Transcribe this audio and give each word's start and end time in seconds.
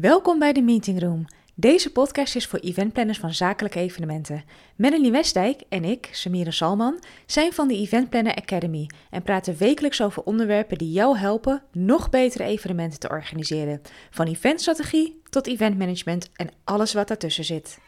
Welkom 0.00 0.38
bij 0.38 0.52
de 0.52 0.62
Meeting 0.62 1.00
Room. 1.00 1.24
Deze 1.54 1.92
podcast 1.92 2.36
is 2.36 2.46
voor 2.46 2.58
eventplanners 2.58 3.18
van 3.18 3.34
zakelijke 3.34 3.78
evenementen. 3.78 4.44
Melanie 4.76 5.10
Westdijk 5.10 5.62
en 5.68 5.84
ik, 5.84 6.08
Samira 6.12 6.50
Salman, 6.50 7.02
zijn 7.26 7.52
van 7.52 7.68
de 7.68 7.74
Event 7.74 8.10
Planner 8.10 8.34
Academy 8.34 8.86
en 9.10 9.22
praten 9.22 9.56
wekelijks 9.58 10.02
over 10.02 10.22
onderwerpen 10.22 10.78
die 10.78 10.92
jou 10.92 11.18
helpen 11.18 11.62
nog 11.72 12.10
betere 12.10 12.44
evenementen 12.44 12.98
te 13.00 13.08
organiseren. 13.08 13.80
Van 14.10 14.26
eventstrategie 14.26 15.20
tot 15.30 15.46
eventmanagement 15.46 16.30
en 16.36 16.50
alles 16.64 16.92
wat 16.92 17.08
daartussen 17.08 17.44
zit. 17.44 17.78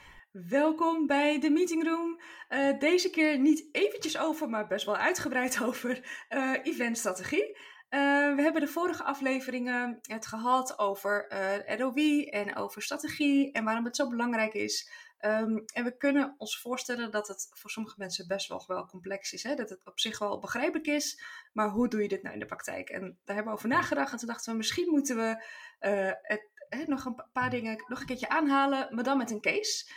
Welkom 0.49 1.07
bij 1.07 1.41
de 1.41 1.51
Meeting 1.51 1.85
Room. 1.85 2.21
Uh, 2.51 2.79
deze 2.79 3.11
keer 3.11 3.39
niet 3.39 3.69
eventjes 3.73 4.19
over, 4.19 4.49
maar 4.49 4.67
best 4.67 4.87
wel 4.87 4.97
uitgebreid 4.97 5.63
over 5.67 6.01
uh, 6.31 6.53
eventstrategie. 6.63 7.57
Uh, 7.95 8.35
we 8.35 8.43
hebben 8.43 8.61
de 8.61 8.69
vorige 8.69 9.03
afleveringen 9.03 9.99
het 10.03 10.27
gehad 10.27 10.79
over 10.79 11.33
uh, 11.33 11.79
ROI 11.79 12.27
en 12.27 12.57
over 12.57 12.83
strategie 12.83 13.53
en 13.53 13.65
waarom 13.65 13.85
het 13.85 13.97
zo 13.97 14.09
belangrijk 14.09 14.55
is. 14.55 14.91
Um, 15.21 15.65
en 15.75 15.85
we 15.85 15.97
kunnen 15.97 16.35
ons 16.39 16.61
voorstellen 16.61 17.11
dat 17.11 17.29
het 17.29 17.49
voor 17.51 17.71
sommige 17.71 17.95
mensen 17.99 18.27
best 18.27 18.49
wel, 18.49 18.87
complex 18.87 19.33
is. 19.33 19.43
Hè? 19.43 19.55
Dat 19.55 19.71
het 19.71 19.81
op 19.85 20.01
zich 20.01 20.19
wel 20.19 20.39
begrijpelijk 20.39 20.87
is, 20.87 21.23
maar 21.53 21.69
hoe 21.69 21.89
doe 21.89 22.03
je 22.03 22.09
dit 22.09 22.23
nou 22.23 22.35
in 22.35 22.41
de 22.41 22.47
praktijk? 22.47 22.89
En 22.89 23.19
daar 23.25 23.35
hebben 23.35 23.53
we 23.53 23.59
over 23.59 23.69
nagedacht 23.69 24.13
en 24.13 24.19
toen 24.19 24.29
dachten 24.29 24.51
we 24.53 24.59
misschien 24.59 24.91
moeten 24.91 25.17
we 25.17 25.45
uh, 25.81 26.39
het 26.69 26.89
nog 26.89 27.05
een 27.05 27.25
paar 27.33 27.51
dingen 27.51 27.85
nog 27.87 28.01
een 28.01 28.07
keertje 28.07 28.29
aanhalen, 28.29 28.95
maar 28.95 29.05
dan 29.05 29.19
met 29.19 29.31
een 29.31 29.41
case. 29.41 29.93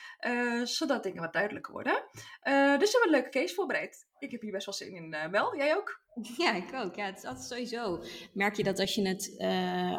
Zodat 0.63 1.03
dingen 1.03 1.21
wat 1.21 1.33
duidelijker 1.33 1.73
worden. 1.73 1.93
Uh, 1.93 2.77
dus 2.79 2.91
we 2.91 2.99
hebben 2.99 3.03
een 3.03 3.09
leuke 3.09 3.29
case 3.29 3.53
voorbereid. 3.53 4.06
Ik 4.19 4.31
heb 4.31 4.41
hier 4.41 4.51
best 4.51 4.65
wel 4.65 4.75
zin 4.75 4.95
in. 4.95 5.13
Uh, 5.13 5.29
Mel, 5.29 5.57
jij 5.57 5.75
ook? 5.75 6.01
Ja, 6.37 6.55
ik 6.55 6.73
ook. 6.73 6.95
Ja, 6.95 7.05
het 7.05 7.17
is 7.17 7.23
altijd 7.23 7.47
sowieso. 7.47 8.03
Merk 8.33 8.55
je 8.55 8.63
dat 8.63 8.79
als 8.79 8.95
je 8.95 9.07
het, 9.07 9.35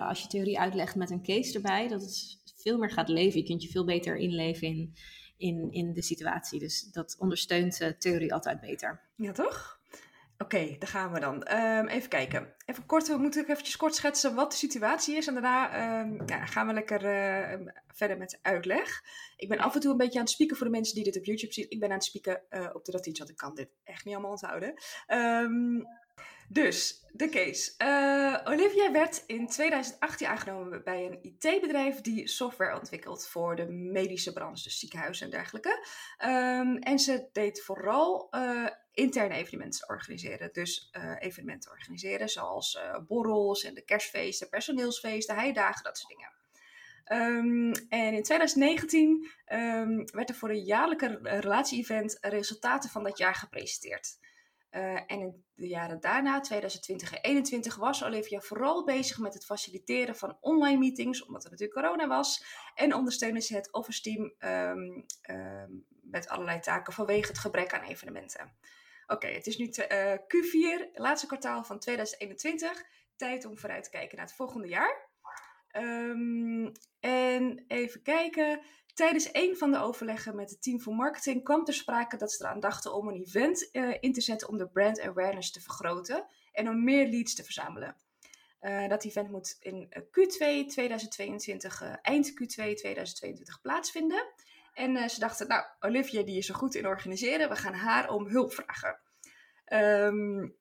als 0.00 0.22
je 0.22 0.28
theorie 0.28 0.58
uitlegt 0.58 0.94
met 0.94 1.10
een 1.10 1.22
case 1.22 1.54
erbij, 1.54 1.88
dat 1.88 2.00
het 2.00 2.38
veel 2.56 2.78
meer 2.78 2.90
gaat 2.90 3.08
leven. 3.08 3.40
Je 3.40 3.46
kunt 3.46 3.62
je 3.62 3.68
veel 3.68 3.84
beter 3.84 4.16
inleven 4.16 4.68
in, 4.68 4.94
in, 5.36 5.72
in 5.72 5.92
de 5.92 6.02
situatie. 6.02 6.58
Dus 6.58 6.82
dat 6.92 7.16
ondersteunt 7.18 7.94
theorie 7.98 8.32
altijd 8.32 8.60
beter. 8.60 9.00
Ja, 9.16 9.32
toch? 9.32 9.80
Oké, 10.40 10.56
okay, 10.56 10.76
daar 10.78 10.88
gaan 10.88 11.12
we 11.12 11.20
dan. 11.20 11.52
Um, 11.52 11.88
even 11.88 12.08
kijken. 12.08 12.54
Even 12.64 12.86
kort, 12.86 13.08
we 13.08 13.16
moeten 13.16 13.42
eventjes 13.48 13.76
kort 13.76 13.94
schetsen 13.94 14.34
wat 14.34 14.50
de 14.50 14.56
situatie 14.56 15.16
is. 15.16 15.26
En 15.26 15.32
daarna 15.32 16.00
um, 16.00 16.22
ja, 16.26 16.46
gaan 16.46 16.66
we 16.66 16.72
lekker 16.72 17.02
uh, 17.04 17.66
verder 17.86 18.18
met 18.18 18.30
de 18.30 18.38
uitleg. 18.42 19.02
Ik 19.36 19.48
ben 19.48 19.58
af 19.58 19.74
en 19.74 19.80
toe 19.80 19.90
een 19.90 19.96
beetje 19.96 20.18
aan 20.18 20.24
het 20.24 20.34
spieken 20.34 20.56
voor 20.56 20.66
de 20.66 20.72
mensen 20.72 20.94
die 20.94 21.04
dit 21.04 21.16
op 21.16 21.24
YouTube 21.24 21.52
zien. 21.52 21.66
Ik 21.70 21.80
ben 21.80 21.88
aan 21.88 21.94
het 21.94 22.04
spieken 22.04 22.42
uh, 22.50 22.70
op 22.72 22.84
de 22.84 22.92
Ratich, 22.92 23.18
want 23.18 23.30
ik 23.30 23.36
kan 23.36 23.54
dit 23.54 23.68
echt 23.84 24.04
niet 24.04 24.14
allemaal 24.14 24.32
onthouden. 24.32 24.74
Um, 25.08 25.86
dus, 26.48 27.04
de 27.12 27.28
case. 27.28 27.72
Uh, 27.82 28.52
Olivia 28.52 28.92
werd 28.92 29.24
in 29.26 29.46
2018 29.46 30.26
aangenomen 30.26 30.84
bij 30.84 31.06
een 31.06 31.18
IT-bedrijf 31.22 32.00
die 32.00 32.28
software 32.28 32.78
ontwikkelt 32.78 33.26
voor 33.26 33.56
de 33.56 33.68
medische 33.68 34.32
branche, 34.32 34.62
dus 34.62 34.78
ziekenhuizen 34.78 35.24
en 35.24 35.30
dergelijke. 35.30 35.86
Um, 36.24 36.76
en 36.76 36.98
ze 36.98 37.28
deed 37.32 37.62
vooral 37.62 38.28
uh, 38.30 38.66
interne 38.98 39.34
evenementen 39.34 39.88
organiseren. 39.88 40.52
Dus 40.52 40.90
uh, 40.92 41.14
evenementen 41.18 41.70
organiseren 41.70 42.28
zoals 42.28 42.78
borrels 43.06 43.64
en 43.64 43.74
de 43.74 43.84
kerstfeesten, 43.84 44.48
personeelsfeesten, 44.48 45.36
heidagen, 45.36 45.82
dat 45.82 45.98
soort 45.98 46.12
dingen. 46.16 46.32
Um, 47.12 47.72
en 47.88 48.14
in 48.14 48.22
2019 48.22 49.30
um, 49.52 50.04
werd 50.12 50.28
er 50.28 50.34
voor 50.34 50.50
een 50.50 50.64
jaarlijke 50.64 51.18
relatie-event 51.22 52.18
resultaten 52.20 52.90
van 52.90 53.02
dat 53.02 53.18
jaar 53.18 53.34
gepresenteerd. 53.34 54.18
Uh, 54.70 54.94
en 54.94 55.20
in 55.20 55.44
de 55.54 55.68
jaren 55.68 56.00
daarna, 56.00 56.40
2020 56.40 57.12
en 57.12 57.20
2021, 57.20 57.76
was 57.76 58.04
Olivia 58.04 58.40
vooral 58.40 58.84
bezig 58.84 59.18
met 59.18 59.34
het 59.34 59.44
faciliteren 59.44 60.16
van 60.16 60.36
online 60.40 60.78
meetings, 60.78 61.24
omdat 61.24 61.44
er 61.44 61.50
natuurlijk 61.50 61.80
corona 61.80 62.06
was. 62.06 62.44
En 62.74 62.94
ondersteunen 62.94 63.42
ze 63.42 63.54
het 63.54 63.72
Office 63.72 64.02
team 64.02 64.34
um, 64.38 65.06
met 66.02 66.28
allerlei 66.28 66.60
taken 66.60 66.92
vanwege 66.92 67.28
het 67.28 67.38
gebrek 67.38 67.72
aan 67.72 67.84
evenementen. 67.84 68.56
Oké, 69.10 69.26
het 69.26 69.46
is 69.46 69.56
nu 69.56 69.66
uh, 69.66 70.12
Q4, 70.12 70.90
laatste 70.94 71.26
kwartaal 71.26 71.64
van 71.64 71.78
2021. 71.78 72.84
Tijd 73.16 73.44
om 73.44 73.58
vooruit 73.58 73.84
te 73.84 73.90
kijken 73.90 74.16
naar 74.16 74.26
het 74.26 74.34
volgende 74.34 74.68
jaar. 74.68 75.08
Um, 75.72 76.72
en 77.00 77.64
even 77.66 78.02
kijken. 78.02 78.60
Tijdens 78.94 79.28
een 79.32 79.56
van 79.56 79.70
de 79.70 79.78
overleggen 79.78 80.36
met 80.36 80.50
het 80.50 80.62
team 80.62 80.80
van 80.80 80.94
marketing 80.94 81.44
kwam 81.44 81.64
ter 81.64 81.74
sprake 81.74 82.16
dat 82.16 82.32
ze 82.32 82.44
eraan 82.44 82.60
dachten 82.60 82.94
om 82.94 83.08
een 83.08 83.22
event 83.22 83.68
uh, 83.72 83.96
in 84.00 84.12
te 84.12 84.20
zetten 84.20 84.48
om 84.48 84.56
de 84.58 84.68
brand 84.68 85.00
awareness 85.00 85.50
te 85.50 85.60
vergroten 85.60 86.26
en 86.52 86.68
om 86.68 86.84
meer 86.84 87.08
leads 87.08 87.34
te 87.34 87.44
verzamelen. 87.44 87.96
Uh, 88.60 88.88
dat 88.88 89.04
event 89.04 89.30
moet 89.30 89.56
in 89.60 89.88
Q2 89.94 90.66
2022, 90.66 91.82
uh, 91.82 91.94
eind 92.02 92.30
Q2 92.30 92.54
2022 92.54 93.60
plaatsvinden. 93.60 94.32
En 94.78 95.10
ze 95.10 95.20
dachten, 95.20 95.48
nou, 95.48 95.64
Olivia 95.80 96.22
die 96.22 96.38
is 96.38 96.48
er 96.48 96.54
goed 96.54 96.74
in 96.74 96.86
organiseren, 96.86 97.48
we 97.48 97.56
gaan 97.56 97.74
haar 97.74 98.10
om 98.10 98.26
hulp 98.26 98.52
vragen. 98.52 99.00
Um, 99.72 100.56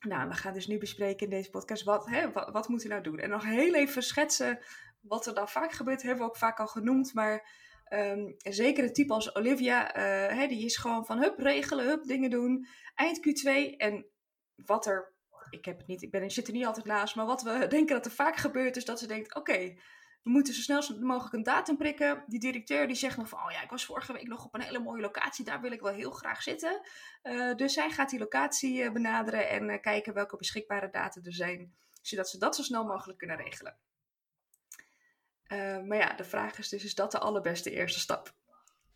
nou, 0.00 0.28
we 0.28 0.34
gaan 0.34 0.52
dus 0.52 0.66
nu 0.66 0.78
bespreken 0.78 1.26
in 1.26 1.30
deze 1.30 1.50
podcast 1.50 1.84
wat, 1.84 2.06
hè, 2.06 2.32
wat, 2.32 2.68
moeten 2.68 2.88
we 2.88 2.94
nou 2.94 3.04
doen. 3.04 3.18
En 3.18 3.30
nog 3.30 3.44
heel 3.44 3.74
even 3.74 4.02
schetsen 4.02 4.58
wat 5.00 5.26
er 5.26 5.34
dan 5.34 5.48
vaak 5.48 5.72
gebeurt, 5.72 6.02
hebben 6.02 6.20
we 6.20 6.30
ook 6.30 6.36
vaak 6.36 6.58
al 6.60 6.66
genoemd, 6.66 7.14
maar 7.14 7.66
Um, 7.92 8.34
zeker 8.38 8.84
een 8.84 8.92
type 8.92 9.12
als 9.12 9.34
Olivia, 9.34 9.90
hè, 10.34 10.46
die 10.46 10.64
is 10.64 10.76
gewoon 10.76 11.06
van 11.06 11.18
hup, 11.18 11.38
regelen, 11.38 11.86
hup, 11.86 12.04
dingen 12.04 12.30
doen. 12.30 12.66
Eind 12.94 13.18
Q2 13.18 13.76
en 13.76 14.06
wat 14.54 14.86
er, 14.86 15.14
ik 15.50 15.64
heb 15.64 15.78
het 15.78 15.86
niet, 15.86 16.02
ik 16.02 16.10
ben, 16.10 16.30
zit 16.30 16.46
er 16.46 16.52
niet 16.52 16.66
altijd 16.66 16.86
naast, 16.86 17.14
maar 17.14 17.26
wat 17.26 17.42
we 17.42 17.66
denken 17.76 17.94
dat 17.94 18.04
er 18.04 18.12
vaak 18.12 18.36
gebeurt 18.36 18.76
is 18.76 18.84
dat 18.84 18.98
ze 18.98 19.06
denkt, 19.06 19.34
oké, 19.34 19.74
we 20.28 20.34
moeten 20.34 20.54
zo 20.54 20.80
snel 20.80 20.98
mogelijk 21.00 21.34
een 21.34 21.42
datum 21.42 21.76
prikken. 21.76 22.24
Die 22.26 22.40
directeur 22.40 22.86
die 22.86 22.96
zegt 22.96 23.16
nog 23.16 23.28
van, 23.28 23.38
oh 23.38 23.50
ja, 23.50 23.62
ik 23.62 23.70
was 23.70 23.84
vorige 23.84 24.12
week 24.12 24.28
nog 24.28 24.44
op 24.44 24.54
een 24.54 24.60
hele 24.60 24.78
mooie 24.78 25.00
locatie, 25.00 25.44
daar 25.44 25.60
wil 25.60 25.72
ik 25.72 25.80
wel 25.80 25.92
heel 25.92 26.10
graag 26.10 26.42
zitten. 26.42 26.80
Uh, 27.22 27.54
dus 27.54 27.72
zij 27.72 27.90
gaat 27.90 28.10
die 28.10 28.18
locatie 28.18 28.82
uh, 28.82 28.92
benaderen 28.92 29.48
en 29.48 29.68
uh, 29.68 29.80
kijken 29.80 30.14
welke 30.14 30.36
beschikbare 30.36 30.90
data 30.90 31.20
er 31.24 31.32
zijn, 31.32 31.74
zodat 32.02 32.28
ze 32.28 32.38
dat 32.38 32.56
zo 32.56 32.62
snel 32.62 32.84
mogelijk 32.84 33.18
kunnen 33.18 33.36
regelen. 33.36 33.76
Maar 35.86 35.96
ja, 35.96 36.14
de 36.14 36.24
vraag 36.24 36.58
is 36.58 36.68
dus, 36.68 36.84
is 36.84 36.94
dat 36.94 37.12
de 37.12 37.18
allerbeste 37.18 37.70
eerste 37.70 38.00
stap? 38.00 38.34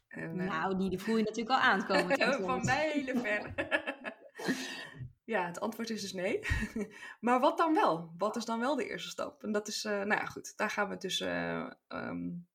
En, 0.08 0.36
nou, 0.36 0.78
die 0.78 0.98
voel 0.98 1.16
je 1.16 1.22
natuurlijk 1.22 1.60
al 1.60 1.70
aankomen. 1.70 2.18
van 2.44 2.64
mij 2.64 2.90
hele 2.90 3.18
ver. 3.18 3.54
Ja, 5.32 5.46
het 5.46 5.60
antwoord 5.60 5.90
is 5.90 6.00
dus 6.00 6.12
nee. 6.12 6.40
maar 7.20 7.40
wat 7.40 7.58
dan 7.58 7.74
wel? 7.74 8.12
Wat 8.18 8.36
is 8.36 8.44
dan 8.44 8.60
wel 8.60 8.76
de 8.76 8.88
eerste 8.88 9.08
stap? 9.08 9.42
En 9.42 9.52
dat 9.52 9.68
is, 9.68 9.84
uh, 9.84 9.92
nou 9.92 10.20
ja, 10.20 10.24
goed, 10.24 10.52
daar 10.56 10.70
gaan 10.70 10.86
we 10.86 10.92
het 10.92 11.02
dus 11.02 11.20
um, 11.88 12.46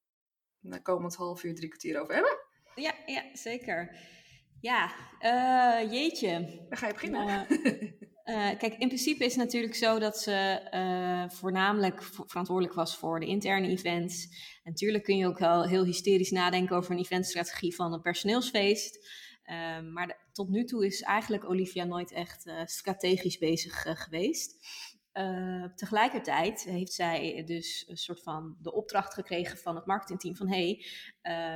na 0.59 0.77
komend 0.77 1.15
half 1.15 1.43
uur, 1.43 1.55
drie 1.55 1.69
kwartier 1.69 2.01
over 2.01 2.13
hebben. 2.13 2.37
Ja, 2.75 2.93
ja 3.05 3.23
zeker. 3.33 3.95
Ja, 4.61 4.91
jeetje. 5.89 6.65
Dan 6.69 6.77
ga 6.77 6.87
je 6.87 6.93
beginnen. 6.93 7.47
Uh, 8.25 8.49
kijk, 8.61 8.75
in 8.77 8.87
principe 8.87 9.25
is 9.25 9.35
het 9.35 9.43
natuurlijk 9.43 9.75
zo 9.75 9.99
dat 9.99 10.17
ze 10.17 10.67
uh, 10.73 11.37
voornamelijk 11.37 12.03
verantwoordelijk 12.03 12.75
was 12.75 12.97
voor 12.97 13.19
de 13.19 13.25
interne 13.25 13.67
events. 13.67 14.23
En 14.63 14.71
natuurlijk 14.71 15.03
kun 15.03 15.17
je 15.17 15.27
ook 15.27 15.39
wel 15.39 15.63
heel 15.63 15.85
hysterisch 15.85 16.31
nadenken 16.31 16.75
over 16.75 16.91
een 16.91 16.99
eventstrategie 16.99 17.75
van 17.75 17.93
een 17.93 18.01
personeelsfeest. 18.01 19.07
Uh, 19.45 19.79
maar 19.79 20.07
de, 20.07 20.15
tot 20.37 20.49
nu 20.49 20.63
toe 20.63 20.85
is 20.85 21.01
eigenlijk 21.01 21.49
Olivia 21.49 21.83
nooit 21.83 22.11
echt 22.11 22.51
strategisch 22.65 23.37
bezig 23.37 23.85
geweest. 24.03 24.67
Uh, 25.13 25.65
tegelijkertijd 25.75 26.63
heeft 26.63 26.93
zij 26.93 27.43
dus 27.45 27.85
een 27.87 27.97
soort 27.97 28.23
van 28.23 28.57
de 28.61 28.73
opdracht 28.73 29.13
gekregen 29.13 29.57
van 29.57 29.75
het 29.75 29.85
marketingteam 29.85 30.35
van 30.35 30.49
hey, 30.49 30.85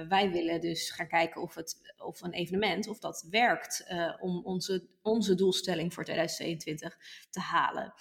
wij 0.08 0.32
willen 0.32 0.62
dus 0.62 0.92
gaan 0.92 1.08
kijken 1.08 1.42
of, 1.42 1.56
het, 1.56 1.94
of 1.98 2.22
een 2.22 2.34
evenement, 2.34 2.88
of 2.88 3.00
dat 3.00 3.28
werkt 3.30 3.86
om 4.20 4.46
onze, 4.46 4.88
onze 5.02 5.36
doelstelling 5.36 5.94
voor 5.94 6.04
2022 6.04 6.98
te 7.30 7.40
halen. 7.40 7.94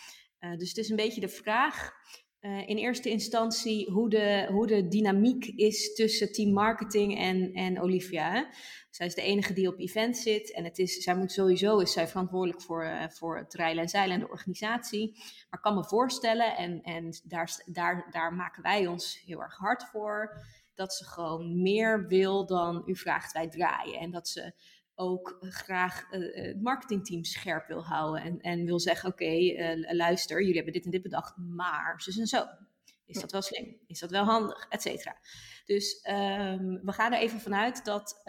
dus 0.56 0.68
het 0.68 0.78
is 0.78 0.88
een 0.88 0.97
beetje 0.97 1.20
de 1.20 1.28
vraag 1.28 1.92
in 2.40 2.76
eerste 2.76 3.10
instantie 3.10 3.90
hoe 3.90 4.10
de, 4.10 4.46
hoe 4.50 4.66
de 4.66 4.88
dynamiek 4.88 5.46
is 5.46 5.94
tussen 5.94 6.32
team 6.32 6.53
marketing 6.53 7.18
en, 7.18 7.53
en 7.53 7.80
Olivia. 7.80 8.50
Zij 8.91 9.06
is 9.06 9.15
de 9.15 9.22
enige 9.22 9.53
die 9.53 9.68
op 9.68 9.78
event 9.78 10.16
zit. 10.16 10.53
En 10.53 10.65
het 10.65 10.78
is, 10.78 10.97
zij 10.97 11.16
moet 11.16 11.32
sowieso 11.32 11.78
is 11.78 11.92
zij 11.92 12.09
verantwoordelijk 12.09 12.62
voor, 12.62 12.84
uh, 12.84 13.09
voor 13.09 13.38
het 13.38 13.54
rijlen 13.54 13.82
en 13.82 13.88
zeilen 13.88 14.15
en 14.15 14.20
de 14.20 14.30
organisatie. 14.30 15.12
Maar 15.15 15.59
ik 15.59 15.60
kan 15.60 15.74
me 15.74 15.84
voorstellen, 15.84 16.56
en, 16.56 16.82
en 16.82 17.20
daar, 17.24 17.62
daar, 17.66 18.06
daar 18.10 18.34
maken 18.34 18.62
wij 18.62 18.86
ons 18.86 19.22
heel 19.24 19.42
erg 19.42 19.56
hard 19.56 19.84
voor, 19.84 20.42
dat 20.74 20.94
ze 20.94 21.04
gewoon 21.04 21.62
meer 21.62 22.06
wil 22.06 22.47
dan 22.47 22.82
u 22.86 22.97
vraagt 22.97 23.32
wij 23.32 23.48
draaien. 23.48 23.98
En 23.98 24.10
dat 24.10 24.28
ze 24.28 24.53
ook 25.00 25.36
graag 25.41 26.12
uh, 26.12 26.34
het 26.47 26.62
marketingteam 26.62 27.24
scherp 27.24 27.66
wil 27.66 27.84
houden. 27.84 28.22
En, 28.22 28.41
en 28.41 28.64
wil 28.64 28.80
zeggen, 28.80 29.10
oké, 29.10 29.54
luister, 29.92 30.38
jullie 30.38 30.54
hebben 30.54 30.72
dit 30.72 30.84
en 30.84 30.91
dit 30.91 31.02
bedacht, 31.02 31.36
maar 31.36 32.00
zus 32.00 32.18
en 32.18 32.26
zo. 32.26 32.44
Is 33.06 33.20
dat 33.20 33.32
wel 33.32 33.42
slim? 33.42 33.76
Is 33.86 33.98
dat 33.98 34.10
wel 34.10 34.24
handig? 34.24 34.66
Etcetera. 34.68 35.16
Dus 35.64 36.06
um, 36.10 36.80
we 36.84 36.92
gaan 36.92 37.12
er 37.12 37.18
even 37.18 37.41
vanuit 37.41 37.84
dat, 37.84 38.22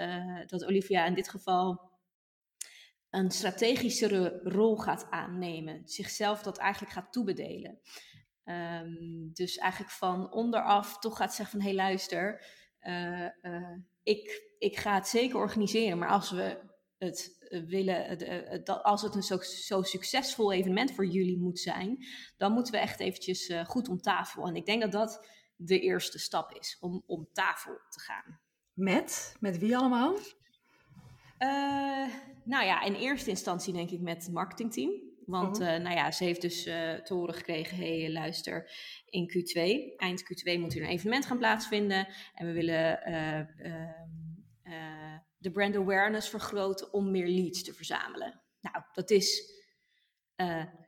dat 0.45 0.65
Olivia 0.65 1.05
in 1.05 1.13
dit 1.13 1.29
geval 1.29 1.91
een 3.09 3.31
strategischere 3.31 4.39
rol 4.43 4.77
gaat 4.77 5.07
aannemen. 5.09 5.81
Zichzelf 5.85 6.41
dat 6.41 6.57
eigenlijk 6.57 6.93
gaat 6.93 7.13
toebedelen. 7.13 7.79
Ehm, 8.43 9.33
dus 9.33 9.57
eigenlijk 9.57 9.91
van 9.91 10.31
onderaf 10.31 10.99
toch 10.99 11.17
gaat 11.17 11.33
zeggen 11.33 11.59
van 11.59 11.69
hé 11.69 11.75
hey, 11.75 11.85
luister, 11.85 12.45
ik, 14.03 14.55
ik 14.57 14.77
ga 14.77 14.93
het 14.93 15.07
zeker 15.07 15.37
organiseren, 15.37 15.97
maar 15.97 16.09
als 16.09 16.31
we 16.31 16.69
het 16.97 17.39
willen, 17.67 18.17
als 18.83 19.01
het 19.01 19.15
een 19.15 19.23
zo, 19.23 19.37
zo, 19.41 19.81
succesvol 19.81 20.51
evenement 20.51 20.91
voor 20.91 21.05
jullie 21.05 21.37
moet 21.37 21.59
zijn, 21.59 22.05
dan 22.37 22.51
moeten 22.51 22.73
we 22.73 22.79
echt 22.79 22.99
eventjes 22.99 23.53
goed 23.65 23.89
om 23.89 24.01
tafel. 24.01 24.47
En 24.47 24.55
ik 24.55 24.65
denk 24.65 24.81
dat 24.81 24.91
dat 24.91 25.27
de 25.55 25.79
eerste 25.79 26.19
stap 26.19 26.51
is, 26.51 26.77
om 26.79 27.03
om 27.05 27.29
tafel 27.33 27.79
te 27.89 27.99
gaan. 27.99 28.39
Met? 28.73 29.35
Met 29.39 29.57
wie 29.57 29.77
allemaal? 29.77 30.17
nou 32.43 32.65
ja, 32.65 32.81
in 32.81 32.93
eerste 32.93 33.29
instantie 33.29 33.73
denk 33.73 33.89
ik 33.89 34.01
met 34.01 34.23
het 34.23 34.33
marketingteam. 34.33 35.10
Want 35.25 35.59
uh, 35.59 35.67
nou 35.67 35.95
ja, 35.95 36.11
ze 36.11 36.23
heeft 36.23 36.41
dus 36.41 36.67
uh, 36.67 36.93
te 36.93 37.13
horen 37.13 37.33
gekregen, 37.33 37.77
hé 37.77 38.01
hey, 38.01 38.11
luister, 38.11 38.71
in 39.05 39.29
Q2, 39.29 39.61
eind 39.97 40.23
Q2 40.23 40.59
moet 40.59 40.75
er 40.75 40.81
een 40.81 40.89
evenement 40.89 41.25
gaan 41.25 41.37
plaatsvinden. 41.37 42.07
En 42.33 42.45
we 42.45 42.51
willen 42.51 42.99
uh, 43.07 43.39
de 45.37 45.51
brand 45.51 45.75
awareness 45.75 46.29
vergroten 46.29 46.93
om 46.93 47.11
meer 47.11 47.27
leads 47.27 47.63
te 47.63 47.73
verzamelen. 47.73 48.41
Nou, 48.61 48.75
dat 48.93 49.09
is 49.09 49.59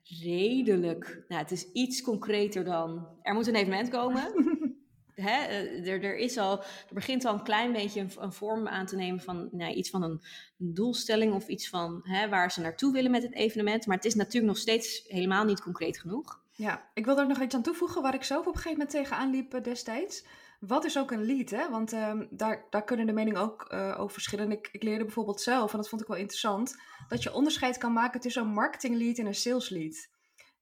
redelijk, 0.04 1.24
nou 1.28 1.42
het 1.42 1.52
is 1.52 1.72
iets 1.72 2.02
concreter 2.02 2.64
dan, 2.64 3.18
er 3.22 3.34
moet 3.34 3.48
een 3.48 3.56
evenement 3.56 3.90
komen. 3.90 4.34
Hè, 5.16 5.42
er, 5.86 6.04
er, 6.04 6.16
is 6.16 6.38
al, 6.38 6.60
er 6.60 6.94
begint 6.94 7.26
al 7.26 7.34
een 7.34 7.44
klein 7.44 7.72
beetje 7.72 8.06
een, 8.18 8.34
vorm 8.34 8.68
aan 8.68 8.86
te 8.86 8.96
nemen 8.96 9.22
van 9.22 9.50
nou, 9.52 9.74
iets 9.74 9.90
van 9.90 10.04
een, 10.04 10.22
doelstelling 10.58 11.34
of 11.34 11.48
iets 11.48 11.70
van 11.70 12.00
hè, 12.04 12.30
waar 12.30 12.52
ze 12.52 12.62
naartoe 12.62 12.94
willen 12.94 13.12
met 13.12 13.24
het 13.24 13.34
evenement. 13.34 13.86
Maar 13.86 13.96
het 13.96 14.06
is 14.06 14.16
natuurlijk 14.16 14.54
nog 14.54 14.62
steeds 14.62 15.04
helemaal 15.08 15.44
niet 15.44 15.62
concreet 15.62 16.00
genoeg. 16.00 16.42
Ja, 16.56 16.90
ik 16.94 17.06
wil 17.06 17.20
er 17.20 17.28
nog 17.28 17.42
iets 17.42 17.56
aan 17.56 17.62
toevoegen 17.62 18.02
waar 18.02 18.14
ik 18.14 18.24
zelf 18.24 18.48
op 18.48 18.56
een 18.56 18.62
gegeven 18.62 18.78
moment 18.78 18.96
tegenaan 18.96 19.32
liep 19.32 19.64
destijds. 19.64 20.26
Wat 20.60 20.86
is 20.86 20.98
ook 20.98 21.12
een 21.12 21.26
lead? 21.26 21.50
Hè? 21.50 21.70
Want 21.70 21.94
um, 21.94 22.28
daar, 22.30 22.66
daar 22.70 22.84
kunnen 22.84 23.06
de 23.06 23.12
meningen 23.12 23.42
ook 23.42 23.68
uh, 23.74 23.96
over 23.98 24.14
verschillen. 24.14 24.52
Ik, 24.52 24.70
ik 24.72 24.84
leerde 24.84 25.04
bijvoorbeeld 25.04 25.42
zelf, 25.42 25.72
en 25.72 25.78
dat 25.78 25.90
vond 25.90 26.02
ik 26.02 26.08
wel 26.08 26.18
interessant, 26.18 26.76
dat 27.08 27.24
je 27.24 27.34
onderscheid 27.34 27.78
kan 27.78 27.94
maken 27.94 28.20
tussen 28.20 28.42
een 28.42 28.54
marketing 28.54 28.96
lead 28.96 29.18
en 29.18 29.26
een 29.26 29.36
sales 29.36 29.70
lead. 29.70 30.10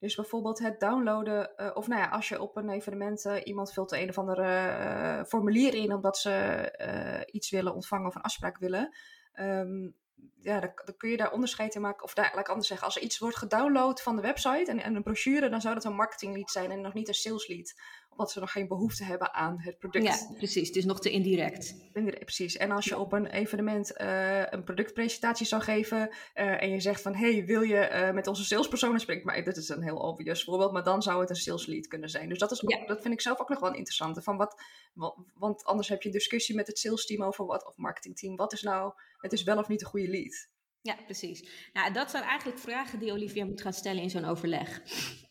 Dus 0.02 0.14
bijvoorbeeld 0.14 0.58
het 0.58 0.80
downloaden, 0.80 1.52
uh, 1.56 1.70
of 1.74 1.86
nou 1.86 2.00
ja, 2.00 2.08
als 2.08 2.28
je 2.28 2.40
op 2.40 2.56
een 2.56 2.70
evenement 2.70 3.24
uh, 3.24 3.36
iemand 3.44 3.72
vult 3.72 3.92
een 3.92 4.08
of 4.08 4.18
andere 4.18 4.42
uh, 4.42 5.24
formulier 5.24 5.74
in 5.74 5.92
omdat 5.92 6.18
ze 6.18 7.26
iets 7.30 7.50
willen 7.50 7.74
ontvangen 7.74 8.06
of 8.06 8.14
een 8.14 8.22
afspraak 8.22 8.58
willen. 8.58 8.96
Um, 9.34 9.94
ja, 10.40 10.60
dan, 10.60 10.70
dan, 10.84 10.96
kun 10.96 11.10
je 11.10 11.16
daar 11.16 11.32
onderscheid 11.32 11.74
in 11.74 11.80
maken. 11.80 12.04
Of 12.04 12.14
daar, 12.14 12.30
laat 12.34 12.44
ik 12.44 12.48
anders 12.48 12.68
zeggen, 12.68 12.86
als 12.86 12.96
er 12.96 13.02
iets 13.02 13.18
wordt 13.18 13.36
gedownload 13.36 14.00
van 14.00 14.16
de 14.16 14.22
website 14.22 14.70
en, 14.70 14.82
en 14.82 14.94
een 14.94 15.02
brochure, 15.02 15.48
dan 15.48 15.60
zou 15.60 15.74
dat 15.74 15.84
een 15.84 15.94
marketing 15.94 16.34
lead 16.34 16.50
zijn 16.50 16.70
en 16.70 16.80
nog 16.80 16.94
niet 16.94 17.08
een 17.08 17.14
sales 17.14 17.46
lead 17.46 17.74
omdat 18.12 18.30
ze 18.30 18.40
nog 18.40 18.52
geen 18.52 18.68
behoefte 18.68 19.04
hebben 19.04 19.34
aan 19.34 19.60
het 19.60 19.78
product. 19.78 20.04
Ja, 20.04 20.34
precies. 20.36 20.68
Het 20.68 20.76
is 20.76 20.84
nog 20.84 21.00
te 21.00 21.10
indirect. 21.10 21.74
indirect 21.92 22.24
precies. 22.24 22.56
En 22.56 22.70
als 22.70 22.84
je 22.84 22.98
op 22.98 23.12
een 23.12 23.26
evenement 23.26 23.92
uh, 24.00 24.42
een 24.50 24.64
productpresentatie 24.64 25.46
zou 25.46 25.62
geven 25.62 26.08
uh, 26.34 26.62
en 26.62 26.70
je 26.70 26.80
zegt 26.80 27.02
van, 27.02 27.14
hey, 27.14 27.44
wil 27.44 27.62
je 27.62 27.90
uh, 27.92 28.10
met 28.10 28.26
onze 28.26 28.44
salespersonen 28.44 29.00
spreken? 29.00 29.26
Maar 29.26 29.44
dit 29.44 29.56
is 29.56 29.68
een 29.68 29.82
heel 29.82 29.96
obvious 29.96 30.44
voorbeeld, 30.44 30.72
maar 30.72 30.84
dan 30.84 31.02
zou 31.02 31.20
het 31.20 31.30
een 31.30 31.36
sales 31.36 31.66
lead 31.66 31.86
kunnen 31.86 32.08
zijn. 32.08 32.28
Dus 32.28 32.38
dat, 32.38 32.50
is 32.50 32.64
ook, 32.64 32.70
ja. 32.70 32.86
dat 32.86 33.02
vind 33.02 33.14
ik 33.14 33.20
zelf 33.20 33.40
ook 33.40 33.48
nog 33.48 33.60
wel 33.60 33.68
een 33.68 33.76
interessante. 33.76 34.22
Van 34.22 34.36
wat, 34.36 34.62
wat, 34.92 35.16
want 35.34 35.64
anders 35.64 35.88
heb 35.88 36.02
je 36.02 36.08
een 36.08 36.14
discussie 36.14 36.54
met 36.54 36.66
het 36.66 36.78
sales 36.78 37.06
team 37.06 37.22
over 37.22 37.46
wat, 37.46 37.66
of 37.66 37.76
marketingteam. 37.76 38.36
Wat 38.36 38.52
is 38.52 38.62
nou, 38.62 38.92
het 39.18 39.32
is 39.32 39.42
wel 39.42 39.58
of 39.58 39.68
niet 39.68 39.80
een 39.80 39.88
goede 39.88 40.08
lead? 40.08 40.50
Ja, 40.80 40.96
precies. 41.04 41.70
Nou, 41.72 41.92
dat 41.92 42.10
zijn 42.10 42.22
eigenlijk 42.22 42.58
vragen 42.58 42.98
die 42.98 43.12
Olivia 43.12 43.44
moet 43.44 43.60
gaan 43.60 43.72
stellen 43.72 44.02
in 44.02 44.10
zo'n 44.10 44.24
overleg. 44.24 44.82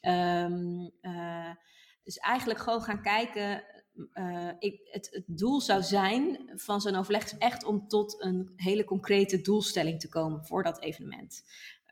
Um, 0.02 0.92
dus 2.04 2.18
eigenlijk 2.18 2.60
gewoon 2.60 2.82
gaan 2.82 3.02
kijken. 3.02 3.64
Uh, 4.14 4.52
ik, 4.60 4.80
het, 4.84 5.10
het, 5.12 5.24
doel 5.28 5.62
zou 5.62 5.84
zijn 5.84 6.52
van 6.56 6.82
zo'n 6.82 6.96
overleg 6.96 7.38
echt 7.38 7.64
om 7.64 7.88
tot 7.88 8.24
een 8.24 8.54
hele 8.56 8.84
concrete 8.84 9.42
doelstelling 9.42 10.00
te 10.00 10.10
komen 10.10 10.46
voor 10.46 10.64
dat 10.64 10.82
evenement. 10.82 11.44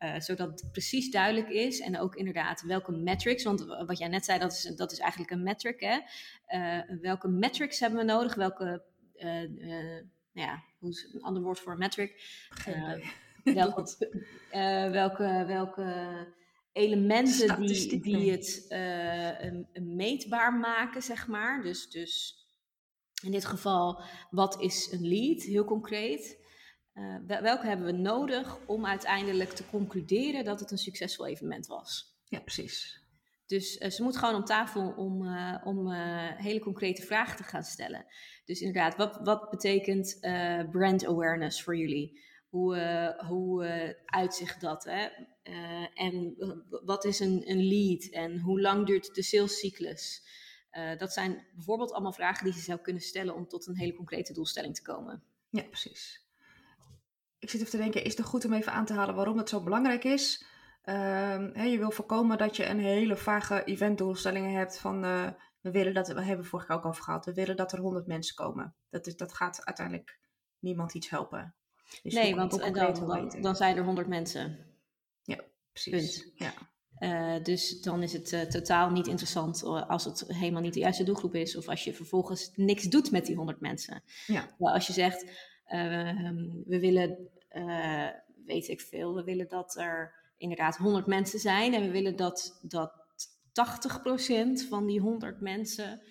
Uh, 0.03 0.19
zodat 0.19 0.49
het 0.49 0.71
precies 0.71 1.11
duidelijk 1.11 1.49
is 1.49 1.79
en 1.79 1.99
ook 1.99 2.15
inderdaad 2.15 2.61
welke 2.61 2.91
metrics, 2.91 3.43
want 3.43 3.65
wat 3.65 3.97
jij 3.97 4.07
net 4.07 4.25
zei, 4.25 4.39
dat 4.39 4.51
is, 4.51 4.61
dat 4.75 4.91
is 4.91 4.99
eigenlijk 4.99 5.31
een 5.31 5.43
metric. 5.43 5.79
Hè? 5.79 5.99
Uh, 6.47 6.99
welke 7.01 7.27
metrics 7.27 7.79
hebben 7.79 7.99
we 7.99 8.05
nodig? 8.05 8.35
Welke, 8.35 8.83
nou 10.33 10.47
ja, 10.47 10.63
hoe 10.79 10.89
is 10.89 11.09
een 11.13 11.21
ander 11.21 11.43
woord 11.43 11.59
voor 11.59 11.71
een 11.71 11.77
metric? 11.77 12.21
welke, 13.43 14.09
welke, 14.91 15.43
welke 15.47 16.27
elementen 16.71 17.61
die, 17.61 17.99
die 17.99 18.31
het 18.31 18.65
uh, 18.69 19.83
meetbaar 19.83 20.53
maken, 20.53 21.01
zeg 21.01 21.27
maar. 21.27 21.61
Dus, 21.63 21.89
dus 21.89 22.43
in 23.23 23.31
dit 23.31 23.45
geval, 23.45 24.01
wat 24.29 24.61
is 24.61 24.91
een 24.91 25.07
lead, 25.07 25.41
heel 25.41 25.65
concreet. 25.65 26.47
Uh, 26.93 27.41
welke 27.41 27.67
hebben 27.67 27.85
we 27.85 27.91
nodig 27.91 28.57
om 28.65 28.85
uiteindelijk 28.85 29.49
te 29.49 29.69
concluderen 29.69 30.43
dat 30.43 30.59
het 30.59 30.71
een 30.71 30.77
succesvol 30.77 31.25
evenement 31.27 31.67
was? 31.67 32.17
Ja, 32.23 32.39
precies. 32.39 33.03
Dus 33.45 33.77
uh, 33.77 33.89
ze 33.89 34.03
moet 34.03 34.17
gewoon 34.17 34.35
om 34.35 34.43
tafel 34.43 34.89
om, 34.91 35.23
uh, 35.23 35.61
om 35.63 35.91
hele 36.35 36.59
concrete 36.59 37.01
vragen 37.01 37.37
te 37.37 37.43
gaan 37.43 37.63
stellen. 37.63 38.05
Dus 38.45 38.59
inderdaad, 38.59 38.95
wat, 38.95 39.19
wat 39.23 39.49
betekent 39.49 40.17
brand 40.71 41.05
awareness 41.05 41.63
voor 41.63 41.77
jullie? 41.77 42.27
Hoe, 42.49 42.75
uh, 42.75 43.27
hoe 43.27 43.65
uh, 43.65 43.93
uitzicht 44.05 44.61
dat? 44.61 44.83
Hè? 44.83 45.07
Uh, 45.43 45.87
en 45.93 46.35
wat 46.85 47.05
is 47.05 47.19
een, 47.19 47.49
een 47.49 47.67
lead? 47.67 48.03
En 48.03 48.39
hoe 48.39 48.61
lang 48.61 48.85
duurt 48.85 49.15
de 49.15 49.23
salescyclus? 49.23 50.37
dat 50.97 51.13
zijn 51.13 51.47
bijvoorbeeld 51.53 51.91
allemaal 51.91 52.13
vragen 52.13 52.45
die 52.45 52.53
je 52.53 52.59
zou 52.59 52.79
kunnen 52.79 53.01
stellen 53.01 53.35
om 53.35 53.47
tot 53.47 53.67
een 53.67 53.77
hele 53.77 53.95
concrete 53.95 54.33
doelstelling 54.33 54.75
te 54.75 54.81
komen. 54.81 55.23
Ja, 55.49 55.63
precies. 55.63 56.27
Ik 57.39 57.49
zit 57.49 57.59
even 57.59 57.71
te 57.71 57.77
denken, 57.77 58.03
is 58.03 58.17
het 58.17 58.25
goed 58.25 58.45
om 58.45 58.53
even 58.53 58.71
aan 58.71 58.85
te 58.85 58.93
halen 58.93 59.15
waarom 59.15 59.37
het 59.37 59.49
zo 59.49 59.63
belangrijk 59.63 60.03
is? 60.03 60.45
Ehm, 60.81 61.49
hè, 61.53 61.63
je 61.63 61.77
wil 61.77 61.91
voorkomen 61.91 62.37
dat 62.37 62.55
je 62.55 62.65
een 62.65 62.79
hele 62.79 63.17
vage 63.17 63.63
eventdoelstellingen 63.63 64.51
hebt 64.51 64.79
van 64.79 65.01
we 65.61 65.71
willen 65.71 65.93
dat, 65.93 66.07
we 66.07 66.23
hebben 66.23 66.45
vorige 66.45 66.67
keer 66.67 66.75
ook 66.75 66.85
over 66.85 67.03
gehad, 67.03 67.25
we 67.25 67.33
willen 67.33 67.55
dat 67.55 67.71
er 67.71 67.79
100 67.79 68.07
mensen 68.07 68.35
komen. 68.35 68.75
Dat, 68.89 69.07
is, 69.07 69.15
dat 69.15 69.33
gaat 69.33 69.65
uiteindelijk 69.65 70.19
niemand 70.59 70.93
iets 70.93 71.09
helpen. 71.09 71.55
Dus 72.03 72.13
nee, 72.13 72.35
want 72.35 72.51
dan, 72.51 72.73
dan, 72.73 73.41
dan, 73.41 73.55
zijn 73.55 73.77
er 73.77 73.83
100 73.83 74.07
mensen. 74.07 74.57
Ja, 75.23 75.43
precies. 75.71 76.31
Ja. 76.35 76.53
Uh, 76.99 77.43
dus 77.43 77.81
dan 77.81 78.03
is 78.03 78.13
het 78.13 78.31
uh, 78.31 78.41
totaal 78.41 78.89
niet 78.89 79.07
interessant 79.07 79.63
uh, 79.63 79.89
als 79.89 80.05
het 80.05 80.23
helemaal 80.27 80.61
niet 80.61 80.73
de 80.73 80.79
juiste 80.79 81.03
doelgroep 81.03 81.35
is. 81.35 81.57
Of 81.57 81.67
als 81.67 81.83
je 81.83 81.93
vervolgens 81.93 82.51
niks 82.55 82.83
doet 82.83 83.11
met 83.11 83.25
die 83.25 83.35
100 83.35 83.59
mensen. 83.59 84.03
Ja. 84.27 84.55
Maar 84.57 84.73
als 84.73 84.87
je 84.87 84.93
zegt, 84.93 85.25
ehm, 85.65 86.47
we 86.65 86.79
willen, 86.79 87.29
weet 88.45 88.67
ik 88.67 88.81
veel, 88.81 89.15
we 89.15 89.23
willen 89.23 89.47
dat 89.47 89.75
er 89.77 90.13
inderdaad 90.37 90.77
100 90.77 91.05
mensen 91.05 91.39
zijn. 91.39 91.73
En 91.73 91.81
we 91.81 91.91
willen 91.91 92.15
dat, 92.15 92.59
dat 92.61 92.91
80% 93.51 94.67
van 94.69 94.85
die 94.85 94.99
100 94.99 95.41
mensen 95.41 96.01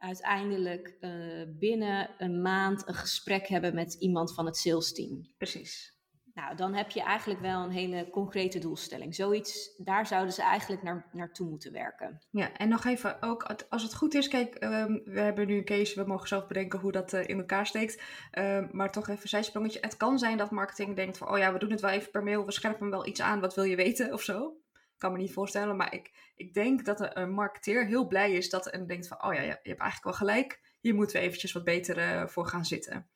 uiteindelijk 0.00 0.96
uh, 1.00 1.42
binnen 1.58 2.10
een 2.18 2.42
maand 2.42 2.88
een 2.88 2.94
gesprek 2.94 3.46
hebben 3.46 3.74
met 3.74 3.94
iemand 3.94 4.34
van 4.34 4.46
het 4.46 4.56
sales 4.56 4.92
team. 4.92 5.34
Precies. 5.38 5.98
Nou, 6.34 6.56
dan 6.56 6.74
heb 6.74 6.90
je 6.90 7.02
eigenlijk 7.02 7.40
wel 7.40 7.62
een 7.62 7.70
hele 7.70 8.10
concrete 8.10 8.58
doelstelling. 8.58 9.14
Zoiets, 9.14 9.74
daar 9.76 10.06
zouden 10.06 10.32
ze 10.32 10.42
eigenlijk 10.42 10.82
naar, 10.82 11.08
naartoe 11.12 11.48
moeten 11.48 11.72
werken. 11.72 12.22
Ja, 12.30 12.52
en 12.52 12.68
nog 12.68 12.84
even 12.84 13.22
ook, 13.22 13.42
als 13.68 13.82
het 13.82 13.94
goed 13.94 14.14
is, 14.14 14.28
kijk, 14.28 14.64
um, 14.64 15.02
we 15.04 15.20
hebben 15.20 15.46
nu 15.46 15.56
een 15.56 15.64
case, 15.64 16.02
we 16.02 16.08
mogen 16.08 16.28
zelf 16.28 16.46
bedenken 16.46 16.78
hoe 16.78 16.92
dat 16.92 17.12
uh, 17.12 17.28
in 17.28 17.38
elkaar 17.38 17.66
steekt. 17.66 18.02
Um, 18.38 18.68
maar 18.72 18.92
toch 18.92 19.08
even 19.08 19.28
zijsprongetje. 19.28 19.78
Het 19.80 19.96
kan 19.96 20.18
zijn 20.18 20.36
dat 20.36 20.50
marketing 20.50 20.96
denkt 20.96 21.18
van, 21.18 21.30
oh 21.30 21.38
ja, 21.38 21.52
we 21.52 21.58
doen 21.58 21.70
het 21.70 21.80
wel 21.80 21.90
even 21.90 22.10
per 22.10 22.22
mail, 22.22 22.44
we 22.44 22.52
scherpen 22.52 22.90
wel 22.90 23.06
iets 23.06 23.20
aan, 23.20 23.40
wat 23.40 23.54
wil 23.54 23.64
je 23.64 23.76
weten 23.76 24.12
of 24.12 24.22
zo 24.22 24.59
kan 25.00 25.12
me 25.12 25.18
niet 25.18 25.32
voorstellen. 25.32 25.76
Maar 25.76 25.94
ik, 25.94 26.32
ik 26.36 26.54
denk 26.54 26.84
dat 26.84 27.16
een 27.16 27.32
marketeer 27.32 27.86
heel 27.86 28.06
blij 28.06 28.32
is 28.32 28.50
dat 28.50 28.70
en 28.70 28.86
denkt 28.86 29.08
van, 29.08 29.24
oh 29.24 29.34
ja, 29.34 29.40
je 29.40 29.48
hebt 29.48 29.64
eigenlijk 29.64 30.04
wel 30.04 30.12
gelijk. 30.12 30.60
Hier 30.80 30.94
moeten 30.94 31.16
we 31.16 31.22
eventjes 31.22 31.52
wat 31.52 31.64
beter 31.64 31.98
uh, 31.98 32.26
voor 32.26 32.46
gaan 32.46 32.64
zitten. 32.64 33.08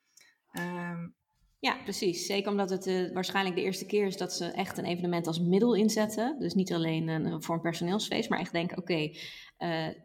Um, 0.59 1.15
ja, 1.59 1.77
precies. 1.83 2.25
Zeker 2.25 2.51
omdat 2.51 2.69
het 2.69 2.87
uh, 2.87 3.13
waarschijnlijk 3.13 3.55
de 3.55 3.61
eerste 3.61 3.85
keer 3.85 4.05
is 4.05 4.17
dat 4.17 4.33
ze 4.33 4.45
echt 4.45 4.77
een 4.77 4.85
evenement 4.85 5.27
als 5.27 5.39
middel 5.39 5.75
inzetten. 5.75 6.39
Dus 6.39 6.53
niet 6.53 6.73
alleen 6.73 7.07
een, 7.07 7.43
voor 7.43 7.55
een 7.55 7.61
personeelsfeest, 7.61 8.29
maar 8.29 8.39
echt 8.39 8.51
denken: 8.51 8.77
oké, 8.77 8.93
uh, 8.93 9.09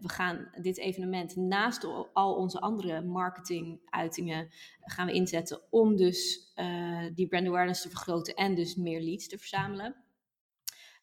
we 0.00 0.08
gaan 0.08 0.50
dit 0.62 0.78
evenement 0.78 1.37
naast 1.37 1.84
al 2.12 2.34
onze 2.34 2.60
andere 2.60 3.02
marketinguitingen 3.02 4.49
gaan 4.80 5.06
we 5.06 5.12
inzetten 5.12 5.60
om 5.70 5.96
dus 5.96 6.52
die 7.14 7.28
brand 7.28 7.46
awareness 7.46 7.82
te 7.82 7.88
vergroten 7.88 8.34
en 8.34 8.54
dus 8.54 8.75
meer 8.75 9.00
leads 9.00 9.28
te 9.28 9.38
verzamelen. 9.38 10.10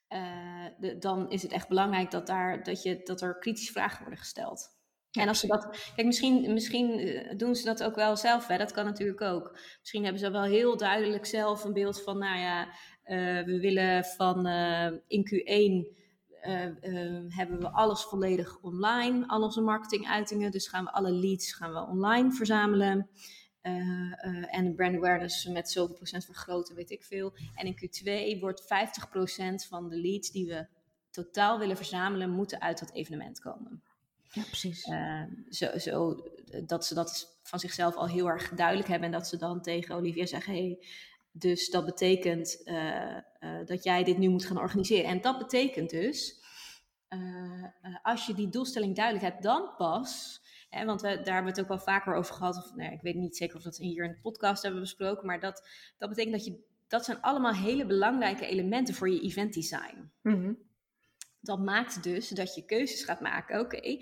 Uh, 0.09 0.65
de, 0.79 0.97
dan 0.97 1.29
is 1.29 1.41
het 1.41 1.51
echt 1.51 1.67
belangrijk 1.67 2.11
dat, 2.11 2.27
daar, 2.27 2.63
dat, 2.63 2.83
je, 2.83 3.01
dat 3.03 3.21
er 3.21 3.37
kritische 3.39 3.71
vragen 3.71 3.99
worden 3.99 4.19
gesteld. 4.19 4.75
Ja, 5.11 5.21
en 5.21 5.27
als 5.27 5.39
ze 5.39 5.47
dat. 5.47 5.91
Kijk, 5.95 6.07
misschien, 6.07 6.53
misschien 6.53 6.99
eh, 6.99 7.37
doen 7.37 7.55
ze 7.55 7.65
dat 7.65 7.83
ook 7.83 7.95
wel 7.95 8.15
zelf, 8.15 8.47
hè? 8.47 8.57
dat 8.57 8.71
kan 8.71 8.85
natuurlijk 8.85 9.21
ook. 9.21 9.59
Misschien 9.79 10.03
hebben 10.03 10.21
ze 10.21 10.31
wel 10.31 10.43
heel 10.43 10.77
duidelijk 10.77 11.25
zelf 11.25 11.63
een 11.63 11.73
beeld 11.73 12.03
van, 12.03 12.17
nou 12.17 12.39
ja, 12.39 12.65
uh, 12.65 13.45
we 13.45 13.59
willen 13.59 14.03
van 14.03 14.47
uh, 14.47 14.91
in 15.07 15.25
Q1 15.25 15.95
hebben 17.27 17.59
we 17.59 17.69
alles 17.71 18.03
volledig 18.03 18.57
online, 18.61 19.27
al 19.27 19.41
onze 19.41 19.61
marketinguitingen. 19.61 20.51
Dus 20.51 20.67
gaan 20.67 20.83
we 20.83 20.91
alle 20.91 21.11
leads 21.11 21.53
gaan 21.53 21.73
we 21.73 21.87
online 21.87 22.31
verzamelen. 22.31 23.09
En 24.49 24.65
de 24.65 24.73
brand 24.75 24.95
awareness 24.95 25.45
met 25.45 25.71
zoveel 25.71 25.95
procent 25.95 26.25
vergroten, 26.25 26.75
weet 26.75 26.91
ik 26.91 27.03
veel. 27.03 27.33
En 27.55 27.65
in 27.65 27.75
Q2 27.75 28.39
wordt 28.39 28.63
50% 28.63 28.65
van 29.67 29.89
de 29.89 30.01
leads 30.01 30.31
die 30.31 30.47
we 30.47 30.67
totaal 31.09 31.59
willen 31.59 31.75
verzamelen, 31.77 32.29
moeten 32.29 32.61
uit 32.61 32.79
dat 32.79 32.93
evenement 32.93 33.39
komen. 33.39 33.81
Ja, 34.31 34.43
precies. 34.43 34.87
zo, 35.49 35.77
zo, 35.77 36.23
dat 36.65 36.85
ze 36.85 36.93
dat 36.93 37.39
van 37.43 37.59
zichzelf 37.59 37.95
al 37.95 38.07
heel 38.07 38.27
erg 38.27 38.49
duidelijk 38.49 38.87
hebben. 38.87 39.07
En 39.07 39.17
dat 39.17 39.27
ze 39.27 39.37
dan 39.37 39.61
tegen 39.61 39.95
Olivia 39.95 40.25
zeggen: 40.25 40.53
hey, 40.53 40.79
dus 41.31 41.69
dat 41.69 41.85
betekent 41.85 42.61
uh, 42.65 43.17
uh, 43.39 43.65
dat 43.65 43.83
jij 43.83 44.03
dit 44.03 44.17
nu 44.17 44.29
moet 44.29 44.45
gaan 44.45 44.57
organiseren. 44.57 45.05
En 45.05 45.21
dat 45.21 45.37
betekent 45.37 45.89
dus, 45.89 46.43
uh, 47.09 47.65
als 48.03 48.25
je 48.25 48.33
die 48.33 48.49
doelstelling 48.49 48.95
duidelijk 48.95 49.25
hebt, 49.25 49.43
dan 49.43 49.69
pas. 49.77 50.41
Hè, 50.69 50.85
want 50.85 51.01
we, 51.01 51.07
daar 51.07 51.15
hebben 51.17 51.43
we 51.43 51.49
het 51.49 51.59
ook 51.59 51.67
wel 51.67 51.79
vaker 51.79 52.13
over 52.13 52.35
gehad. 52.35 52.57
Of, 52.57 52.75
nou, 52.75 52.93
ik 52.93 53.01
weet 53.01 53.15
niet 53.15 53.37
zeker 53.37 53.55
of 53.55 53.63
dat 53.63 53.77
hier 53.77 54.03
in 54.03 54.11
de 54.11 54.21
podcast 54.21 54.63
hebben 54.63 54.81
besproken. 54.81 55.25
Maar 55.25 55.39
dat, 55.39 55.67
dat 55.97 56.09
betekent 56.09 56.33
dat 56.33 56.45
je. 56.45 56.65
Dat 56.87 57.05
zijn 57.05 57.21
allemaal 57.21 57.53
hele 57.53 57.85
belangrijke 57.85 58.45
elementen 58.45 58.93
voor 58.93 59.09
je 59.09 59.21
event 59.21 59.53
design. 59.53 60.11
Mm 60.21 60.65
dat 61.47 61.59
maakt 61.59 62.03
dus 62.03 62.29
dat 62.29 62.55
je 62.55 62.65
keuzes 62.65 63.03
gaat 63.03 63.21
maken. 63.21 63.59
Oké, 63.59 63.99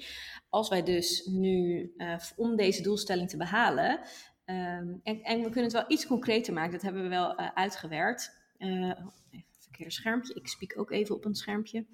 als 0.50 0.70
wij 0.70 0.84
dus 0.84 1.26
nu 1.26 1.92
uh, 1.98 2.18
om 2.36 2.56
deze 2.56 2.82
doelstelling 2.82 3.30
te 3.30 3.38
behalen. 3.38 4.00
Um, 4.46 5.00
en, 5.04 5.22
en, 5.24 5.38
we 5.38 5.44
kunnen 5.44 5.64
het 5.64 5.74
wel 5.74 5.86
iets 5.88 6.08
concreter 6.08 6.54
maken, 6.54 6.72
dat 6.72 6.82
hebben 6.82 7.04
we 7.04 7.10
wel 7.10 7.40
uh, 7.40 7.50
uitgewerkt. 7.54 8.38
Uh, 8.58 8.90
even 9.32 9.54
verkeerde 9.60 9.92
schermpje. 9.92 10.34
Ik 10.34 10.48
spiek 10.48 10.80
ook 10.80 10.92
even 10.92 11.16
op 11.16 11.26
een 11.26 11.36
schermpje. 11.36 11.86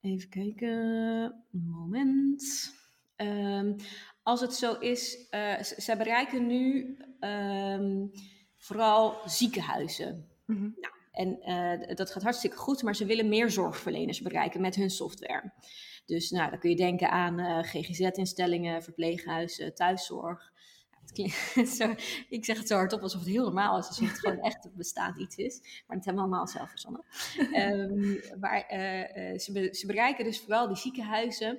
Even 0.00 0.28
kijken. 0.28 1.44
Moment. 1.50 2.74
Um, 3.16 3.76
als 4.22 4.40
het 4.40 4.54
zo 4.54 4.72
is, 4.72 5.28
ze 5.76 5.94
bereiken 5.98 6.46
nu 6.46 6.96
um, 7.20 8.10
vooral 8.56 9.20
ziekenhuizen. 9.24 10.28
Mm 10.46 10.56
-hmm. 10.56 10.76
Nou, 10.80 10.94
en 11.16 11.38
uh, 11.88 11.94
dat 11.94 12.10
gaat 12.10 12.22
hartstikke 12.22 12.56
goed, 12.56 12.82
maar 12.82 12.96
ze 12.96 13.04
willen 13.04 13.28
meer 13.28 13.50
zorgverleners 13.50 14.20
bereiken 14.20 14.60
met 14.60 14.74
hun 14.74 14.90
software. 14.90 15.52
Dus 16.06 16.30
nou, 16.30 16.50
dan 16.50 16.58
kun 16.58 16.70
je 16.70 16.76
denken 16.76 17.10
aan 17.10 17.40
uh, 17.40 17.58
GGZ-instellingen, 17.58 18.82
verpleeghuizen, 18.82 19.74
thuiszorg. 19.74 20.54
zo, 21.78 21.94
ik 22.28 22.44
zeg 22.44 22.58
het 22.58 22.68
zo 22.68 22.74
hardop 22.74 23.02
alsof 23.02 23.20
het 23.20 23.30
heel 23.30 23.44
normaal 23.44 23.78
is, 23.78 23.86
alsof 23.86 24.08
het 24.08 24.18
gewoon 24.18 24.40
echt 24.40 24.68
bestaand 24.74 25.18
iets 25.18 25.36
is. 25.36 25.60
Maar 25.86 25.96
het 25.96 26.04
hebben 26.04 26.24
we 26.24 26.28
allemaal 26.28 26.48
zelf 26.48 26.70
verzonnen. 26.70 27.04
um, 27.54 28.20
maar 28.40 28.58
uh, 28.58 29.38
ze, 29.38 29.52
be 29.52 29.68
ze 29.72 29.86
bereiken 29.86 30.24
dus 30.24 30.40
vooral 30.40 30.66
die 30.66 30.76
ziekenhuizen 30.76 31.58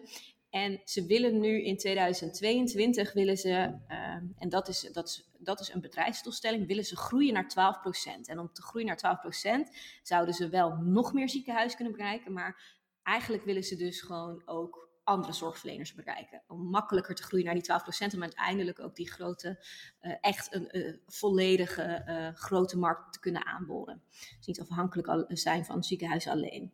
en 0.64 0.82
ze 0.84 1.06
willen 1.06 1.40
nu 1.40 1.64
in 1.64 1.78
2022, 1.78 3.14
willen 3.14 3.38
ze, 3.38 3.50
uh, 3.90 3.98
en 4.38 4.50
dat 4.50 4.68
is, 4.68 4.90
dat, 4.94 5.28
dat 5.38 5.60
is 5.60 5.74
een 5.74 5.82
bedrijfsdoelstelling, 5.82 6.68
willen 6.68 6.86
ze 6.86 6.96
groeien 6.96 7.34
naar 7.34 7.80
12%. 8.20 8.22
En 8.26 8.40
om 8.40 8.54
te 8.54 8.62
groeien 8.62 8.88
naar 8.88 9.20
12% 9.68 9.76
zouden 10.04 10.34
ze 10.34 10.50
wel 10.50 10.76
nog 10.76 11.14
meer 11.14 11.30
ziekenhuis 11.30 11.76
kunnen 11.76 11.94
bereiken, 11.94 12.34
maar 12.34 12.76
eigenlijk 13.04 13.44
willen 13.44 13.64
ze 13.64 13.76
dus 13.76 14.02
gewoon 14.02 14.42
ook 14.46 14.90
andere 15.04 15.34
zorgverleners 15.34 15.94
bereiken. 15.94 16.42
Om 16.48 16.70
makkelijker 16.70 17.16
te 17.16 17.24
groeien 17.24 17.46
naar 17.46 17.54
die 17.54 18.12
12% 18.12 18.16
om 18.16 18.22
uiteindelijk 18.22 18.80
ook 18.80 18.96
die 18.96 19.12
grote, 19.12 19.66
uh, 20.02 20.14
echt 20.22 20.54
een 20.54 20.78
uh, 20.78 20.94
volledige 21.06 22.04
uh, 22.08 22.40
grote 22.40 22.78
markt 22.78 23.14
te 23.14 23.20
kunnen 23.20 23.46
aanboren. 23.46 24.02
Dus 24.38 24.48
niet 24.48 24.62
afhankelijk 24.62 25.26
zijn 25.28 25.66
van 25.66 25.84
ziekenhuizen 25.84 26.32
alleen. 26.32 26.74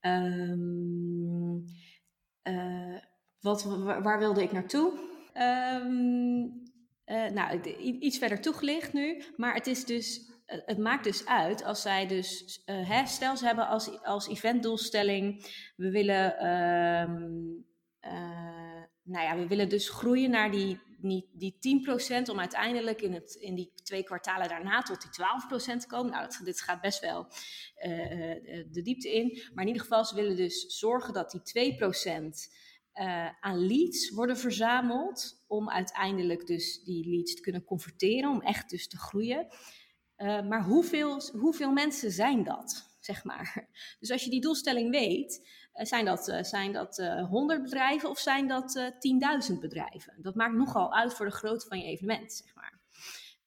Um, 0.00 1.64
wat, 3.40 3.62
waar, 4.02 4.18
wilde 4.18 4.42
ik 4.42 4.52
naartoe? 4.52 4.92
Um, 5.34 6.66
uh, 7.06 7.30
nou, 7.30 7.60
iets 7.78 8.18
verder 8.18 8.40
toegelicht 8.40 8.92
nu. 8.92 9.22
Maar 9.36 9.54
het 9.54 9.66
is 9.66 9.84
dus. 9.84 10.26
Het 10.46 10.78
maakt 10.78 11.04
dus 11.04 11.26
uit 11.26 11.64
als 11.64 11.82
zij 11.82 12.06
dus. 12.06 12.62
Uh, 12.66 13.06
stel, 13.06 13.34
hebben 13.38 13.68
als, 13.68 14.02
als 14.02 14.28
eventdoelstelling. 14.28 15.46
We 15.76 15.90
willen. 15.90 16.46
Um, 16.46 17.66
nou 19.02 19.24
ja, 19.24 19.36
we 19.36 19.46
willen 19.46 19.68
dus 19.68 19.88
groeien 19.88 20.30
naar 20.30 20.50
die, 20.50 20.80
die, 20.98 21.30
die 21.32 21.82
10% 22.20 22.30
om 22.30 22.38
uiteindelijk 22.38 23.02
in, 23.02 23.12
het, 23.12 23.34
in 23.34 23.54
die 23.54 23.72
twee 23.82 24.02
kwartalen 24.02 24.48
daarna 24.48 24.82
tot 24.82 25.02
die 25.02 25.10
12% 25.76 25.78
te 25.78 25.86
komen. 25.86 26.12
Nou, 26.12 26.44
dit 26.44 26.60
gaat 26.60 26.80
best 26.80 27.00
wel 27.00 27.26
de 28.70 28.80
diepte 28.82 29.14
in. 29.14 29.42
Maar 29.54 29.64
in 29.64 29.70
ieder 29.70 29.82
geval, 29.82 30.04
ze 30.04 30.14
willen 30.14 30.36
dus 30.36 30.78
zorgen 30.78 31.12
dat 31.12 31.30
die 31.30 31.76
2% 31.78 32.28
uh, 33.00 33.28
aan 33.40 33.66
leads 33.66 34.10
worden 34.10 34.36
verzameld. 34.36 35.44
Om 35.46 35.70
uiteindelijk 35.70 36.46
dus 36.46 36.82
die 36.82 37.08
leads 37.08 37.34
te 37.34 37.40
kunnen 37.40 37.64
converteren, 37.64 38.30
om 38.30 38.40
echt 38.40 38.70
dus 38.70 38.88
te 38.88 38.98
groeien. 38.98 39.46
Uh, 40.16 40.48
maar 40.48 40.64
hoeveel, 40.64 41.20
hoeveel 41.32 41.72
mensen 41.72 42.10
zijn 42.10 42.44
dat? 42.44 42.96
Zeg 43.00 43.24
maar. 43.24 43.68
Dus 44.00 44.10
als 44.10 44.24
je 44.24 44.30
die 44.30 44.40
doelstelling 44.40 44.90
weet, 44.90 45.48
zijn 45.72 46.04
dat, 46.04 46.38
zijn 46.40 46.72
dat 46.72 46.98
uh, 46.98 47.28
100 47.28 47.62
bedrijven 47.62 48.08
of 48.08 48.18
zijn 48.18 48.48
dat 48.48 48.76
uh, 48.76 49.50
10.000 49.50 49.58
bedrijven? 49.60 50.14
Dat 50.22 50.34
maakt 50.34 50.54
nogal 50.54 50.94
uit 50.94 51.14
voor 51.14 51.26
de 51.26 51.32
grootte 51.32 51.66
van 51.66 51.78
je 51.78 51.84
evenement, 51.84 52.32
zeg 52.32 52.54
maar. 52.54 52.80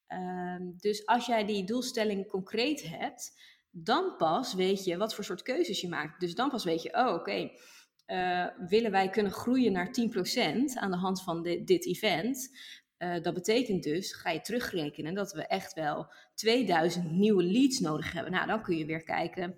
Uh, 0.08 0.70
dus 0.76 1.06
als 1.06 1.26
jij 1.26 1.44
die 1.44 1.64
doelstelling 1.64 2.26
concreet 2.28 2.82
hebt, 2.82 3.32
dan 3.70 4.16
pas 4.16 4.54
weet 4.54 4.84
je 4.84 4.96
wat 4.96 5.14
voor 5.14 5.24
soort 5.24 5.42
keuzes 5.42 5.80
je 5.80 5.88
maakt. 5.88 6.20
Dus 6.20 6.34
dan 6.34 6.48
pas 6.48 6.64
weet 6.64 6.82
je, 6.82 6.94
oh 6.94 7.14
oké, 7.14 7.50
willen 8.68 8.90
wij 8.90 9.08
kunnen 9.10 9.32
groeien 9.32 9.72
naar 9.72 9.86
10% 9.86 10.74
aan 10.74 10.90
de 10.90 10.96
hand 10.96 11.22
van 11.22 11.42
dit, 11.42 11.66
dit 11.66 11.86
event? 11.86 12.50
Uh, 13.02 13.22
dat 13.22 13.34
betekent 13.34 13.82
dus, 13.82 14.12
ga 14.12 14.30
je 14.30 14.40
terugrekenen, 14.40 15.14
dat 15.14 15.32
we 15.32 15.46
echt 15.46 15.72
wel 15.72 16.12
2000 16.34 17.10
nieuwe 17.10 17.42
leads 17.42 17.78
nodig 17.78 18.12
hebben. 18.12 18.32
Nou, 18.32 18.46
dan 18.46 18.62
kun 18.62 18.76
je 18.76 18.86
weer 18.86 19.02
kijken, 19.02 19.54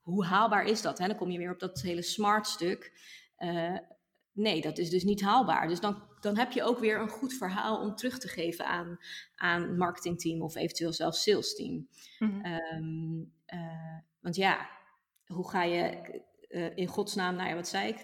hoe 0.00 0.24
haalbaar 0.24 0.64
is 0.64 0.82
dat? 0.82 0.98
Hè? 0.98 1.06
Dan 1.06 1.16
kom 1.16 1.30
je 1.30 1.38
weer 1.38 1.52
op 1.52 1.58
dat 1.58 1.82
hele 1.82 2.02
smart 2.02 2.46
stuk. 2.46 2.92
Uh, 3.38 3.78
nee, 4.32 4.60
dat 4.60 4.78
is 4.78 4.90
dus 4.90 5.04
niet 5.04 5.20
haalbaar. 5.20 5.68
Dus 5.68 5.80
dan, 5.80 6.02
dan 6.20 6.36
heb 6.36 6.52
je 6.52 6.62
ook 6.62 6.78
weer 6.78 7.00
een 7.00 7.08
goed 7.08 7.34
verhaal 7.34 7.80
om 7.80 7.94
terug 7.94 8.18
te 8.18 8.28
geven 8.28 8.66
aan, 8.66 8.98
aan 9.34 9.76
marketingteam 9.76 10.42
of 10.42 10.54
eventueel 10.54 10.92
zelfs 10.92 11.22
sales 11.22 11.54
team. 11.54 11.88
Mm 12.18 12.30
-hmm. 12.30 12.44
um, 12.44 13.32
uh, 13.54 13.98
want 14.20 14.36
ja, 14.36 14.70
hoe 15.26 15.50
ga 15.50 15.62
je 15.62 16.00
uh, 16.54 16.66
in 16.74 16.86
godsnaam, 16.86 17.36
nou 17.36 17.48
ja, 17.48 17.54
wat 17.54 17.68
zei 17.68 17.88
ik, 17.88 17.96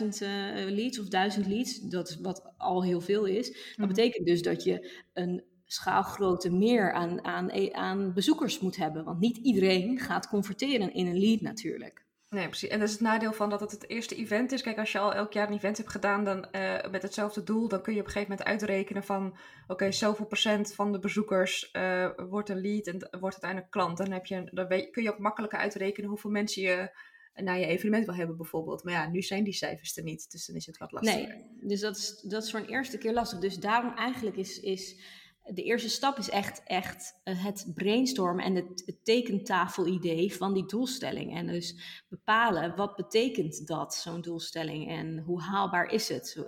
10.000 0.00 0.06
uh, 0.22 0.28
leads 0.70 1.00
of 1.00 1.08
1000 1.08 1.46
leads, 1.46 1.80
dat 1.80 2.08
is 2.08 2.16
wat 2.20 2.52
al 2.56 2.84
heel 2.84 3.00
veel 3.00 3.24
is. 3.24 3.46
Dat 3.46 3.56
mm 3.56 3.72
-hmm. 3.74 3.86
betekent 3.86 4.26
dus 4.26 4.42
dat 4.42 4.62
je 4.62 5.04
een 5.12 5.44
schaalgrootte 5.66 6.50
meer 6.50 6.92
aan, 6.92 7.24
aan, 7.24 7.74
aan 7.74 8.12
bezoekers 8.12 8.60
moet 8.60 8.76
hebben. 8.76 9.04
Want 9.04 9.20
niet 9.20 9.36
iedereen 9.36 9.98
gaat 9.98 10.28
converteren 10.28 10.94
in 10.94 11.06
een 11.06 11.18
lead 11.18 11.40
natuurlijk. 11.40 12.02
Nee, 12.28 12.48
precies. 12.48 12.68
En 12.68 12.78
dat 12.78 12.88
is 12.88 12.94
het 12.94 13.02
nadeel 13.02 13.32
van 13.32 13.50
dat 13.50 13.60
het 13.60 13.70
het 13.70 13.88
eerste 13.88 14.14
event 14.14 14.52
is. 14.52 14.62
Kijk, 14.62 14.78
als 14.78 14.92
je 14.92 14.98
al 14.98 15.14
elk 15.14 15.32
jaar 15.32 15.48
een 15.48 15.54
event 15.54 15.76
hebt 15.76 15.90
gedaan 15.90 16.24
dan, 16.24 16.46
uh, 16.52 16.90
met 16.90 17.02
hetzelfde 17.02 17.42
doel, 17.42 17.68
dan 17.68 17.82
kun 17.82 17.94
je 17.94 18.00
op 18.00 18.06
een 18.06 18.12
gegeven 18.12 18.30
moment 18.30 18.48
uitrekenen 18.48 19.04
van, 19.04 19.26
oké, 19.26 19.72
okay, 19.72 19.92
zoveel 19.92 20.26
procent 20.26 20.74
van 20.74 20.92
de 20.92 20.98
bezoekers 20.98 21.70
uh, 21.72 22.08
wordt 22.28 22.48
een 22.48 22.60
lead 22.60 22.86
en 22.86 23.08
wordt 23.20 23.42
uiteindelijk 23.42 23.70
klant. 23.70 23.96
Dan, 23.96 24.12
heb 24.12 24.26
je, 24.26 24.48
dan 24.50 24.66
weet, 24.66 24.90
kun 24.90 25.02
je 25.02 25.12
ook 25.12 25.18
makkelijker 25.18 25.58
uitrekenen 25.58 26.08
hoeveel 26.08 26.30
mensen 26.30 26.62
je 26.62 26.90
naar 27.34 27.58
je 27.58 27.66
evenement 27.66 28.04
wil 28.06 28.14
hebben 28.14 28.36
bijvoorbeeld. 28.36 28.84
Maar 28.84 28.92
ja, 28.92 29.08
nu 29.08 29.22
zijn 29.22 29.44
die 29.44 29.52
cijfers 29.52 29.96
er 29.96 30.02
niet, 30.02 30.30
dus 30.30 30.46
dan 30.46 30.56
is 30.56 30.66
het 30.66 30.78
wat 30.78 30.92
lastiger. 30.92 31.28
Nee, 31.28 31.68
dus 31.68 31.80
dat 31.80 31.96
is, 31.96 32.20
dat 32.20 32.42
is 32.42 32.50
voor 32.50 32.60
een 32.60 32.68
eerste 32.68 32.98
keer 32.98 33.12
lastig. 33.12 33.38
Dus 33.38 33.58
daarom 33.58 33.96
eigenlijk 33.96 34.36
is... 34.36 34.60
is 34.60 35.00
de 35.44 35.62
eerste 35.62 35.88
stap 35.88 36.18
is 36.18 36.30
echt, 36.30 36.62
echt 36.64 37.20
het 37.24 37.70
brainstormen 37.74 38.44
en 38.44 38.54
het, 38.54 38.82
het 38.86 39.04
tekentafelidee 39.04 40.34
van 40.34 40.54
die 40.54 40.66
doelstelling. 40.66 41.36
En 41.36 41.46
dus 41.46 41.76
bepalen 42.08 42.76
wat 42.76 42.96
betekent 42.96 43.66
dat, 43.66 43.94
zo'n 43.94 44.20
doelstelling, 44.20 44.88
en 44.88 45.18
hoe 45.18 45.42
haalbaar 45.42 45.86
is 45.86 46.08
het? 46.08 46.44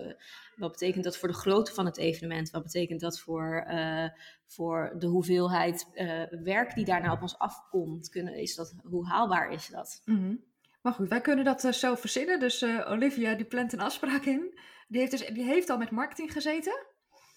Wat 0.56 0.70
betekent 0.70 1.04
dat 1.04 1.16
voor 1.16 1.28
de 1.28 1.34
grootte 1.34 1.72
van 1.72 1.86
het 1.86 1.96
evenement? 1.96 2.50
Wat 2.50 2.62
betekent 2.62 3.00
dat 3.00 3.20
voor, 3.20 3.66
uh, 3.70 4.08
voor 4.46 4.94
de 4.98 5.06
hoeveelheid 5.06 5.88
uh, 5.94 6.22
werk 6.30 6.74
die 6.74 6.84
daarna 6.84 7.12
op 7.12 7.22
ons 7.22 7.38
afkomt? 7.38 8.08
Kunnen, 8.08 8.34
is 8.34 8.54
dat, 8.54 8.74
hoe 8.82 9.06
haalbaar 9.06 9.52
is 9.52 9.68
dat? 9.68 10.02
Mm 10.04 10.16
-hmm. 10.16 10.44
Maar 10.84 10.92
goed, 10.92 11.08
wij 11.08 11.20
kunnen 11.20 11.44
dat 11.44 11.64
uh, 11.64 11.72
zelf 11.72 12.00
verzinnen. 12.00 12.40
Dus 12.40 12.64
Olivia 12.64 13.34
die 13.34 13.46
plant 13.46 13.72
een 13.72 13.80
afspraak 13.80 14.24
in. 14.24 14.58
Die 14.88 15.00
heeft, 15.00 15.10
dus, 15.10 15.26
die 15.26 15.44
heeft 15.44 15.70
al 15.70 15.78
met 15.78 15.90
marketing 15.90 16.32
gezeten. 16.32 16.86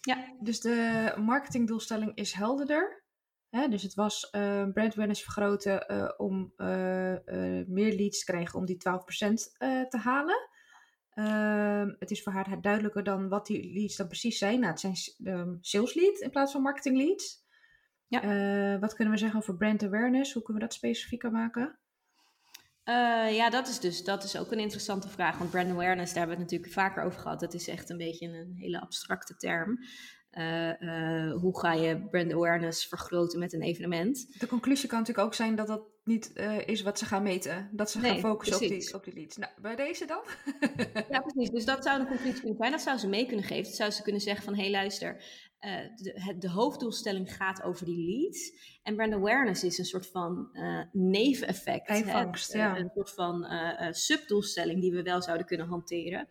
Ja. 0.02 0.36
Dus 0.40 0.60
de 0.60 1.14
marketingdoelstelling 1.18 2.16
is 2.16 2.34
helderder. 2.34 3.04
Hè? 3.50 3.68
Dus 3.68 3.84
het 3.84 3.94
was 3.94 4.30
uh, 4.32 4.72
brand 4.74 4.94
awareness 4.94 5.24
vergroten 5.24 5.92
uh, 5.92 6.10
om 6.18 6.54
uh, 6.58 6.68
meer 7.68 7.96
leads 7.96 8.20
te 8.20 8.32
krijgen 8.32 8.60
om 8.60 8.66
die 8.66 8.78
12% 8.78 8.80
te 9.90 9.98
halen. 9.98 10.50
Ehm, 11.10 11.96
het 12.00 12.12
is 12.12 12.24
voor 12.24 12.34
haar 12.34 12.62
duidelijker 12.62 13.04
dan 13.04 13.30
wat 13.30 13.46
die 13.46 13.74
leads 13.74 13.96
dan 13.96 14.08
precies 14.08 14.38
zijn. 14.38 14.60
Nou, 14.60 14.72
het 14.72 14.80
zijn 14.80 14.96
um, 15.38 15.58
sales 15.62 15.94
leads 15.94 16.20
in 16.20 16.30
plaats 16.30 16.52
van 16.52 16.62
marketing 16.62 16.98
leads. 16.98 17.46
Ja. 18.08 18.80
wat 18.80 18.94
kunnen 18.94 19.14
we 19.14 19.20
zeggen 19.20 19.40
over 19.40 19.58
brand 19.58 19.84
awareness? 19.84 20.34
Hoe 20.34 20.44
kunnen 20.44 20.62
we 20.62 20.68
dat 20.68 20.78
specifieker 20.78 21.32
maken? 21.32 21.80
Uh, 22.90 23.36
ja, 23.36 23.50
dat 23.50 23.68
is 23.68 23.80
dus 23.80 24.04
dat 24.04 24.24
is 24.24 24.38
ook 24.38 24.52
een 24.52 24.60
interessante 24.60 25.10
vraag. 25.10 25.38
Want 25.38 25.50
brand 25.50 25.72
awareness, 25.72 26.14
daar 26.14 26.28
hebben 26.28 26.38
we 26.38 26.44
het 26.44 26.52
natuurlijk 26.52 26.80
vaker 26.80 27.04
over 27.04 27.20
gehad. 27.20 27.40
Dat 27.40 27.54
is 27.54 27.68
echt 27.68 27.90
een 27.90 27.98
beetje 27.98 28.28
een 28.28 28.56
hele 28.56 28.82
abstracte 28.82 29.36
term. 29.36 29.80
Uh, 30.32 30.82
uh, 30.82 31.34
hoe 31.34 31.60
ga 31.60 31.74
je 31.74 32.08
brand 32.10 32.34
awareness 32.34 32.86
vergroten 32.86 33.40
met 33.40 33.54
een 33.54 33.62
evenement? 33.62 34.40
De 34.40 34.48
conclusie 34.48 34.90
kan 34.90 35.00
natuurlijk 35.00 35.28
ook 35.28 35.34
zijn 35.34 35.56
dat 35.56 35.68
dat 35.68 35.82
niet 36.04 36.32
is 36.66 36.82
wat 36.82 37.00
ze 37.00 37.06
gaan 37.06 37.24
meten. 37.24 37.70
Dat 37.72 37.92
ze 37.92 38.00
gaan 38.00 38.20
focussen 38.20 38.56
op 38.56 38.68
die, 38.68 38.94
op 38.94 39.04
die 39.04 39.14
leads. 39.14 39.38
Nou, 39.38 39.52
bij 39.62 39.76
deze 39.76 40.06
dan? 40.06 40.22
ja, 41.10 41.20
precies. 41.20 41.50
Dus 41.50 41.66
dat 41.66 41.84
zou 41.84 42.00
een 42.00 42.08
conclusie 42.08 42.40
kunnen 42.40 42.58
zijn. 42.58 42.72
Dat 42.72 42.82
zou 42.82 42.98
ze 42.98 43.08
mee 43.08 43.26
kunnen 43.26 43.46
geven. 43.46 43.64
Dat 43.64 43.76
zou 43.76 43.92
ze 43.92 44.02
kunnen 44.02 44.22
zeggen 44.22 44.44
van, 44.44 44.56
hé 44.56 44.62
hey, 44.62 44.72
luister, 44.72 45.24
de, 45.60 46.36
de, 46.40 46.50
hoofddoelstelling 46.50 47.36
gaat 47.36 47.64
over 47.64 47.86
die 47.86 48.06
leads. 48.06 48.52
En 48.84 48.96
brand 48.96 49.14
awareness 49.14 49.64
is 49.64 49.78
een 49.78 49.86
soort 49.86 50.08
van 50.08 50.50
neveneffect. 50.92 51.88
Bijvangst, 51.88 52.54
ja. 52.54 52.78
Een 52.78 52.92
soort 52.94 53.14
van 53.14 53.48
subdoelstelling 53.92 54.82
die 54.82 54.92
we 54.92 55.02
wel 55.02 55.22
zouden 55.22 55.46
kunnen 55.46 55.68
hanteren. 55.68 56.28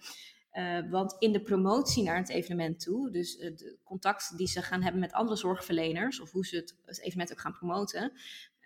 Uh, 0.57 0.91
want 0.91 1.17
in 1.19 1.33
de 1.33 1.43
promotie 1.43 2.03
naar 2.03 2.17
het 2.17 2.29
evenement 2.29 2.81
toe, 2.81 3.11
dus 3.11 3.37
uh, 3.37 3.57
de 3.57 3.77
contact 3.85 4.37
die 4.37 4.47
ze 4.47 4.63
gaan 4.63 4.83
hebben 4.83 5.01
met 5.01 5.13
andere 5.13 5.37
zorgverleners, 5.37 6.21
of 6.21 6.31
hoe 6.31 6.47
ze 6.47 6.57
het, 6.57 6.77
het 6.85 7.01
evenement 7.01 7.33
ook 7.33 7.41
gaan 7.41 7.53
promoten, 7.53 8.13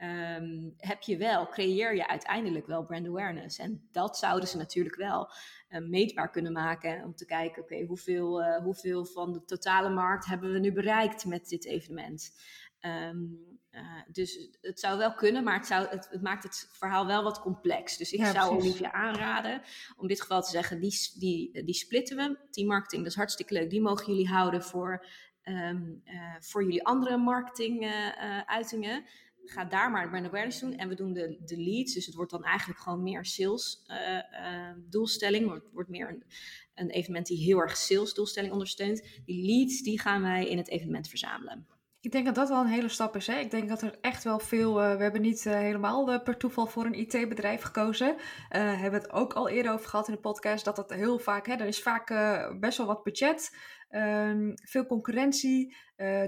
um, 0.03 0.75
heb 0.77 1.03
je 1.03 1.17
wel, 1.17 1.49
creëer 1.49 1.95
je 1.95 2.09
uiteindelijk 2.09 2.67
wel 2.67 2.85
brand 2.85 3.07
awareness. 3.07 3.59
En 3.59 3.89
dat 3.93 4.19
zouden 4.19 4.49
ze 4.49 4.57
natuurlijk 4.57 4.97
wel 4.97 5.33
uh, 5.69 5.89
meetbaar 5.89 6.31
kunnen 6.31 6.53
maken 6.53 7.05
om 7.05 7.15
te 7.15 7.27
kijken, 7.27 7.63
oké, 7.63 7.73
okay, 7.75 7.87
hoeveel, 7.87 8.43
hoeveel 8.63 9.05
van 9.05 9.33
de 9.33 9.45
totale 9.45 9.91
markt 9.91 10.27
hebben 10.27 10.53
we 10.53 10.59
nu 10.59 10.73
bereikt 10.73 11.25
met 11.25 11.49
dit 11.49 11.67
evenement? 11.67 12.33
Um, 12.81 13.59
uh, 13.71 14.03
dus 14.13 14.51
het 14.61 14.81
zou 14.81 14.99
wel 14.99 15.15
kunnen, 15.15 15.45
maar 15.45 15.57
het, 15.57 15.67
zou, 15.67 15.89
het, 15.89 16.09
het, 16.11 16.23
maakt 16.23 16.43
het 16.43 16.69
verhaal 16.73 17.07
wel 17.07 17.23
wat 17.23 17.41
complex. 17.41 17.97
Dus 17.97 18.13
ik 18.13 18.19
ja, 18.19 18.33
zou 18.33 18.57
Olivia 18.57 18.93
aanraden 18.93 19.63
om 19.97 20.09
dit 20.09 20.21
geval 20.21 20.43
te 20.43 20.51
zeggen, 20.51 20.81
die, 20.81 21.13
die, 21.19 21.65
die 21.65 21.75
splitten 21.75 22.17
we. 22.17 22.39
Team 22.51 22.67
marketing, 22.67 23.03
dat 23.03 23.11
is 23.11 23.19
hartstikke 23.19 23.55
leuk. 23.55 23.71
Die 23.71 23.81
mogen 23.81 24.07
jullie 24.07 24.29
houden 24.29 24.63
voor, 24.63 25.07
um, 25.45 26.03
uh, 26.05 26.35
voor 26.39 26.63
jullie 26.63 26.85
andere 26.85 27.17
marketing 27.17 27.85
uh, 27.85 28.41
uitingen. 28.41 29.05
Ga 29.45 29.65
daar 29.65 29.91
maar 29.91 30.09
brand 30.09 30.27
awareness 30.27 30.61
doen. 30.61 30.77
En 30.77 30.89
we 30.89 30.95
doen 30.95 31.13
de, 31.13 31.39
de 31.45 31.57
leads. 31.57 31.95
Dus 31.95 32.07
het 32.07 32.15
wordt 32.15 32.31
dan 32.31 32.45
eigenlijk 32.45 32.81
gewoon 32.81 33.03
meer 33.03 33.25
sales 33.25 33.83
doelstelling. 34.77 35.53
Het 35.53 35.63
wordt 35.73 35.89
meer 35.89 36.09
een, 36.09 36.25
een 36.75 36.91
evenement 36.91 37.27
die 37.27 37.45
heel 37.45 37.59
erg 37.59 37.77
sales 37.77 38.15
doelstelling 38.15 38.53
ondersteunt. 38.53 39.03
Die 39.25 39.47
leads, 39.47 39.83
die 39.83 40.01
gaan 40.01 40.23
wij 40.23 40.49
in 40.49 40.57
het 40.57 40.69
evenement 40.69 41.09
verzamelen. 41.09 41.67
Ik 42.03 42.13
denk 42.13 42.27
dat 42.27 42.35
dat 42.35 42.49
wel 42.49 42.61
een 42.61 42.67
hele 42.67 42.89
stap 42.89 43.17
is. 43.17 43.27
Hè? 43.27 43.39
Ik 43.39 43.51
denk 43.51 43.69
dat 43.69 43.83
er 43.83 43.99
echt 44.01 44.25
wel 44.25 44.39
veel. 44.39 44.83
Uh, 44.83 44.97
we 44.97 45.03
hebben 45.03 45.21
niet 45.21 45.45
uh, 45.45 45.53
helemaal 45.53 46.13
uh, 46.13 46.23
per 46.23 46.37
toeval 46.37 46.67
voor 46.67 46.85
een 46.85 46.99
IT-bedrijf 46.99 47.63
gekozen. 47.63 48.17
hebben 48.49 49.01
het 49.01 49.13
ook 49.13 49.33
al 49.33 49.49
eerder 49.49 49.73
over 49.73 49.89
gehad 49.89 50.09
in 50.09 50.15
de 50.15 50.21
podcast. 50.21 50.65
Dat 50.65 50.77
dat 50.77 50.91
heel 50.91 51.19
vaak. 51.19 51.47
Hè, 51.47 51.55
er 51.55 51.67
is 51.67 51.83
vaak 51.83 52.09
best 52.61 52.79
wel 52.79 52.87
wat 52.87 53.03
budget. 53.03 53.57
Um, 53.91 54.53
veel 54.55 54.87
concurrentie. 54.87 55.77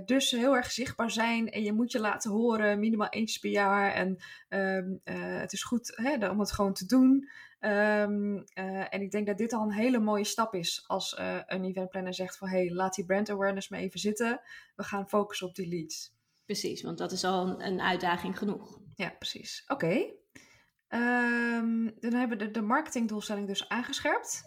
dus 0.05 0.31
heel 0.31 0.57
erg 0.57 0.71
zichtbaar 0.71 1.11
zijn. 1.11 1.51
En 1.51 1.63
je 1.63 1.73
moet 1.73 1.93
je 1.93 2.01
laten 2.01 2.31
horen. 2.31 2.79
Minimaal 2.79 3.09
eentje 3.09 3.41
per 3.41 3.51
jaar. 3.51 3.93
En 3.93 4.17
um, 4.49 5.01
het 5.41 5.53
is 5.53 5.63
goed 5.63 5.93
hè, 5.95 6.29
om 6.29 6.41
het 6.41 6.53
gewoon 6.53 6.73
te 6.73 6.87
doen. 6.87 7.29
Um, 7.65 8.35
uh, 8.35 8.95
en 8.95 9.03
ik 9.03 9.11
denk 9.11 9.27
dat 9.27 9.39
dit 9.39 9.53
al 9.53 9.63
een 9.63 9.73
hele 9.73 9.99
mooie 9.99 10.25
stap 10.25 10.55
is 10.55 10.85
als 10.87 11.19
uh, 11.19 11.41
een 11.47 11.65
eventplanner 11.65 12.15
zegt 12.15 12.37
van 12.37 12.49
hey, 12.49 12.71
laat 12.71 12.95
die 12.95 13.05
brand 13.05 13.31
awareness 13.31 13.69
maar 13.69 13.81
even 13.81 14.01
zitten. 14.01 14.41
We 14.77 14.83
gaan 14.83 15.09
focussen 15.09 15.47
op 15.47 15.55
die 15.55 15.69
leads. 15.69 16.15
Precies, 16.45 16.83
want 16.83 16.99
dat 16.99 17.13
is 17.13 17.25
al 17.25 17.47
een, 17.47 17.67
een 17.67 17.81
uitdaging 17.81 18.39
genoeg. 18.39 18.81
Ja, 18.95 19.11
precies. 19.19 19.65
Oké. 19.69 19.85
Okay. 19.85 20.21
Um, 20.89 22.01
dan 22.01 22.13
hebben 22.13 22.39
we 22.39 22.45
de, 22.45 22.51
de 22.51 22.63
marketingdoelstelling 22.63 23.47
dus 23.47 23.69
aangescherpt. 23.69 24.43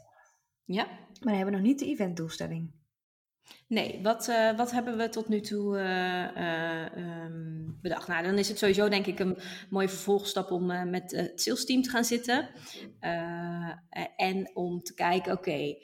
Ja. 0.64 0.86
Maar 0.86 1.32
we 1.32 1.36
hebben 1.36 1.54
nog 1.54 1.64
niet 1.64 1.80
de 1.80 1.86
eventdoelstelling. 1.86 2.72
Nee, 3.68 4.00
wat, 4.04 4.28
uh, 4.28 4.58
wat 4.58 4.72
hebben 4.72 4.98
we 4.98 5.10
tot 5.10 5.28
nu 5.28 5.42
toe 5.42 5.78
uh, 5.78 6.38
uh, 6.38 7.24
um, 7.26 7.78
bedacht? 7.82 8.08
Nou, 8.08 8.24
dan 8.24 8.38
is 8.38 8.48
het 8.48 8.58
sowieso 8.58 8.90
denk 8.90 9.06
ik 9.06 9.20
een 9.20 9.38
mooie 9.70 9.90
vervolgstap 9.90 10.52
om 10.52 10.90
met 10.90 11.12
het 11.12 11.42
sales 11.42 11.66
team 11.66 11.82
te 11.82 11.90
gaan 11.90 12.06
zitten. 12.06 12.50
en 14.16 14.52
om 14.54 14.82
te 14.82 14.94
kijken, 14.94 15.34
oké, 15.34 15.76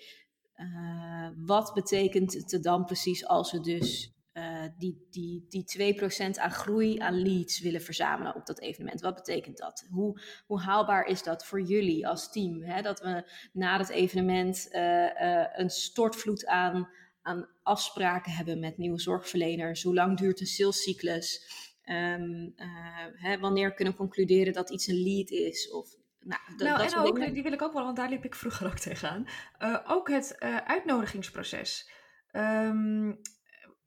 wat 1.46 1.74
betekent 1.74 2.34
het 2.34 2.64
dan 2.64 2.86
precies 2.86 3.26
als 3.26 3.52
we 3.52 3.60
dus 3.60 4.14
die, 4.78 5.08
die, 5.10 5.46
die 5.50 5.96
2% 6.00 6.40
aan 6.40 6.52
groei 6.52 6.98
aan 7.00 7.22
leads 7.22 7.60
willen 7.60 7.82
verzamelen 7.82 8.36
op 8.36 8.46
dat 8.46 8.60
evenement? 8.60 9.02
Wat 9.02 9.16
betekent 9.16 9.58
dat? 9.58 9.88
Hoe, 9.90 10.22
hoe 10.46 10.60
haalbaar 10.60 11.06
is 11.06 11.24
dat 11.24 11.46
voor 11.46 11.62
jullie 11.62 12.08
als 12.08 12.32
team? 12.32 12.62
Hè? 12.64 12.82
Dat 12.82 13.00
we 13.00 13.32
na 13.54 13.78
het 13.78 13.90
evenement 13.90 14.70
een 15.56 15.70
stortvloed 15.70 16.46
aan 16.46 16.90
aan 17.22 17.50
afspraken 17.64 18.32
hebben 18.32 18.60
met 18.60 18.78
nieuwe 18.78 19.00
zorgverleners? 19.00 19.84
Hoe 19.84 19.94
lang 19.94 20.18
duurt 20.18 20.40
een 20.40 20.46
salescyclus? 20.46 21.50
Um, 21.86 22.54
uh, 22.56 22.66
hè, 23.14 23.40
wanneer 23.40 23.74
kunnen 23.74 23.94
we 23.94 24.00
concluderen 24.00 24.54
dat 24.54 24.70
iets 24.70 24.88
een 24.88 25.04
lead 25.04 25.30
is? 25.30 25.72
Of, 25.72 25.90
nou, 26.20 26.42
nou 26.58 26.78
dat 26.78 26.92
en 26.92 27.00
ook, 27.00 27.16
dingen. 27.16 27.34
die 27.34 27.44
wil 27.44 27.54
ik 27.54 27.62
ook 27.62 27.74
wel, 27.74 27.84
want 27.84 27.96
daar 27.96 28.10
liep 28.10 28.26
ik 28.26 28.36
vroeger 28.36 28.68
ook 28.68 28.80
tegenaan. 28.80 29.28
Uh, 29.60 29.78
ook 29.88 30.10
het 30.10 30.36
uh, 30.40 30.58
uitnodigingsproces. 30.58 31.92
Um, 32.32 33.20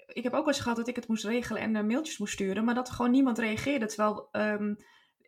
ik 0.07 0.23
heb 0.23 0.33
ook 0.33 0.45
wel 0.45 0.55
eens 0.55 0.63
gehad 0.63 0.77
dat 0.77 0.89
ik 0.89 0.97
het 0.97 1.09
moest 1.09 1.25
regelen 1.25 1.63
en 1.63 1.87
mailtjes 1.87 2.19
moest 2.19 2.33
sturen, 2.33 2.65
maar 2.65 2.75
dat 2.75 2.91
gewoon 2.91 3.11
niemand 3.11 3.39
reageerde. 3.39 3.87
Terwijl 3.87 4.29
um, 4.33 4.77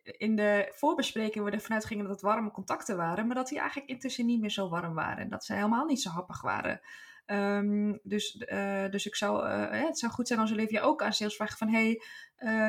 in 0.03 0.35
de 0.35 0.71
voorbespreking 0.75 1.45
we 1.45 1.51
ervan 1.51 1.73
uitgingen 1.73 2.03
dat 2.03 2.13
het 2.13 2.21
warme 2.21 2.51
contacten 2.51 2.97
waren, 2.97 3.27
maar 3.27 3.35
dat 3.35 3.47
die 3.47 3.59
eigenlijk 3.59 3.89
intussen 3.89 4.25
niet 4.25 4.39
meer 4.39 4.49
zo 4.49 4.69
warm 4.69 4.93
waren. 4.93 5.17
En 5.17 5.29
dat 5.29 5.45
ze 5.45 5.53
helemaal 5.53 5.85
niet 5.85 6.01
zo 6.01 6.09
happig 6.09 6.41
waren. 6.41 6.81
Um, 7.31 7.99
dus, 8.03 8.35
uh, 8.35 8.89
dus 8.89 9.05
ik 9.05 9.15
zou, 9.15 9.47
uh, 9.47 9.85
het 9.85 9.99
zou 9.99 10.11
goed 10.11 10.27
zijn 10.27 10.39
als 10.39 10.51
Olivia 10.51 10.81
ook 10.81 11.03
aan 11.03 11.13
sales 11.13 11.35
vraagt 11.35 11.57
van 11.57 11.69
hey, 11.69 12.01
uh, 12.39 12.67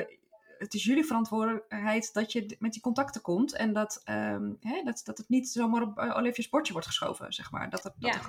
het 0.59 0.75
is 0.75 0.85
jullie 0.85 1.05
verantwoordelijkheid 1.05 2.13
dat 2.13 2.33
je 2.33 2.57
met 2.59 2.73
die 2.73 2.83
contacten 2.83 3.21
komt 3.21 3.55
en 3.55 3.73
dat, 3.73 4.03
um, 4.11 4.57
hè, 4.61 4.83
dat, 4.83 5.01
dat 5.05 5.19
het 5.19 5.29
niet 5.29 5.49
zomaar 5.49 5.83
op 5.83 5.99
Olivia's 5.99 6.49
bordje 6.49 6.73
wordt 6.73 6.87
geschoven, 6.89 7.33
zeg 7.33 7.51
maar. 7.51 7.71
Dat, 7.71 7.83
dat, 7.83 7.95
ja. 7.99 8.21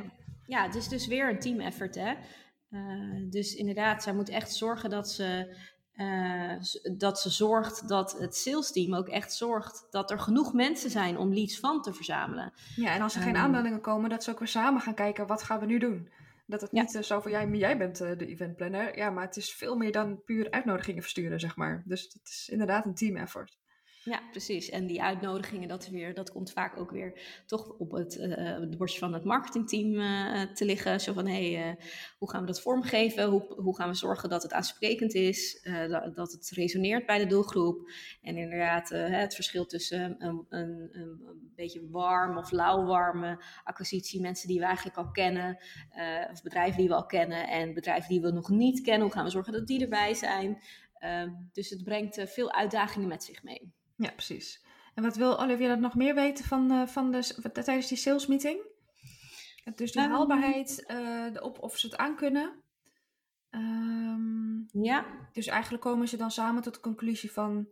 Ja, 0.45 0.63
het 0.63 0.75
is 0.75 0.87
dus 0.87 1.07
weer 1.07 1.29
een 1.29 1.39
team 1.39 1.59
effort, 1.59 1.95
hè. 1.95 2.13
dus 3.29 3.55
inderdaad, 3.55 4.03
zij 4.03 4.13
moet 4.13 4.29
echt 4.29 4.53
zorgen 4.53 4.89
dat 4.89 5.09
ze 5.09 5.55
uh, 5.99 6.53
dat 6.97 7.19
ze 7.19 7.29
zorgt 7.29 7.87
dat 7.87 8.19
het 8.19 8.35
sales 8.35 8.71
team 8.71 8.95
ook 8.95 9.07
echt 9.07 9.33
zorgt 9.33 9.87
dat 9.89 10.11
er 10.11 10.19
genoeg 10.19 10.53
mensen 10.53 10.89
zijn 10.89 11.17
om 11.17 11.33
leads 11.33 11.59
van 11.59 11.81
te 11.81 11.93
verzamelen. 11.93 12.53
Ja, 12.75 12.93
en 12.93 13.01
als 13.01 13.15
er 13.15 13.21
geen 13.21 13.35
um, 13.35 13.41
aanmeldingen 13.41 13.81
komen, 13.81 14.09
dat 14.09 14.23
ze 14.23 14.31
ook 14.31 14.39
weer 14.39 14.47
samen 14.47 14.81
gaan 14.81 14.93
kijken, 14.93 15.27
wat 15.27 15.43
gaan 15.43 15.59
we 15.59 15.65
nu 15.65 15.79
doen? 15.79 16.09
Dat 16.49 16.61
het 16.61 16.71
niet 16.71 16.93
uh, 16.95 17.01
zo 17.01 17.19
van, 17.19 17.31
jij, 17.31 17.49
jij 17.49 17.77
bent 17.77 18.01
uh, 18.01 18.17
de 18.17 18.27
eventplanner. 18.27 18.97
Ja, 18.97 19.09
maar 19.09 19.25
het 19.25 19.37
is 19.37 19.53
veel 19.53 19.75
meer 19.75 19.91
dan 19.91 20.23
puur 20.23 20.51
uitnodigingen 20.51 21.01
versturen, 21.01 21.39
zeg 21.39 21.55
maar. 21.55 21.83
Dus 21.85 22.03
het 22.03 22.29
is 22.29 22.49
inderdaad 22.51 22.85
een 22.85 22.95
team 22.95 23.17
effort. 23.17 23.57
Ja, 24.03 24.21
precies. 24.31 24.69
En 24.69 24.87
die 24.87 25.01
uitnodigingen, 25.01 25.67
dat, 25.67 25.87
weer, 25.87 26.13
dat 26.13 26.31
komt 26.31 26.51
vaak 26.51 26.77
ook 26.77 26.91
weer 26.91 27.41
toch 27.45 27.69
op 27.69 27.91
het, 27.91 28.17
uh, 28.17 28.77
bordje 28.77 28.99
van 28.99 29.13
het 29.13 29.23
marketingteam 29.23 29.93
uh, 29.93 30.41
te 30.41 30.65
liggen. 30.65 30.99
Zo 30.99 31.13
van, 31.13 31.27
hé, 31.27 31.53
hey, 31.53 31.69
uh, 31.69 31.75
hoe 32.17 32.29
gaan 32.29 32.41
we 32.41 32.47
dat 32.47 32.61
vormgeven? 32.61 33.29
Hoe, 33.29 33.53
hoe 33.57 33.75
gaan 33.75 33.89
we 33.89 33.95
zorgen 33.95 34.29
dat 34.29 34.43
het 34.43 34.53
aansprekend 34.53 35.13
is? 35.13 35.67
Dat, 35.89 36.15
dat, 36.15 36.31
het 36.31 36.49
resoneert 36.49 37.05
bij 37.05 37.17
de 37.17 37.25
doelgroep? 37.25 37.91
En 38.21 38.37
inderdaad, 38.37 38.89
het 38.89 39.35
verschil 39.35 39.65
tussen 39.65 40.15
een, 40.19 40.45
een, 40.49 40.89
een, 40.91 41.37
beetje 41.55 41.89
warm 41.89 42.37
of 42.37 42.51
lauwwarme 42.51 43.43
acquisitie. 43.63 44.21
Mensen 44.21 44.47
die 44.47 44.59
we 44.59 44.65
eigenlijk 44.65 44.97
al 44.97 45.11
kennen, 45.11 45.57
of 46.31 46.41
bedrijven 46.41 46.77
die 46.77 46.87
we 46.87 46.95
al 46.95 47.05
kennen 47.05 47.47
en 47.47 47.73
bedrijven 47.73 48.09
die 48.09 48.21
we 48.21 48.31
nog 48.31 48.49
niet 48.49 48.81
kennen. 48.81 49.01
Hoe 49.01 49.11
gaan 49.11 49.23
we 49.23 49.29
zorgen 49.29 49.53
dat 49.53 49.67
die 49.67 49.81
erbij 49.81 50.13
zijn? 50.13 50.61
Ehm, 50.93 51.29
dus 51.53 51.69
het 51.69 51.83
brengt 51.83 52.21
veel 52.25 52.53
uitdagingen 52.53 53.07
met 53.07 53.23
zich 53.23 53.43
mee. 53.43 53.77
Ja, 53.99 54.11
precies. 54.11 54.65
En 54.95 55.03
wat 55.03 55.15
wil 55.15 55.39
Olivia 55.39 55.67
dat 55.67 55.79
nog 55.79 55.95
meer 55.95 56.15
weten 56.15 56.45
van, 56.45 56.71
uh, 56.71 56.87
van 56.87 57.11
de, 57.11 57.51
tijdens 57.51 57.87
die 57.87 57.97
sales 57.97 58.27
meeting? 58.27 58.67
Dus 59.75 59.91
die 59.91 60.01
um, 60.01 60.09
haalbaarheid, 60.09 60.83
uh, 60.87 61.33
de 61.33 61.41
op, 61.41 61.59
of 61.59 61.77
ze 61.77 61.87
het 61.87 61.97
aankunnen. 61.97 62.63
Um, 63.49 64.69
ja. 64.71 65.05
Dus 65.33 65.47
eigenlijk 65.47 65.83
komen 65.83 66.07
ze 66.07 66.17
dan 66.17 66.31
samen 66.31 66.61
tot 66.61 66.73
de 66.73 66.79
conclusie 66.79 67.31
van 67.31 67.67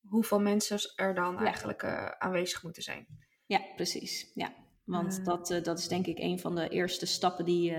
hoeveel 0.00 0.40
mensen 0.40 0.92
er 0.96 1.14
dan 1.14 1.34
ja. 1.34 1.40
eigenlijk 1.40 1.82
uh, 1.82 2.06
aanwezig 2.06 2.62
moeten 2.62 2.82
zijn. 2.82 3.06
Ja, 3.46 3.60
precies. 3.76 4.30
Ja. 4.34 4.54
Want 4.84 5.24
dat, 5.24 5.60
dat 5.62 5.78
is 5.78 5.88
denk 5.88 6.06
ik 6.06 6.18
een 6.18 6.38
van 6.38 6.54
de 6.54 6.68
eerste 6.68 7.06
stappen 7.06 7.44
die, 7.44 7.76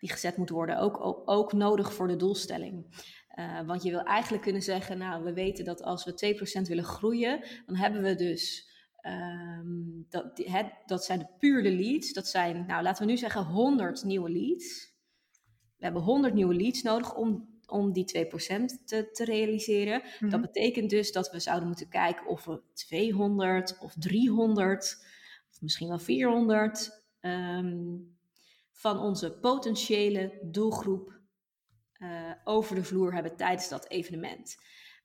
die 0.00 0.10
gezet 0.10 0.36
moeten 0.36 0.54
worden. 0.54 0.78
Ook, 0.78 1.00
ook, 1.00 1.22
ook 1.24 1.52
nodig 1.52 1.94
voor 1.94 2.08
de 2.08 2.16
doelstelling. 2.16 2.86
Uh, 3.38 3.60
want 3.66 3.82
je 3.82 3.90
wil 3.90 4.02
eigenlijk 4.02 4.42
kunnen 4.42 4.62
zeggen, 4.62 4.98
nou, 4.98 5.24
we 5.24 5.32
weten 5.32 5.64
dat 5.64 5.82
als 5.82 6.04
we 6.04 6.36
2% 6.64 6.68
willen 6.68 6.84
groeien, 6.84 7.44
dan 7.66 7.76
hebben 7.76 8.02
we 8.02 8.14
dus, 8.14 8.70
um, 9.02 10.06
dat, 10.08 10.24
het, 10.34 10.72
dat 10.86 11.04
zijn 11.04 11.18
de 11.18 11.28
puur 11.38 11.62
de 11.62 11.72
leads. 11.72 12.12
Dat 12.12 12.26
zijn, 12.26 12.66
nou, 12.66 12.82
laten 12.82 13.06
we 13.06 13.10
nu 13.10 13.18
zeggen 13.18 13.44
100 13.44 14.04
nieuwe 14.04 14.30
leads. 14.30 14.92
We 15.76 15.84
hebben 15.84 16.02
100 16.02 16.34
nieuwe 16.34 16.54
leads 16.54 16.82
nodig 16.82 17.14
om 17.14 17.50
om 17.66 17.92
die 17.92 18.04
2% 18.04 18.84
te, 18.84 19.10
te 19.12 19.24
realiseren. 19.24 20.02
Dat 20.20 20.30
Mhm. 20.30 20.40
betekent 20.40 20.90
dus 20.90 21.12
dat 21.12 21.30
we 21.30 21.40
zouden 21.40 21.66
moeten 21.68 21.88
kijken 21.88 22.26
of 22.26 22.44
we 22.44 22.60
200 22.72 23.78
of 23.78 23.94
300 23.98 25.06
of 25.50 25.60
misschien 25.62 25.88
wel 25.88 25.98
400 25.98 27.02
ehm, 27.20 27.96
van 28.72 28.98
onze 28.98 29.38
potentiële 29.40 30.38
doelgroep 30.42 31.20
eh, 32.02 32.32
over 32.44 32.74
de 32.74 32.84
vloer 32.84 33.14
hebben 33.14 33.36
tijdens 33.36 33.68
dat 33.68 33.88
evenement. 33.88 34.56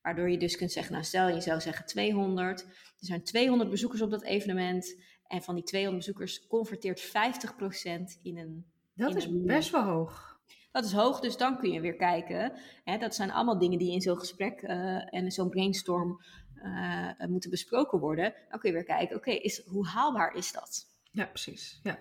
Waardoor 0.01 0.29
je 0.29 0.37
dus 0.37 0.57
kunt 0.57 0.71
zeggen, 0.71 0.91
nou 0.93 1.03
stel 1.05 1.27
je 1.29 1.41
zou 1.41 1.61
zeggen 1.61 1.85
200. 1.85 2.61
Er 2.63 2.67
zijn 2.99 3.23
200 3.23 3.69
bezoekers 3.69 4.01
op 4.01 4.09
dat 4.11 4.23
evenement. 4.23 5.01
En 5.27 5.41
van 5.41 5.55
die 5.55 5.63
200 5.63 6.05
bezoekers 6.05 6.47
converteert 6.47 7.01
50% 7.01 8.19
in 8.21 8.37
een 8.37 8.65
Dat 8.93 9.09
in 9.11 9.17
is 9.17 9.25
een- 9.25 9.45
best 9.45 9.69
wel 9.71 9.83
hoog. 9.83 10.39
dat 10.71 10.85
is 10.85 10.91
hoog, 10.91 11.19
dus 11.19 11.37
dan 11.37 11.57
kun 11.59 11.71
je 11.71 11.81
weer 11.81 11.95
kijken. 11.95 12.53
Hè, 12.83 12.97
dat 12.97 13.15
zijn 13.15 13.31
allemaal 13.31 13.57
dingen 13.59 13.79
die 13.79 13.91
in 13.91 14.01
zo'n 14.01 14.17
gesprek 14.19 14.61
eh, 14.61 15.13
en 15.13 15.31
zo'n 15.31 15.49
brainstorm 15.49 16.21
eh, 16.55 17.09
moeten 17.27 17.49
besproken 17.49 17.99
worden. 17.99 18.33
Dan 18.49 18.59
kun 18.59 18.69
je 18.69 18.75
weer 18.75 18.85
kijken, 18.85 19.15
oké, 19.15 19.31
is 19.31 19.65
hoe 19.65 19.87
haalbaar 19.87 20.35
is 20.35 20.51
dat? 20.51 20.85
Ja, 21.11 21.25
precies. 21.25 21.79
Ja. 21.83 21.97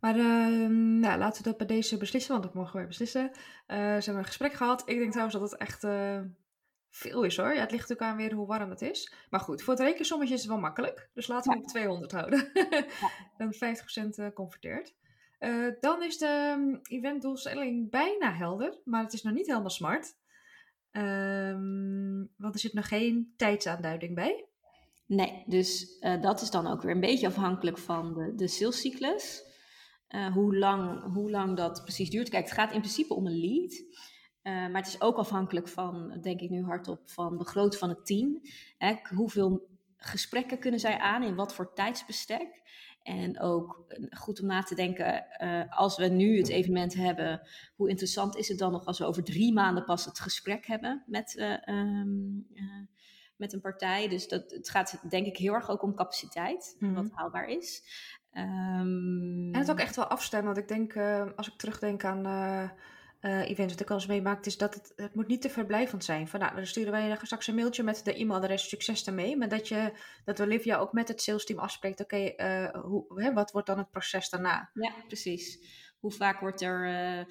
Maar 0.00 0.16
ehm, 0.16 0.98
nou, 0.98 1.18
laten 1.18 1.42
we 1.42 1.48
dat 1.48 1.58
bij 1.58 1.66
deze 1.66 1.96
beslissen, 1.96 2.32
want 2.32 2.44
dat 2.44 2.54
mogen 2.54 2.72
we 2.72 2.78
weer 2.78 2.86
beslissen. 2.86 3.30
Eh, 3.66 3.76
ze 3.76 3.82
hebben 4.04 4.16
een 4.16 4.24
gesprek 4.24 4.52
gehad. 4.52 4.82
Ik 4.86 4.98
denk 4.98 5.10
trouwens 5.10 5.38
dat 5.38 5.50
het 5.50 5.60
echt 5.60 5.84
eh, 5.84 6.20
veel 6.90 7.22
is 7.22 7.36
hoor. 7.36 7.54
Ja, 7.54 7.60
het 7.60 7.70
ligt 7.70 7.88
natuurlijk 7.88 8.10
aan 8.10 8.16
weer 8.16 8.32
hoe 8.32 8.46
warm 8.46 8.70
het 8.70 8.82
is. 8.82 9.12
Maar 9.30 9.40
goed, 9.40 9.62
voor 9.62 9.74
het 9.74 9.82
rekensommetje 9.82 10.34
is 10.34 10.40
het 10.40 10.50
wel 10.50 10.60
makkelijk. 10.60 11.08
Dus 11.14 11.26
laten 11.26 11.50
we 11.52 11.56
Ja. 11.56 11.62
op 11.62 11.68
200 11.68 12.12
houden. 12.12 12.50
Dan 13.38 13.54
50% 13.54 14.18
eh, 14.18 14.26
converteert. 14.34 14.94
Dan 15.80 16.02
is 16.02 16.18
de 16.18 16.54
um, 16.58 16.80
eventdoelstelling 16.82 17.90
bijna 17.90 18.32
helder, 18.32 18.78
maar 18.84 19.02
het 19.02 19.12
is 19.12 19.22
nog 19.22 19.34
niet 19.34 19.46
helemaal 19.46 19.70
smart. 19.70 20.16
Ehm, 20.90 22.24
want 22.36 22.54
er 22.54 22.60
zit 22.60 22.72
nog 22.72 22.88
geen 22.88 23.34
tijdsaanduiding 23.36 24.14
bij. 24.14 24.44
Nee, 25.06 25.44
dus 25.46 25.98
dat 26.20 26.40
is 26.40 26.50
dan 26.50 26.66
ook 26.66 26.82
weer 26.82 26.94
een 26.94 27.00
beetje 27.00 27.26
afhankelijk 27.26 27.78
van 27.78 28.14
de, 28.14 28.34
de 28.34 28.48
salescyclus. 28.48 29.44
Eh, 30.10 30.32
hoe, 30.32 30.56
lang, 30.56 31.12
hoe 31.14 31.30
lang 31.30 31.56
dat 31.56 31.82
precies 31.82 32.10
duurt. 32.10 32.28
Kijk, 32.28 32.44
het 32.44 32.52
gaat 32.52 32.72
in 32.72 32.80
principe 32.80 33.14
om 33.14 33.26
een 33.26 33.40
lead. 33.40 33.82
Eh, 34.42 34.52
maar 34.52 34.82
het 34.82 34.86
is 34.86 35.00
ook 35.00 35.16
afhankelijk 35.16 35.68
van, 35.68 36.18
denk 36.22 36.40
ik 36.40 36.50
nu 36.50 36.64
hardop, 36.64 37.00
van 37.04 37.38
de 37.38 37.44
grootte 37.44 37.78
van 37.78 37.88
het 37.88 38.06
team. 38.06 38.40
Hè, 38.78 38.94
hoeveel 39.14 39.68
gesprekken 39.96 40.58
kunnen 40.58 40.80
zij 40.80 40.98
aan, 40.98 41.22
in 41.22 41.34
wat 41.34 41.54
voor 41.54 41.72
tijdsbestek. 41.74 42.62
En 43.02 43.40
ook 43.40 43.84
eh, 43.88 44.04
goed 44.10 44.40
om 44.40 44.46
na 44.46 44.62
te 44.62 44.74
denken, 44.74 45.26
als 45.70 45.96
we 45.96 46.06
nu 46.06 46.36
het 46.36 46.48
evenement 46.48 46.94
hebben, 46.94 47.40
hoe 47.76 47.88
interessant 47.88 48.36
is 48.36 48.48
het 48.48 48.58
dan 48.58 48.72
nog 48.72 48.84
als 48.84 48.98
we 48.98 49.04
over 49.04 49.24
drie 49.24 49.52
maanden 49.52 49.84
pas 49.84 50.04
het 50.04 50.20
gesprek 50.20 50.66
hebben 50.66 51.02
met, 51.06 51.36
eh, 51.36 51.68
ehm, 51.68 52.38
eh, 52.54 52.64
met 53.36 53.52
een 53.52 53.60
partij. 53.60 54.08
Dus 54.08 54.28
dat, 54.28 54.50
het 54.50 54.70
gaat 54.70 55.10
denk 55.10 55.26
ik 55.26 55.36
heel 55.36 55.54
erg 55.54 55.70
ook 55.70 55.82
om 55.82 55.94
capaciteit, 55.94 56.76
Mhm. 56.78 56.94
wat 56.94 57.10
haalbaar 57.12 57.48
is. 57.48 57.82
Ehm, 58.32 59.52
En 59.52 59.58
het 59.58 59.70
ook 59.70 59.78
echt 59.78 59.96
wel 59.96 60.06
afstemmen. 60.06 60.54
Want 60.54 60.64
ik 60.64 60.76
denk, 60.76 60.94
eh, 60.94 61.26
als 61.36 61.48
ik 61.48 61.56
terugdenk 61.56 62.04
aan 62.04 62.26
eh, 62.26 62.62
eh, 63.20 63.50
events 63.50 63.72
wat 63.72 63.82
ik 63.82 63.90
al 63.90 63.96
eens 63.96 64.06
meemaakt, 64.06 64.46
is 64.46 64.58
dat 64.58 64.74
het, 64.74 64.92
het 64.96 65.14
moet 65.14 65.26
niet 65.26 65.42
te 65.42 65.50
verblijvend 65.50 66.04
zijn. 66.04 66.28
Van 66.28 66.40
nou, 66.40 66.54
dan 66.54 66.66
sturen 66.66 66.92
wij 66.92 67.18
straks 67.22 67.46
een 67.46 67.54
mailtje 67.54 67.82
met 67.82 68.04
de 68.04 68.14
e-mailadres 68.14 68.68
succes 68.68 69.06
ermee. 69.06 69.36
Maar 69.36 69.48
dat, 69.48 69.68
je, 69.68 69.92
dat 70.24 70.40
Olivia 70.40 70.78
ook 70.78 70.92
met 70.92 71.08
het 71.08 71.22
sales 71.22 71.44
team 71.44 71.58
afspreekt, 71.58 72.00
oké, 72.00 72.34
hoe 72.82 73.30
wat 73.34 73.52
wordt 73.52 73.66
dan 73.66 73.78
het 73.78 73.90
proces 73.90 74.30
daarna? 74.30 74.70
Ja, 74.74 74.92
precies. 75.06 75.78
Hoe 76.00 76.12
vaak 76.12 76.40
wordt 76.40 76.60
er, 76.60 77.26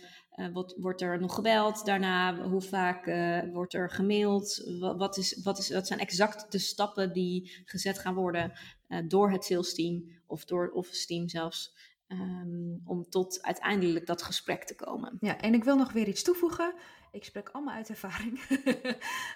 wordt, 0.54 0.76
wordt 0.78 1.02
er 1.02 1.20
nog 1.20 1.36
gebeld 1.36 1.86
daarna? 1.86 2.36
Hoe 2.36 2.62
vaak 2.62 3.06
wordt 3.52 3.74
er 3.74 3.90
gemaild? 3.90 4.76
Wat, 4.80 4.98
wat, 4.98 5.18
is, 5.18 5.42
wat, 5.44 5.58
is, 5.58 5.70
wat 5.70 5.88
zijn 5.88 6.00
exact 6.00 6.52
de 6.52 6.60
stappen 6.60 7.14
die 7.14 7.62
gezet 7.66 8.00
gaan 8.00 8.14
worden 8.14 8.52
door 9.08 9.32
het 9.32 9.46
sales 9.46 9.74
team 9.74 10.19
of 10.30 10.46
door 10.46 10.64
het 10.64 10.74
office 10.74 11.06
team 11.06 11.30
zelfs? 11.30 11.78
ehm, 12.10 12.78
om 12.86 13.10
tot 13.10 13.42
uiteindelijk 13.42 14.06
dat 14.06 14.22
gesprek 14.22 14.64
te 14.64 14.76
komen. 14.76 15.18
Ja, 15.20 15.38
en 15.38 15.54
ik 15.54 15.64
wil 15.64 15.78
nog 15.78 15.92
weer 15.92 16.08
iets 16.08 16.24
toevoegen. 16.24 16.74
Ik 17.12 17.24
spreek 17.24 17.50
allemaal 17.50 17.76
uit 17.76 17.90
ervaring. 17.90 18.42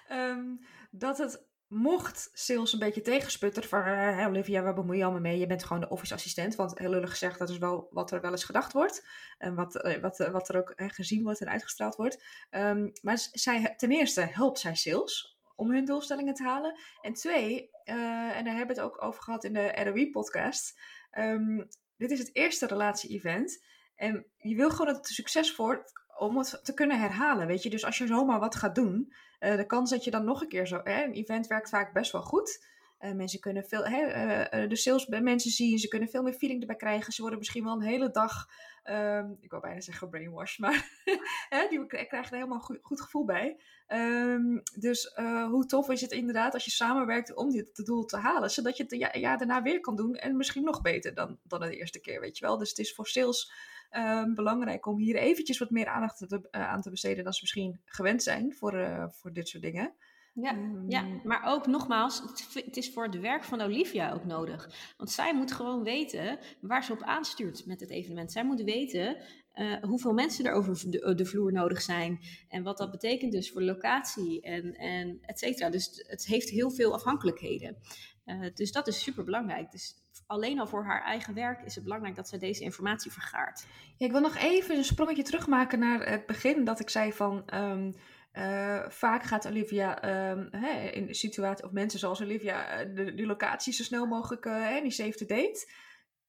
Ehm, 0.08 0.44
dat 0.90 1.18
het 1.18 1.46
mocht 1.66 2.30
sales 2.32 2.72
een 2.72 2.78
beetje 2.78 3.00
tegensputteren 3.00 3.68
van 3.68 3.82
eh, 3.82 4.26
Olivia, 4.26 4.62
waar 4.62 4.74
bemoei 4.74 4.98
je 4.98 5.04
allemaal 5.04 5.22
mee? 5.22 5.38
Je 5.38 5.46
bent 5.46 5.64
gewoon 5.64 5.82
de 5.82 5.88
office 5.88 6.14
assistent. 6.14 6.54
Want 6.54 6.78
heel 6.78 6.90
lullig 6.90 7.10
gezegd, 7.10 7.38
dat 7.38 7.50
is 7.50 7.58
wel 7.58 7.88
wat 7.90 8.10
er 8.10 8.20
wel 8.20 8.30
eens 8.30 8.44
gedacht 8.44 8.72
wordt. 8.72 9.06
En 9.38 9.54
wat, 9.54 9.76
eh, 9.82 10.00
wat, 10.00 10.20
eh, 10.20 10.30
wat 10.30 10.48
er 10.48 10.56
ook 10.56 10.72
gezien 10.76 11.22
wordt 11.22 11.40
en 11.40 11.48
uitgestraald 11.48 11.96
wordt. 11.96 12.24
Ehm, 12.50 12.88
maar 13.02 13.28
zij, 13.32 13.74
ten 13.76 13.90
eerste 13.90 14.20
helpt 14.20 14.58
zij 14.58 14.74
sales 14.74 15.33
om 15.54 15.70
hun 15.70 15.84
doelstellingen 15.84 16.34
te 16.34 16.42
halen. 16.42 16.80
En 17.00 17.12
twee, 17.12 17.70
eh, 17.84 18.36
en 18.36 18.44
daar 18.44 18.56
hebben 18.56 18.76
we 18.76 18.82
het 18.82 18.90
ook 18.90 19.02
over 19.02 19.22
gehad 19.22 19.44
in 19.44 19.52
de 19.52 19.82
ROI-podcast. 19.84 20.80
Ehm, 21.10 21.64
dit 21.96 22.10
is 22.10 22.18
het 22.18 22.34
eerste 22.36 22.66
relatie-event. 22.66 23.64
En 23.96 24.26
je 24.36 24.56
wil 24.56 24.70
gewoon 24.70 24.86
dat 24.86 24.96
het 24.96 25.06
succes 25.06 25.56
wordt 25.56 25.92
om 26.18 26.38
het 26.38 26.60
te 26.62 26.74
kunnen 26.74 27.00
herhalen, 27.00 27.46
weet 27.46 27.62
je. 27.62 27.70
Dus 27.70 27.84
als 27.84 27.98
je 27.98 28.06
zomaar 28.06 28.40
wat 28.40 28.54
gaat 28.54 28.74
doen, 28.74 29.12
eh, 29.38 29.56
de 29.56 29.66
kans 29.66 29.90
dat 29.90 30.04
je 30.04 30.10
dan 30.10 30.24
nog 30.24 30.42
een 30.42 30.48
keer 30.48 30.66
zo... 30.66 30.80
Hè, 30.84 31.04
een 31.04 31.12
event 31.12 31.46
werkt 31.46 31.68
vaak 31.68 31.92
best 31.92 32.12
wel 32.12 32.22
goed. 32.22 32.66
Eh, 32.98 33.12
mensen 33.12 33.40
kunnen 33.40 33.64
veel... 33.64 33.84
Eh, 33.84 34.62
eh, 34.62 34.68
de 34.68 34.76
sales 34.76 35.06
mensen 35.06 35.50
zien, 35.50 35.78
ze 35.78 35.88
kunnen 35.88 36.08
veel 36.08 36.22
meer 36.22 36.32
feeling 36.32 36.60
erbij 36.60 36.76
krijgen. 36.76 37.12
Ze 37.12 37.20
worden 37.20 37.38
misschien 37.38 37.64
wel 37.64 37.72
een 37.72 37.82
hele 37.82 38.10
dag... 38.10 38.48
ehm, 38.82 39.30
ik 39.40 39.50
wou 39.50 39.62
bijna 39.62 39.80
zeggen 39.80 40.08
brainwashed, 40.10 40.58
maar 40.58 40.88
die 41.70 41.86
krijgen 41.86 42.18
er 42.18 42.34
helemaal 42.34 42.60
goed, 42.60 42.78
goed 42.82 43.00
gevoel 43.00 43.24
bij. 43.24 43.60
Ehm, 43.86 44.58
dus 44.78 45.14
hoe 45.50 45.66
tof 45.66 45.90
is 45.90 46.00
het 46.00 46.12
inderdaad 46.12 46.54
als 46.54 46.64
je 46.64 46.70
samenwerkt 46.70 47.34
om 47.34 47.50
dit 47.50 47.86
doel 47.86 48.04
te 48.04 48.16
halen, 48.16 48.50
zodat 48.50 48.76
je 48.76 48.82
het 48.88 49.16
ja, 49.18 49.36
daarna 49.36 49.62
weer 49.62 49.80
kan 49.80 49.96
doen 49.96 50.14
en 50.14 50.36
misschien 50.36 50.64
nog 50.64 50.82
beter 50.82 51.14
dan, 51.14 51.38
dan 51.42 51.60
de 51.60 51.76
eerste 51.76 52.00
keer, 52.00 52.20
weet 52.20 52.38
je 52.38 52.46
wel. 52.46 52.58
Dus 52.58 52.68
het 52.68 52.78
is 52.78 52.94
voor 52.94 53.06
sales 53.06 53.52
ehm, 53.90 54.34
belangrijk 54.34 54.86
om 54.86 54.98
hier 54.98 55.16
eventjes 55.16 55.58
wat 55.58 55.70
meer 55.70 55.86
aandacht 55.86 56.50
aan 56.50 56.80
te 56.80 56.90
besteden 56.90 57.24
dan 57.24 57.32
ze 57.32 57.40
misschien 57.42 57.80
gewend 57.84 58.22
zijn 58.22 58.54
voor, 58.54 59.08
voor 59.10 59.32
dit 59.32 59.48
soort 59.48 59.62
dingen. 59.62 59.94
Ja, 60.34 60.50
Ehm, 60.50 60.90
ja, 60.90 61.04
maar 61.24 61.42
ook 61.44 61.66
nogmaals, 61.66 62.22
het- 62.54 62.76
is 62.76 62.92
voor 62.92 63.04
het 63.04 63.20
werk 63.20 63.44
van 63.44 63.60
Olivia 63.60 64.12
ook 64.12 64.24
nodig. 64.24 64.70
Want 64.96 65.10
zij 65.10 65.34
moet 65.34 65.52
gewoon 65.52 65.82
weten 65.82 66.38
waar 66.60 66.84
ze 66.84 66.92
op 66.92 67.02
aanstuurt 67.02 67.66
met 67.66 67.80
het 67.80 67.90
evenement. 67.90 68.32
Zij 68.32 68.44
moet 68.44 68.62
weten 68.62 69.16
eh, 69.52 69.72
hoeveel 69.82 70.12
mensen 70.12 70.44
er 70.44 70.52
over 70.52 70.90
de, 70.90 71.14
de 71.14 71.24
vloer 71.24 71.52
nodig 71.52 71.82
zijn. 71.82 72.20
En 72.48 72.62
wat 72.62 72.78
dat 72.78 72.90
betekent 72.90 73.32
dus 73.32 73.50
voor 73.50 73.60
de 73.60 73.66
locatie 73.66 74.40
en, 74.42 74.74
en 74.74 75.18
et 75.22 75.38
cetera. 75.38 75.70
Dus 75.70 76.04
het 76.08 76.26
heeft 76.26 76.48
heel 76.50 76.70
veel 76.70 76.94
afhankelijkheden. 76.94 77.76
Eh, 78.24 78.40
dus 78.54 78.72
dat 78.72 78.86
is 78.88 79.02
super 79.02 79.24
belangrijk. 79.24 79.70
Dus 79.70 79.94
alleen 80.26 80.58
al 80.60 80.66
voor 80.66 80.84
haar 80.84 81.02
eigen 81.04 81.34
werk 81.34 81.62
is 81.62 81.74
het 81.74 81.84
belangrijk 81.84 82.16
dat 82.16 82.28
zij 82.28 82.38
deze 82.38 82.62
informatie 82.64 83.10
vergaart. 83.12 83.66
Ja, 83.96 84.06
ik 84.06 84.12
wil 84.12 84.20
nog 84.20 84.36
even 84.36 84.76
een 84.76 84.84
sprongetje 84.84 85.22
terugmaken 85.22 85.78
naar 85.78 86.10
het 86.10 86.26
begin. 86.26 86.64
Dat 86.64 86.80
ik 86.80 86.90
zei 86.90 87.12
van. 87.12 87.42
ehm, 87.46 87.92
eh, 88.34 88.88
vaak 88.88 89.22
gaat 89.22 89.46
Olivia 89.46 90.02
ehm, 90.02 90.46
hè, 90.50 90.90
in 90.90 91.06
de 91.06 91.14
situatie, 91.14 91.64
of 91.64 91.70
mensen 91.70 91.98
zoals 91.98 92.22
Olivia, 92.22 92.66
eh, 92.66 92.94
de, 92.94 93.14
die 93.14 93.26
locatie 93.26 93.72
zo 93.72 93.82
snel 93.82 94.06
mogelijk 94.06 94.44
uh, 94.44 94.68
hè, 94.68 94.80
die 94.80 94.90
save 94.90 95.12
the 95.12 95.26
date. 95.26 95.72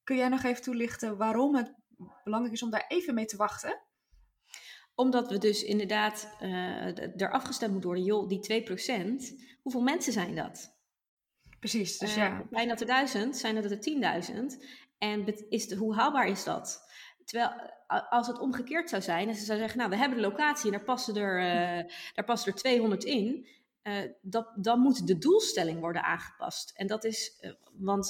Kun 0.03 0.15
jij 0.15 0.27
nog 0.27 0.43
even 0.43 0.63
toelichten 0.63 1.17
waarom 1.17 1.55
het 1.55 1.73
belangrijk 2.23 2.55
is 2.55 2.63
om 2.63 2.69
daar 2.69 2.85
even 2.87 3.13
mee 3.13 3.25
te 3.25 3.37
wachten? 3.37 3.81
Omdat 4.95 5.31
we 5.31 5.37
dus 5.37 5.63
inderdaad 5.63 6.35
uh, 6.41 7.21
er 7.21 7.31
afgestemd 7.31 7.73
moet 7.73 7.83
worden, 7.83 8.03
joh, 8.03 8.27
die 8.27 8.65
2%, 9.29 9.39
hoeveel 9.61 9.81
mensen 9.81 10.13
zijn 10.13 10.35
dat? 10.35 10.75
Precies, 11.59 11.97
dus 11.97 12.15
ja. 12.15 12.47
Zijn 12.51 12.67
dat 12.67 12.79
er 12.79 12.87
duizend, 12.87 13.37
zijn 13.37 13.55
dat 13.55 13.71
er 13.71 14.23
10.000? 14.31 14.65
En 14.97 15.49
is 15.49 15.67
de, 15.67 15.75
hoe 15.75 15.95
haalbaar 15.95 16.27
is 16.27 16.43
dat? 16.43 16.84
Terwijl 17.25 17.73
als 17.87 18.27
het 18.27 18.39
omgekeerd 18.39 18.89
zou 18.89 19.01
zijn, 19.01 19.27
en 19.29 19.35
ze 19.35 19.45
zou 19.45 19.59
zeggen, 19.59 19.77
nou, 19.77 19.89
we 19.89 19.97
hebben 19.97 20.17
de 20.17 20.23
locatie 20.23 20.65
en 20.65 20.77
daar 20.77 20.85
passen 20.85 21.15
er, 21.15 21.39
uh, 21.39 21.91
daar 22.13 22.25
passen 22.25 22.51
er 22.51 22.57
200 22.57 23.03
in, 23.03 23.47
uh, 23.83 23.97
dat, 24.21 24.51
dan 24.55 24.79
moet 24.79 25.07
de 25.07 25.17
doelstelling 25.17 25.79
worden 25.79 26.03
aangepast. 26.03 26.71
En 26.75 26.87
dat 26.87 27.03
is, 27.03 27.37
uh, 27.41 27.51
want 27.73 28.05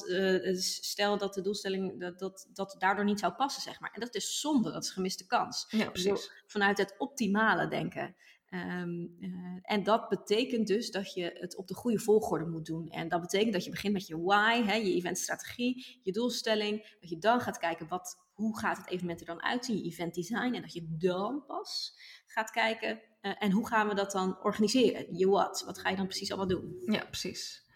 stel 0.59 1.17
dat 1.17 1.33
de 1.33 1.41
doelstelling, 1.41 1.99
dat, 1.99 2.19
dat, 2.19 2.49
dat 2.53 2.75
daardoor 2.79 3.05
niet 3.05 3.19
zou 3.19 3.33
passen, 3.33 3.61
zeg 3.61 3.79
maar. 3.79 3.91
En 3.93 3.99
dat 3.99 4.15
is 4.15 4.39
zonde, 4.39 4.71
dat 4.71 4.83
is 4.83 4.91
gemiste 4.91 5.25
kans. 5.25 5.65
Ja, 5.69 5.89
precies. 5.89 6.31
Vanuit 6.45 6.77
het 6.77 6.95
optimale 6.97 7.67
denken. 7.67 8.15
Um, 8.49 9.15
uh, 9.19 9.29
en 9.61 9.83
dat 9.83 10.09
betekent 10.09 10.67
dus 10.67 10.91
dat 10.91 11.13
je 11.13 11.37
het 11.39 11.55
op 11.55 11.67
de 11.67 11.73
goede 11.73 11.99
volgorde 11.99 12.45
moet 12.45 12.65
doen. 12.65 12.89
En 12.89 13.09
dat 13.09 13.21
betekent 13.21 13.53
dat 13.53 13.63
je 13.63 13.69
begint 13.69 13.93
met 13.93 14.07
je 14.07 14.21
why, 14.21 14.63
hè, 14.63 14.73
je 14.73 14.93
eventstrategie, 14.93 15.99
je 16.03 16.11
doelstelling. 16.11 16.97
Dat 16.99 17.09
je 17.09 17.17
dan 17.17 17.39
gaat 17.39 17.57
kijken, 17.57 17.87
wat, 17.87 18.24
hoe 18.35 18.59
gaat 18.59 18.77
het 18.77 18.89
evenement 18.89 19.19
er 19.19 19.25
dan 19.25 19.43
uitzien, 19.43 19.77
je 19.77 19.83
event 19.83 20.13
design. 20.13 20.53
En 20.53 20.61
dat 20.61 20.73
je 20.73 20.95
dan 20.97 21.45
pas 21.45 21.99
gaat 22.25 22.51
kijken, 22.51 23.01
uh, 23.21 23.31
en 23.39 23.51
hoe 23.51 23.67
gaan 23.67 23.87
we 23.87 23.95
dat 23.95 24.11
dan 24.11 24.43
organiseren? 24.43 25.17
Je 25.17 25.27
what, 25.27 25.63
wat 25.65 25.79
ga 25.79 25.89
je 25.89 25.95
dan 25.95 26.07
precies 26.07 26.29
allemaal 26.29 26.47
doen? 26.47 26.77
Ja, 26.85 27.05
precies. 27.05 27.69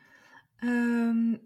Um, 0.63 1.41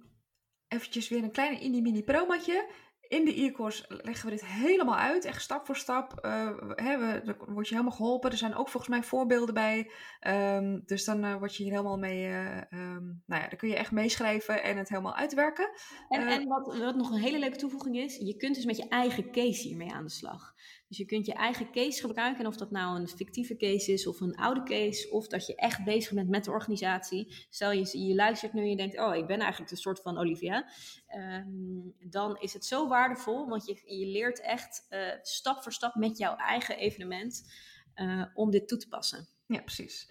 eventjes 0.68 1.10
weer 1.10 1.24
een 1.24 1.32
kleine 1.32 1.60
mini-mini 1.60 2.04
promatje. 2.04 2.70
In 3.14 3.26
de 3.26 3.42
e-course 3.42 3.86
leggen 3.88 4.26
we 4.26 4.32
dit 4.32 4.46
helemaal 4.46 4.98
uit, 4.98 5.26
echt 5.26 5.42
stap 5.42 5.66
voor 5.66 5.76
stap. 5.76 6.26
Uh, 6.26 6.50
hè, 6.70 6.98
we, 6.98 7.22
dan 7.24 7.36
word 7.54 7.68
je 7.68 7.74
helemaal 7.76 7.98
geholpen. 7.98 8.32
Er 8.32 8.38
zijn 8.38 8.56
ook 8.56 8.70
volgens 8.70 8.92
mij 8.92 9.04
voorbeelden 9.04 9.54
bij. 9.54 9.92
Um, 10.28 10.82
dus 10.86 11.06
dan 11.06 11.26
uh, 11.26 11.36
word 11.36 11.56
je 11.56 11.64
hier 11.64 11.72
helemaal 11.72 11.98
mee, 11.98 12.28
uh, 12.28 12.58
um, 12.72 13.24
nou 13.26 13.42
ja, 13.42 13.48
dan 13.48 13.58
kun 13.58 13.70
je 13.70 13.76
echt 13.76 13.92
meeschrijven 13.92 14.64
en 14.64 14.78
het 14.78 14.90
helemaal 14.90 15.16
uitwerken. 15.16 15.70
En, 16.10 16.28
en 16.28 16.48
wat, 16.48 16.78
wat 16.78 16.96
nog 16.96 17.12
een 17.12 17.22
hele 17.22 17.40
leuke 17.40 17.58
toevoeging 17.58 17.98
is, 17.98 18.18
je 18.18 18.36
kunt 18.36 18.56
dus 18.56 18.66
met 18.66 18.78
je 18.78 18.88
eigen 18.88 19.32
case 19.32 19.68
hiermee 19.68 19.94
aan 19.94 20.04
de 20.04 20.10
slag. 20.10 20.54
Dus 20.94 21.02
je 21.02 21.08
kunt 21.08 21.26
je 21.26 21.34
eigen 21.34 21.72
case 21.72 22.02
gebruiken. 22.02 22.40
En 22.40 22.48
of 22.48 22.58
dat 22.58 22.72
nou 22.72 23.00
een 23.00 23.08
fictieve 23.08 23.56
case 23.56 23.92
is 23.92 24.08
of 24.08 24.22
een 24.22 24.36
oude 24.36 24.64
case. 24.64 25.12
Of 25.12 25.28
dat 25.28 25.46
je 25.46 25.56
echt 25.56 25.84
bezig 25.84 26.14
bent 26.14 26.30
met 26.30 26.44
de 26.44 26.52
organisatie. 26.52 27.46
Stel 27.50 27.72
je, 27.72 28.06
je 28.08 28.16
luistert 28.16 28.54
nu 28.54 28.62
en 28.62 28.70
je 28.70 28.76
denkt, 28.76 29.00
oh, 29.00 29.16
ik 29.16 29.28
ben 29.28 29.40
eigenlijk 29.40 29.72
een 29.72 29.78
soort 29.78 30.02
van 30.02 30.18
Olivia. 30.18 30.70
Um, 31.16 31.94
dan 32.00 32.38
is 32.40 32.54
het 32.54 32.66
zo 32.66 32.88
waardevol, 32.88 33.48
want 33.48 33.66
je, 33.66 33.82
je 33.98 34.06
leert 34.06 34.42
echt 34.42 34.88
uh, 34.90 35.00
stap 35.22 35.64
voor 35.64 35.74
stap 35.74 35.96
met 35.96 36.18
jouw 36.18 36.36
eigen 36.36 36.78
evenement 36.78 37.54
uh, 37.96 38.26
om 38.34 38.52
dit 38.52 38.68
toe 38.68 38.78
te 38.78 38.88
passen. 38.88 39.28
Ja, 39.48 39.62
precies. 39.62 40.10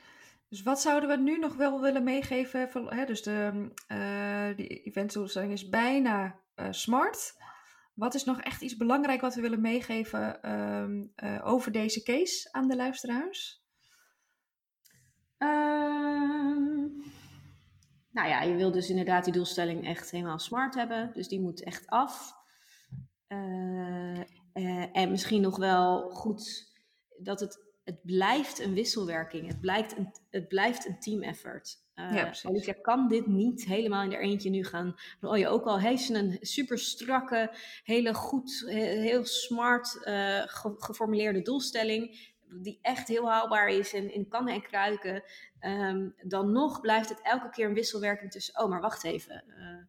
Dus 0.48 0.62
wat 0.62 0.80
zouden 0.80 1.08
we 1.08 1.16
nu 1.16 1.38
nog 1.38 1.54
wel 1.54 1.80
willen 1.80 2.04
meegeven? 2.04 2.68
Hè, 2.88 3.04
dus 3.04 3.22
de 3.22 3.70
uh, 3.88 4.56
die 4.56 4.82
eventdoelstelling 4.82 5.52
is 5.52 5.68
bijna 5.68 6.40
smart. 6.70 7.40
Wat 7.94 8.14
is 8.14 8.24
nog 8.24 8.40
echt 8.40 8.62
iets 8.62 8.76
belangrijk 8.76 9.20
wat 9.20 9.34
we 9.34 9.40
willen 9.40 9.60
meegeven 9.60 10.52
um, 10.52 11.12
uh, 11.16 11.40
over 11.44 11.72
deze 11.72 12.02
case 12.02 12.52
aan 12.52 12.68
de 12.68 12.76
luisteraars? 12.76 13.62
Um, 15.38 17.02
nou 18.10 18.28
ja, 18.28 18.42
je 18.42 18.54
wil 18.56 18.72
dus 18.72 18.88
inderdaad 18.88 19.24
die 19.24 19.32
doelstelling 19.32 19.86
echt 19.86 20.10
helemaal 20.10 20.38
smart 20.38 20.74
hebben. 20.74 21.10
Dus 21.12 21.28
die 21.28 21.40
moet 21.40 21.62
echt 21.62 21.86
af. 21.86 22.34
Uh, 23.28 24.20
uh, 24.54 24.96
en 24.96 25.10
misschien 25.10 25.40
nog 25.40 25.56
wel 25.56 26.10
goed 26.10 26.72
dat 27.18 27.40
het, 27.40 27.64
het 27.84 28.02
blijft 28.02 28.58
een 28.60 28.74
wisselwerking. 28.74 29.46
Het, 29.46 29.60
blijkt 29.60 29.96
een, 29.96 30.14
het 30.30 30.48
blijft 30.48 30.86
een 30.86 30.98
team 31.00 31.22
effort. 31.22 31.76
Ja, 32.10 32.32
Olivia 32.42 32.74
kan 32.82 33.08
dit 33.08 33.26
niet 33.26 33.64
helemaal 33.64 34.02
in 34.02 34.10
de 34.10 34.18
eentje 34.18 34.50
nu 34.50 34.64
gaan? 34.64 34.94
Je 35.20 35.48
Ook 35.48 35.64
al 35.64 35.78
heeft 35.78 36.02
ze 36.02 36.14
een 36.14 36.38
super 36.40 36.78
strakke, 36.78 37.50
hele 37.84 38.14
goed, 38.14 38.64
heel 38.66 39.24
smart 39.24 39.94
uh, 40.04 40.42
ge 40.46 40.74
geformuleerde 40.76 41.42
doelstelling, 41.42 42.32
die 42.60 42.78
echt 42.82 43.08
heel 43.08 43.30
haalbaar 43.30 43.68
is 43.68 43.92
en 43.92 44.14
in 44.14 44.28
kannen 44.28 44.54
en 44.54 44.62
kruiken, 44.62 45.22
um, 45.60 46.14
dan 46.22 46.52
nog 46.52 46.80
blijft 46.80 47.08
het 47.08 47.20
elke 47.22 47.50
keer 47.50 47.66
een 47.66 47.74
wisselwerking 47.74 48.30
tussen, 48.30 48.62
oh 48.62 48.68
maar 48.68 48.80
wacht 48.80 49.04
even, 49.04 49.44
uh, 49.48 49.84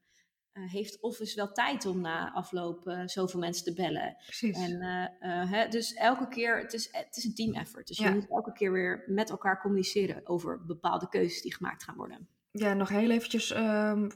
uh, 0.54 0.72
heeft 0.72 1.00
Office 1.00 1.36
wel 1.36 1.52
tijd 1.52 1.86
om 1.86 2.02
na 2.02 2.32
afloop 2.34 2.88
uh, 2.88 3.02
zoveel 3.06 3.40
mensen 3.40 3.64
te 3.64 3.74
bellen. 3.74 4.16
Precies. 4.26 4.58
En, 4.58 4.72
uh, 5.22 5.52
hè, 5.52 5.68
dus 5.68 5.94
elke 5.94 6.28
keer, 6.28 6.60
het 6.60 6.74
is, 6.74 6.90
het 6.92 7.18
is 7.18 7.24
een 7.24 7.36
team 7.36 7.54
effort. 7.54 7.88
Dus 7.88 7.98
je 7.98 8.10
moet 8.10 8.30
elke 8.30 8.52
keer 8.52 8.72
weer 8.72 9.04
met 9.08 9.30
elkaar 9.30 9.62
communiceren 9.62 10.28
over 10.28 10.66
bepaalde 10.66 11.10
keuzes 11.10 11.42
die 11.42 11.54
gemaakt 11.54 11.84
gaan 11.84 11.96
worden. 11.96 12.28
Ja, 12.52 12.74
nog 12.74 12.90
heel 12.90 13.10
eventjes 13.10 13.56
um, 13.56 14.12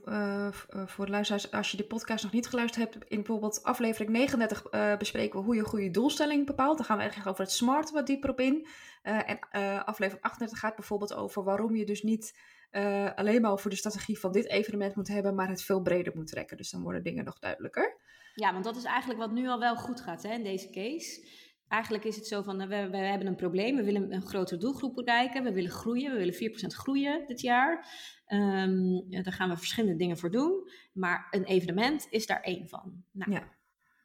voor 0.85 1.05
de 1.05 1.11
luisteraars, 1.11 1.51
als 1.51 1.71
je 1.71 1.77
de 1.77 1.87
podcast 1.87 2.23
nog 2.23 2.33
niet 2.33 2.47
geluisterd 2.47 2.93
hebt, 2.93 3.05
in 3.09 3.17
bijvoorbeeld 3.17 3.63
aflevering 3.63 4.09
39 4.09 4.97
bespreken 4.97 5.39
we 5.39 5.45
hoe 5.45 5.55
je 5.55 5.59
een 5.59 5.67
goede 5.67 5.91
doelstelling 5.91 6.45
bepaalt. 6.45 6.77
Dan 6.77 6.85
gaan 6.85 6.95
we 6.95 7.01
eigenlijk 7.01 7.31
over 7.31 7.43
het 7.43 7.53
smart 7.53 7.91
wat 7.91 8.07
dieper 8.07 8.29
op 8.29 8.39
in. 8.39 8.67
en 9.01 9.39
aflevering 9.85 10.23
38 10.23 10.59
gaat 10.59 10.75
bijvoorbeeld 10.75 11.13
over 11.13 11.43
waarom 11.43 11.75
je 11.75 11.85
dus 11.85 12.03
niet 12.03 12.33
uh, 12.77 13.13
alleen 13.15 13.41
maar 13.41 13.51
over 13.51 13.69
de 13.69 13.75
strategie 13.75 14.19
van 14.19 14.31
dit 14.31 14.49
evenement 14.49 14.95
moet 14.95 15.07
hebben, 15.07 15.35
maar 15.35 15.49
het 15.49 15.63
veel 15.63 15.81
breder 15.81 16.15
moet 16.15 16.27
trekken. 16.27 16.57
Dus 16.57 16.71
dan 16.71 16.81
worden 16.81 17.03
dingen 17.03 17.25
nog 17.25 17.39
duidelijker. 17.39 17.97
Ja, 18.33 18.51
want 18.51 18.63
dat 18.63 18.75
is 18.75 18.83
eigenlijk 18.83 19.19
wat 19.19 19.31
nu 19.31 19.47
al 19.47 19.59
wel 19.59 19.75
goed 19.75 20.01
gaat 20.01 20.23
hè, 20.23 20.33
in 20.33 20.43
deze 20.43 20.69
case. 20.69 21.27
Eigenlijk 21.67 22.03
is 22.03 22.15
het 22.15 22.27
zo 22.27 22.41
van, 22.41 22.57
we, 22.57 22.89
we 22.89 22.97
hebben 22.97 23.27
een 23.27 23.35
probleem, 23.35 23.75
we 23.75 23.83
willen 23.83 24.13
een 24.13 24.21
grotere 24.21 24.59
doelgroep 24.59 24.95
bereiken, 24.95 25.43
we 25.43 25.53
willen 25.53 25.71
groeien, 25.71 26.11
we 26.11 26.17
willen 26.17 26.33
4% 26.33 26.37
groeien 26.67 27.27
dit 27.27 27.41
jaar. 27.41 27.87
Um, 28.27 29.05
ja, 29.09 29.21
daar 29.21 29.33
gaan 29.33 29.49
we 29.49 29.57
verschillende 29.57 29.95
dingen 29.95 30.17
voor 30.17 30.31
doen, 30.31 30.69
maar 30.93 31.27
een 31.31 31.43
evenement 31.43 32.07
is 32.09 32.25
daar 32.25 32.41
één 32.41 32.67
van. 32.67 33.03
Nou, 33.11 33.31
ja. 33.31 33.56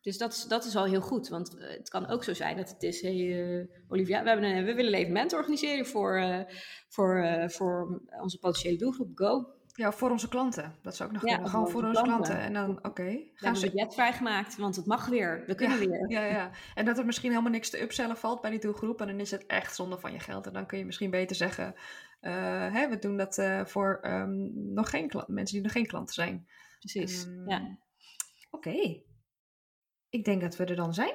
Dus 0.03 0.19
dat 0.19 0.33
is, 0.33 0.45
dat 0.45 0.65
is 0.65 0.77
al 0.77 0.85
heel 0.85 1.01
goed. 1.01 1.29
Want 1.29 1.57
uh, 1.57 1.69
het 1.69 1.89
kan 1.89 2.09
ook 2.09 2.25
zo 2.25 2.35
zijn 2.35 2.57
dat 2.57 2.69
het 2.69 2.83
is: 2.83 3.01
hey, 3.01 3.17
uh, 3.17 3.67
Olivia, 3.89 4.23
we, 4.23 4.29
hebben 4.29 4.51
een, 4.51 4.65
we 4.65 4.75
willen 4.75 4.93
een 4.93 4.99
evenement 4.99 5.33
organiseren 5.33 5.87
voor, 5.87 6.19
uh, 6.19 6.41
voor, 6.89 7.45
voor 7.47 8.03
onze 8.21 8.39
potentiële 8.39 8.77
doelgroep. 8.77 9.11
Go. 9.15 9.47
Ja, 9.75 9.93
voor 9.93 10.11
onze 10.11 10.29
klanten. 10.29 10.75
Dat 10.83 10.97
zou 10.97 11.09
ook 11.09 11.15
nog 11.15 11.25
ja, 11.25 11.33
kunnen. 11.33 11.51
Gewoon 11.51 11.71
voor 11.71 11.85
onze 11.85 12.03
klanten. 12.03 12.39
En 12.39 12.53
dan, 12.53 12.71
oké. 12.71 12.89
Okay, 12.89 13.31
we 13.35 13.45
hebben 13.45 13.63
het 13.63 13.73
budget 13.73 13.95
vrijgemaakt, 13.95 14.57
want 14.57 14.77
het 14.77 14.87
mag 14.87 15.07
weer. 15.07 15.45
We 15.47 15.55
kunnen 15.55 15.81
ja, 15.81 15.87
weer. 15.87 16.11
Ja, 16.11 16.25
ja. 16.25 16.51
En 16.75 16.85
dat 16.85 16.99
er 16.99 17.07
misschien 17.07 17.31
helemaal 17.31 17.53
niks 17.53 17.71
te 17.71 17.83
upsellen 17.83 18.17
valt 18.17 18.41
bij 18.41 18.51
die 18.51 18.61
doelgroep. 18.61 19.01
En 19.01 19.07
dan 19.07 19.21
is 19.21 19.31
het 19.31 19.47
echt 19.47 19.75
zonde 19.75 19.99
van 19.99 20.13
je 20.13 20.21
geld. 20.21 20.47
En 20.47 20.53
dan 20.53 20.67
kun 20.67 20.79
je 20.79 20.85
misschien 20.85 21.11
beter 21.11 21.37
zeggen: 21.37 21.75
hè, 22.21 22.89
we 22.89 22.99
doen 22.99 23.17
dat 23.17 23.43
voor 23.65 24.01
um, 24.03 24.53
nog 24.73 24.91
geen 24.91 25.09
klant, 25.09 25.29
mensen 25.29 25.55
die 25.55 25.65
nog 25.65 25.73
geen 25.73 25.87
klanten 25.87 26.15
zijn. 26.15 26.47
Precies. 26.79 27.25
Um, 27.25 27.49
ja. 27.49 27.79
Oké. 28.51 28.69
Okay. 28.69 29.05
Ik 30.13 30.25
denk 30.25 30.41
dat 30.41 30.57
we 30.57 30.65
er 30.65 30.77
dan 30.77 30.95
zijn. 30.95 31.15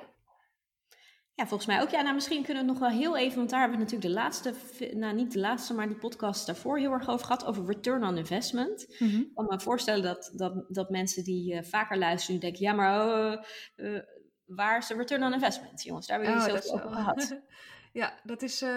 Ja, 1.34 1.48
volgens 1.48 1.66
mij 1.66 1.82
ook. 1.82 1.90
Ja, 1.90 2.02
nou, 2.02 2.14
misschien 2.14 2.44
kunnen 2.44 2.66
we 2.66 2.72
nog 2.72 2.80
wel 2.80 2.90
heel 2.90 3.18
even, 3.18 3.38
want 3.38 3.50
daar 3.50 3.60
hebben 3.60 3.78
we 3.78 3.84
natuurlijk 3.84 4.14
de 4.14 4.20
laatste, 4.20 4.54
nou 4.94 5.16
niet 5.16 5.32
de 5.32 5.40
laatste, 5.40 5.74
maar 5.74 5.88
die 5.88 5.98
podcast 5.98 6.46
daarvoor 6.46 6.78
heel 6.78 6.92
erg 6.92 7.10
over 7.10 7.26
gehad, 7.26 7.46
over 7.46 7.66
return 7.66 8.04
on 8.04 8.18
investment. 8.18 8.96
Mm 9.00 9.10
-hmm. 9.10 9.22
Ik 9.22 9.36
kan 9.36 9.46
me 9.46 9.60
voorstellen 9.60 10.04
dat, 10.04 10.32
dat, 10.36 10.66
dat 10.68 10.90
mensen 10.90 11.24
die 11.24 11.54
uh, 11.54 11.64
vaker 11.64 11.98
luisteren 11.98 12.36
nu 12.36 12.42
denken, 12.42 12.62
ja, 12.62 12.74
maar 12.74 13.32
uh, 13.32 13.42
uh, 13.76 14.02
waar 14.46 14.78
is 14.78 14.88
de 14.88 14.96
return 14.96 15.24
on 15.24 15.34
investment, 15.34 15.84
jongens? 15.84 16.08
Daar 16.08 16.22
hebben 16.22 16.44
we 16.44 16.52
het 16.52 16.66
oh, 16.66 16.70
zo 16.70 16.76
over 16.76 16.90
gehad. 16.90 17.38
Ja, 17.98 18.20
dat 18.24 18.42
is 18.42 18.62
uh, 18.62 18.70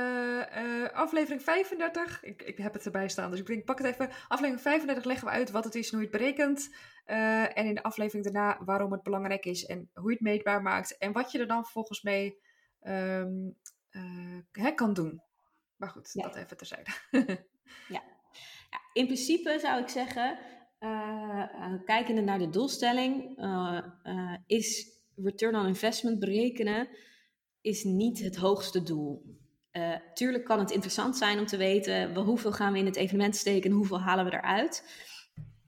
uh, 0.56 0.88
aflevering 0.92 1.42
35. 1.42 2.22
Ik, 2.22 2.42
ik 2.42 2.56
heb 2.56 2.72
het 2.72 2.84
erbij 2.84 3.08
staan, 3.08 3.30
dus 3.30 3.40
ik 3.40 3.46
denk, 3.46 3.64
pak 3.64 3.78
het 3.78 3.86
even. 3.86 4.10
Aflevering 4.28 4.60
35 4.60 5.04
leggen 5.04 5.26
we 5.26 5.32
uit 5.32 5.50
wat 5.50 5.64
het 5.64 5.74
is 5.74 5.90
en 5.90 5.98
hoe 5.98 6.06
je 6.06 6.10
het 6.10 6.20
berekent. 6.20 6.74
Uh, 7.06 7.58
en 7.58 7.66
in 7.66 7.74
de 7.74 7.82
aflevering 7.82 8.24
daarna 8.24 8.64
waarom 8.64 8.92
het 8.92 9.02
belangrijk 9.02 9.44
is 9.44 9.66
en 9.66 9.90
hoe 9.94 10.08
je 10.10 10.16
het 10.16 10.20
meetbaar 10.20 10.62
maakt. 10.62 10.98
En 10.98 11.12
wat 11.12 11.32
je 11.32 11.38
er 11.38 11.46
dan 11.46 11.64
volgens 11.64 12.02
mee 12.02 12.38
um, 12.82 13.56
hè, 14.50 14.72
kan 14.72 14.92
doen. 14.94 15.22
Maar 15.76 15.88
goed, 15.88 16.10
ja. 16.12 16.22
dat 16.22 16.36
even 16.36 16.56
terzijde. 16.56 16.90
ja. 17.88 18.02
ja, 18.70 18.80
in 18.92 19.06
principe 19.06 19.58
zou 19.58 19.80
ik 19.80 19.88
zeggen, 19.88 20.38
kijkende 21.84 22.20
naar 22.20 22.38
de 22.38 22.50
doelstelling, 22.50 23.38
is 24.46 24.98
return 25.14 25.56
on 25.56 25.66
investment 25.66 26.18
berekenen 26.18 26.88
is 27.60 27.84
niet 27.84 28.20
het 28.20 28.36
hoogste 28.36 28.82
doel. 28.82 29.38
Uh, 29.72 29.96
tuurlijk 30.14 30.44
kan 30.44 30.58
het 30.58 30.70
interessant 30.70 31.16
zijn 31.16 31.38
om 31.38 31.46
te 31.46 31.56
weten 31.56 32.14
wel, 32.14 32.24
hoeveel 32.24 32.52
gaan 32.52 32.72
we 32.72 32.78
in 32.78 32.86
het 32.86 32.96
evenement 32.96 33.36
steken 33.36 33.70
en 33.70 33.76
hoeveel 33.76 34.00
halen 34.00 34.24
we 34.24 34.32
eruit. 34.32 34.84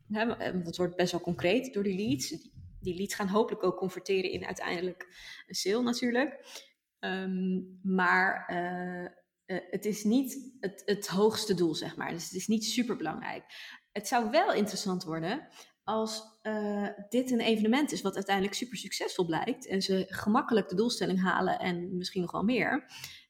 Ja, 0.09 0.39
eh, 0.39 0.65
dat 0.65 0.77
wordt 0.77 0.97
best 0.97 1.13
wel 1.13 1.21
concreet 1.21 1.75
door 1.75 1.83
die 1.83 2.09
leads. 2.09 2.51
Die 2.81 2.97
leads 2.97 3.15
gaan 3.15 3.29
hopelijk 3.29 3.63
ook 3.65 3.77
converteren 3.77 4.31
in 4.31 4.45
uiteindelijk 4.45 5.07
een 5.47 5.55
sale 5.55 5.83
natuurlijk. 5.83 6.61
Um, 7.01 7.79
maar 7.83 8.51
uh, 8.53 9.09
het 9.71 9.85
is 9.85 10.05
niet 10.05 10.57
het, 10.61 10.83
het 10.85 11.07
hoogste 11.07 11.55
doel, 11.55 11.75
zeg 11.75 11.97
maar. 11.97 12.11
Dus 12.11 12.25
het 12.25 12.33
is 12.33 12.47
niet 12.47 12.65
super 12.65 12.97
belangrijk. 12.97 13.45
Het 13.93 14.09
zou 14.09 14.31
wel 14.31 14.53
interessant 14.53 15.05
worden 15.05 15.49
als 15.85 16.23
uh, 16.43 16.89
dit 17.09 17.31
een 17.31 17.41
evenement 17.41 17.93
is 17.93 18.03
wat 18.03 18.15
uiteindelijk 18.15 18.57
super 18.57 18.77
succesvol 18.77 19.25
blijkt 19.25 19.67
en 19.67 19.83
ze 19.83 20.07
gemakkelijk 20.09 20.69
de 20.69 20.75
doelstelling 20.75 21.23
halen 21.23 21.59
en 21.59 21.97
misschien 21.97 22.23
nog 22.23 22.33
wel 22.33 22.43
meer. 22.43 22.85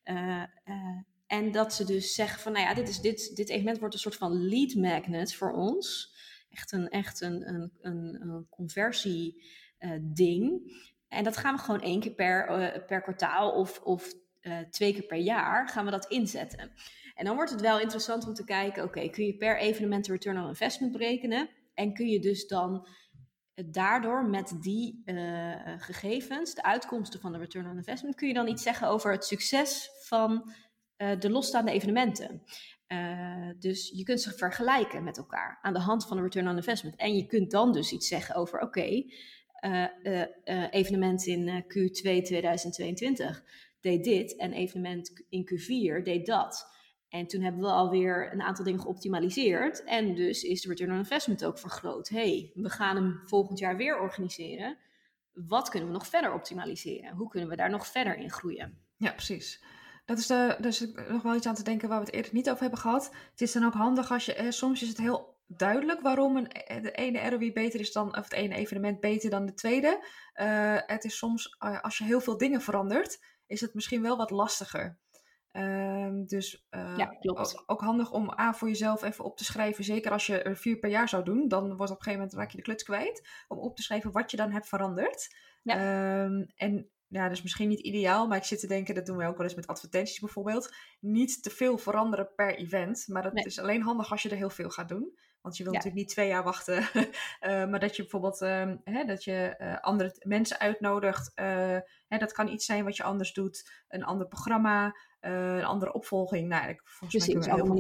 Uh, 0.05 0.43
uh, 0.65 1.01
en 1.27 1.51
dat 1.51 1.75
ze 1.75 1.85
dus 1.85 2.15
zeggen 2.15 2.41
van, 2.41 2.53
nou 2.53 2.65
ja, 2.65 2.75
dit, 2.75 2.89
is, 2.89 3.01
dit, 3.01 3.37
dit 3.37 3.49
evenement 3.49 3.79
wordt 3.79 3.95
een 3.95 4.01
soort 4.01 4.17
van 4.17 4.49
lead 4.49 4.75
magnet 4.75 5.35
voor 5.35 5.53
ons. 5.53 6.15
Echt 6.51 6.73
een, 6.73 6.89
echt 6.89 7.21
een, 7.21 7.49
een, 7.49 8.19
een, 8.21 8.47
conversie 8.51 9.45
ding. 10.01 10.73
En 11.09 11.25
dat 11.25 11.37
gaan 11.37 11.55
we 11.55 11.61
gewoon 11.61 11.81
één 11.81 12.01
keer 12.01 12.15
per, 12.15 12.47
per 12.87 13.03
kwartaal 13.03 13.51
of, 13.51 13.81
of 13.81 14.13
twee 14.71 14.93
keer 14.93 15.07
per 15.07 15.19
jaar 15.19 15.69
gaan 15.69 15.85
we 15.85 15.91
dat 15.91 16.07
inzetten. 16.07 16.73
En 17.15 17.25
dan 17.25 17.35
wordt 17.35 17.51
het 17.51 17.61
wel 17.61 17.81
interessant 17.81 18.27
om 18.27 18.35
te 18.35 18.45
kijken, 18.45 18.85
oké, 18.85 19.09
kun 19.09 19.27
je 19.27 19.37
per 19.37 19.59
evenement 19.59 20.05
de 20.05 20.13
return 20.13 20.43
on 20.43 20.49
investment 20.49 20.93
berekenen? 20.93 21.49
En 21.83 21.93
kun 21.93 22.09
je 22.09 22.21
dus 22.21 22.47
dan 22.47 22.87
daardoor 23.55 24.25
met 24.25 24.57
die 24.61 25.03
uh, 25.05 25.55
gegevens, 25.77 26.55
de 26.55 26.63
uitkomsten 26.63 27.21
van 27.21 27.33
de 27.33 27.39
return 27.39 27.71
on 27.71 27.77
investment, 27.77 28.15
kun 28.15 28.29
je 28.29 28.35
dan 28.35 28.49
iets 28.49 28.63
zeggen 28.63 28.89
over 28.89 29.13
het 29.13 29.25
succes 29.25 29.91
van 30.03 30.53
de 31.19 31.31
losstaande 31.31 31.73
evenementen. 31.73 32.43
Dus 33.59 33.93
je 33.95 34.03
kunt 34.03 34.21
ze 34.21 34.33
vergelijken 34.33 35.05
met 35.05 35.17
elkaar 35.17 35.59
aan 35.63 35.73
de 35.73 35.79
hand 35.79 36.07
van 36.07 36.17
de 36.17 36.23
return 36.23 36.49
on 36.49 36.57
investment. 36.57 36.97
En 36.97 37.17
je 37.17 37.27
kunt 37.27 37.51
dan 37.51 37.73
dus 37.73 37.93
iets 37.93 38.09
zeggen 38.09 38.35
over, 38.35 38.61
oké, 38.61 39.05
evenement 40.71 41.27
in 41.27 41.65
Q2 41.65 42.23
2022 42.23 43.45
deed 43.81 44.05
dit 44.05 44.37
en 44.37 44.53
evenement 44.53 45.25
in 45.29 45.49
Q4 45.51 46.03
deed 46.03 46.27
dat. 46.27 46.67
En 47.13 47.27
toen 47.27 47.43
hebben 47.43 47.61
we 47.61 47.67
alweer 47.67 48.33
een 48.33 48.43
aantal 48.43 48.65
dingen 48.65 48.81
geoptimaliseerd. 48.81 49.85
En 49.85 50.15
dus 50.15 50.43
is 50.43 50.61
de 50.61 50.69
return 50.69 50.91
on 50.91 50.97
investment 50.97 51.45
ook 51.45 51.59
vergroot. 51.59 52.09
hey, 52.09 52.51
we 52.55 52.71
gaan 52.71 52.97
hem 52.97 53.21
volgend 53.25 53.59
jaar 53.59 53.77
weer 53.77 54.01
organiseren. 54.01 54.79
wat 55.33 55.69
kunnen 55.69 55.89
we 55.89 55.95
nog 55.95 56.07
verder 56.07 56.33
optimaliseren? 56.33 57.17
Hoe 57.17 57.29
kunnen 57.29 57.49
we 57.49 57.57
daar 57.57 57.71
nog 57.71 57.87
verder 57.87 58.17
in 58.17 58.31
groeien? 58.31 58.79
Ja, 58.97 59.13
precies. 59.13 59.65
Dat 60.05 60.19
is 60.19 60.27
dus 60.61 60.87
nog 61.09 61.23
wel 61.23 61.35
iets 61.35 61.47
aan 61.47 61.55
te 61.55 61.63
denken 61.63 61.89
waar 61.89 61.99
we 61.99 62.05
het 62.05 62.15
eerder 62.15 62.35
niet 62.35 62.51
over 62.51 62.61
hebben 62.61 62.81
gehad. 62.81 63.11
Het 63.31 63.41
is 63.41 63.53
dan 63.53 63.65
ook 63.65 63.75
handig 63.75 64.11
als 64.11 64.25
je, 64.25 64.35
eh, 64.35 64.51
soms 64.51 64.83
is 64.83 64.89
het 64.89 64.99
heel 64.99 65.37
duidelijk 65.47 66.01
waarom 66.01 66.37
een, 66.37 66.49
de 66.83 66.93
ene 66.93 67.31
ROI 67.31 67.53
beter 67.53 67.81
is 67.81 67.93
dan, 67.93 68.17
of 68.17 68.25
het 68.25 68.33
ene 68.33 68.55
evenement 68.55 69.01
beter 69.01 69.31
dan 69.31 69.47
de 69.47 69.55
tweede. 69.55 70.07
Uh, 70.41 70.77
het 70.87 71.05
is 71.05 71.17
soms, 71.17 71.57
als 71.59 71.99
je 71.99 72.05
heel 72.05 72.21
veel 72.21 72.37
dingen 72.37 72.61
verandert, 72.61 73.25
is 73.47 73.61
het 73.61 73.75
misschien 73.75 74.03
wel 74.03 74.17
wat 74.17 74.31
lastiger. 74.31 74.99
Uh, 75.53 76.09
dus 76.27 76.67
ja, 76.71 77.07
klopt. 77.07 77.59
Ook, 77.59 77.63
ook, 77.67 77.81
handig 77.81 78.13
om 78.13 78.31
A 78.39 78.55
voor 78.55 78.69
jezelf 78.69 79.03
even 79.03 79.25
op 79.25 79.37
te 79.37 79.45
schrijven. 79.45 79.85
Zeker 79.85 80.13
als 80.13 80.27
je 80.27 80.43
er 80.43 80.57
vier 80.57 80.79
per 80.79 80.91
jaar 80.91 81.09
zou 81.09 81.25
doen, 81.25 81.49
dan 81.49 81.77
wordt 81.77 81.93
op 81.93 81.99
een 81.99 82.03
gegeven 82.03 82.13
moment 82.13 82.33
raak 82.33 82.51
je 82.51 82.57
de 82.57 82.63
kluts 82.63 82.83
kwijt. 82.83 83.29
Om 83.49 83.59
op 83.59 83.77
te 83.77 83.83
schrijven 83.83 84.13
wat 84.13 84.31
je 84.31 84.37
dan 84.37 84.51
hebt 84.51 84.69
veranderd. 84.69 85.37
Ja. 85.63 85.75
Ehm, 85.75 86.45
en 86.57 86.91
ja, 87.13 87.29
dus 87.29 87.43
misschien 87.43 87.69
niet 87.69 87.81
ideaal, 87.81 88.27
maar 88.27 88.37
ik 88.37 88.45
zit 88.45 88.61
te 88.61 88.67
denken, 88.67 88.95
dat 88.95 89.07
doen 89.07 89.17
we 89.17 89.27
ook 89.27 89.37
wel 89.37 89.47
eens 89.47 89.55
met 89.55 89.67
advertenties 89.67 90.19
bijvoorbeeld. 90.19 90.75
Niet 91.01 91.43
te 91.43 91.51
veel 91.51 91.79
veranderen 91.79 92.35
per 92.35 92.55
event, 92.57 93.05
maar 93.09 93.23
dat 93.23 93.47
is 93.47 93.59
alleen 93.59 93.83
handig 93.83 94.11
als 94.11 94.23
je 94.23 94.29
er 94.29 94.37
heel 94.37 94.51
veel 94.51 94.71
gaat 94.71 94.89
doen. 94.89 95.19
Want 95.43 95.57
je 95.57 95.63
wilt 95.63 95.77
natuurlijk 95.77 96.03
niet 96.03 96.13
twee 96.13 96.29
jaar 96.29 96.43
wachten, 96.43 96.83
uh, 96.93 97.07
maar 97.71 97.81
dat 97.81 97.97
je 97.97 98.03
bijvoorbeeld 98.03 98.41
uh, 98.43 98.73
hè, 98.85 99.05
dat 99.05 99.25
je 99.25 99.55
uh, 99.59 99.81
andere 99.81 100.17
mensen 100.23 100.59
uitnodigt. 100.59 101.33
Eh, 101.35 101.79
hè, 102.09 102.19
dat 102.19 102.33
kan 102.33 102.49
iets 102.49 102.67
zijn 102.67 102.85
wat 102.85 102.97
je 102.97 103.03
anders 103.03 103.33
doet, 103.33 103.85
een 103.89 104.05
ander 104.05 104.27
programma, 104.27 104.97
een 105.21 105.65
andere 105.65 105.93
opvolging. 105.93 106.49
Nou, 106.49 106.69
ik, 106.69 106.81
volgens 106.85 107.25
Precies, 107.25 107.47
mij 107.47 107.57
veel 107.57 107.67
van, 107.67 107.77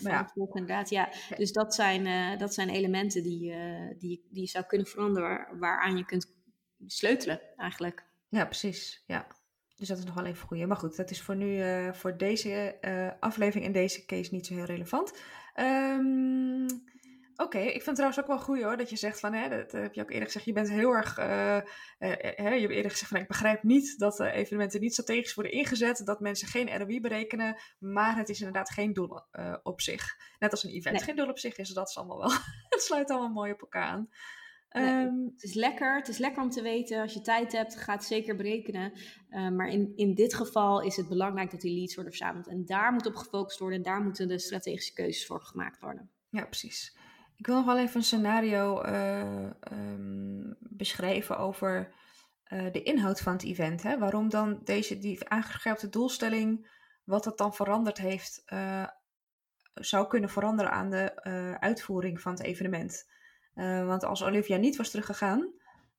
van 0.00 0.10
ja. 0.10 0.30
Inderdaad. 0.34 0.90
Ja, 0.90 1.08
ja, 1.28 1.36
dus 1.36 1.52
dat 1.52 1.74
zijn, 1.74 2.38
dat 2.38 2.54
zijn 2.54 2.68
elementen 2.68 3.22
die, 3.22 3.54
die, 3.98 4.26
die 4.30 4.40
je 4.40 4.46
zou 4.46 4.64
kunnen 4.64 4.86
veranderen, 4.86 5.58
waaraan 5.58 5.96
je 5.96 6.04
kunt 6.04 6.34
sleutelen 6.86 7.40
eigenlijk. 7.56 8.04
Ja, 8.28 8.44
precies. 8.44 9.02
Ja. 9.06 9.26
Dus 9.76 9.88
dat 9.88 9.98
is 9.98 10.04
nog 10.04 10.14
wel 10.14 10.24
even 10.24 10.46
goed. 10.46 10.66
Maar 10.66 10.76
goed, 10.76 10.96
dat 10.96 11.10
is 11.10 11.22
voor 11.22 11.36
nu, 11.36 11.62
voor 11.94 12.16
deze 12.16 12.76
aflevering 13.20 13.66
en 13.66 13.72
deze 13.72 14.04
case 14.04 14.34
niet 14.34 14.46
zo 14.46 14.54
heel 14.54 14.64
relevant. 14.64 15.12
Um, 15.58 16.84
Oké, 17.38 17.56
okay. 17.56 17.66
ik 17.66 17.72
vind 17.72 17.84
het 17.86 17.94
trouwens 17.94 18.20
ook 18.20 18.26
wel 18.26 18.38
goed 18.38 18.62
hoor, 18.62 18.76
dat 18.76 18.90
je 18.90 18.96
zegt 18.96 19.20
van, 19.20 19.32
hè, 19.32 19.48
dat 19.48 19.72
heb 19.72 19.94
je 19.94 20.02
ook 20.02 20.10
eerder 20.10 20.26
gezegd, 20.26 20.44
je 20.44 20.52
bent 20.52 20.70
heel 20.70 20.90
erg, 20.90 21.18
uh, 21.18 21.24
hè, 21.98 22.54
je 22.54 22.60
hebt 22.60 22.72
eerder 22.72 22.90
gezegd 22.90 23.10
van, 23.10 23.20
ik 23.20 23.28
begrijp 23.28 23.62
niet 23.62 23.98
dat 23.98 24.20
evenementen 24.20 24.80
niet 24.80 24.92
strategisch 24.92 25.34
worden 25.34 25.52
ingezet, 25.52 26.02
dat 26.04 26.20
mensen 26.20 26.48
geen 26.48 26.78
ROI 26.78 27.00
berekenen, 27.00 27.60
maar 27.78 28.16
het 28.16 28.28
is 28.28 28.38
inderdaad 28.38 28.70
geen 28.70 28.92
doel 28.92 29.20
op 29.62 29.80
zich. 29.80 30.16
Net 30.38 30.50
als 30.50 30.64
een 30.64 30.70
event 30.70 30.94
nee. 30.94 31.04
geen 31.04 31.16
doel 31.16 31.28
op 31.28 31.38
zich 31.38 31.56
is, 31.56 31.68
dat 31.68 31.88
is 31.88 31.96
allemaal 31.96 32.18
wel, 32.18 32.30
het 32.68 32.82
sluit 32.82 33.10
allemaal 33.10 33.32
mooi 33.32 33.52
op 33.52 33.60
elkaar 33.60 33.86
aan. 33.86 34.08
Nee, 34.80 35.04
um, 35.04 35.30
het 35.32 35.42
is 35.42 35.54
lekker. 35.54 35.96
Het 35.96 36.08
is 36.08 36.18
lekker 36.18 36.42
om 36.42 36.50
te 36.50 36.62
weten. 36.62 37.00
Als 37.00 37.12
je 37.12 37.20
tijd 37.20 37.52
hebt, 37.52 37.76
ga 37.76 37.92
het 37.92 38.04
zeker 38.04 38.36
berekenen. 38.36 38.92
Uh, 39.30 39.48
maar 39.48 39.68
in, 39.68 39.92
in 39.96 40.14
dit 40.14 40.34
geval 40.34 40.82
is 40.82 40.96
het 40.96 41.08
belangrijk 41.08 41.50
dat 41.50 41.60
die 41.60 41.78
leads 41.78 41.94
worden 41.94 42.12
verzameld. 42.12 42.48
En 42.48 42.64
daar 42.64 42.92
moet 42.92 43.06
op 43.06 43.14
gefocust 43.14 43.58
worden. 43.58 43.78
En 43.78 43.84
daar 43.84 44.00
moeten 44.00 44.28
de 44.28 44.38
strategische 44.38 44.92
keuzes 44.92 45.26
voor 45.26 45.40
gemaakt 45.40 45.80
worden. 45.80 46.10
Ja, 46.28 46.44
precies. 46.44 46.96
Ik 47.36 47.46
wil 47.46 47.54
nog 47.54 47.64
wel 47.64 47.78
even 47.78 47.96
een 47.96 48.02
scenario 48.02 48.84
uh, 48.84 49.50
um, 49.72 50.56
beschrijven 50.58 51.38
over 51.38 51.94
uh, 52.52 52.72
de 52.72 52.82
inhoud 52.82 53.20
van 53.20 53.32
het 53.32 53.44
event. 53.44 53.82
Hè? 53.82 53.98
Waarom 53.98 54.28
dan 54.28 54.60
deze 54.64 54.98
die 54.98 55.28
aangescherpte 55.28 55.88
doelstelling, 55.88 56.68
wat 57.04 57.24
dat 57.24 57.38
dan 57.38 57.54
veranderd 57.54 57.98
heeft, 57.98 58.44
zou 59.74 60.06
kunnen 60.06 60.30
veranderen 60.30 60.72
aan 60.72 60.90
de 60.90 61.22
uitvoering 61.60 62.20
van 62.20 62.32
het 62.32 62.42
evenement. 62.42 63.14
Uh, 63.56 63.86
want 63.86 64.04
als 64.04 64.24
Olivia 64.24 64.56
niet 64.56 64.76
was 64.76 64.90
teruggegaan, 64.90 65.52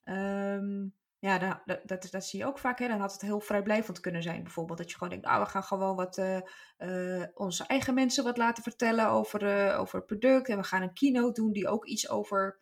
um, 0.04 0.94
ja, 1.18 1.38
dat, 1.64 1.80
dat, 1.84 2.08
dat, 2.10 2.24
zie 2.24 2.38
je 2.38 2.46
ook 2.46 2.58
vaak. 2.58 2.78
Hè? 2.78 2.88
Dan 2.88 3.00
had 3.00 3.12
het 3.12 3.20
heel 3.20 3.40
vrijblijvend 3.40 4.00
kunnen 4.00 4.22
zijn. 4.22 4.42
Bijvoorbeeld 4.42 4.78
dat 4.78 4.88
je 4.90 4.94
gewoon 4.94 5.08
denkt, 5.08 5.26
nou, 5.26 5.42
we 5.42 5.48
gaan 5.48 5.62
gewoon 5.62 5.96
wat 5.96 6.18
uh, 6.18 6.40
uh, 6.78 7.24
onze 7.34 7.66
eigen 7.66 7.94
mensen 7.94 8.24
wat 8.24 8.36
laten 8.36 8.62
vertellen 8.62 9.08
over, 9.08 9.74
over 9.76 9.96
het 9.96 10.06
product. 10.06 10.48
En 10.48 10.56
we 10.56 10.64
gaan 10.64 10.82
een 10.82 10.92
keynote 10.92 11.40
doen 11.40 11.52
die 11.52 11.68
ook 11.68 11.86
iets 11.86 12.08
over 12.08 12.58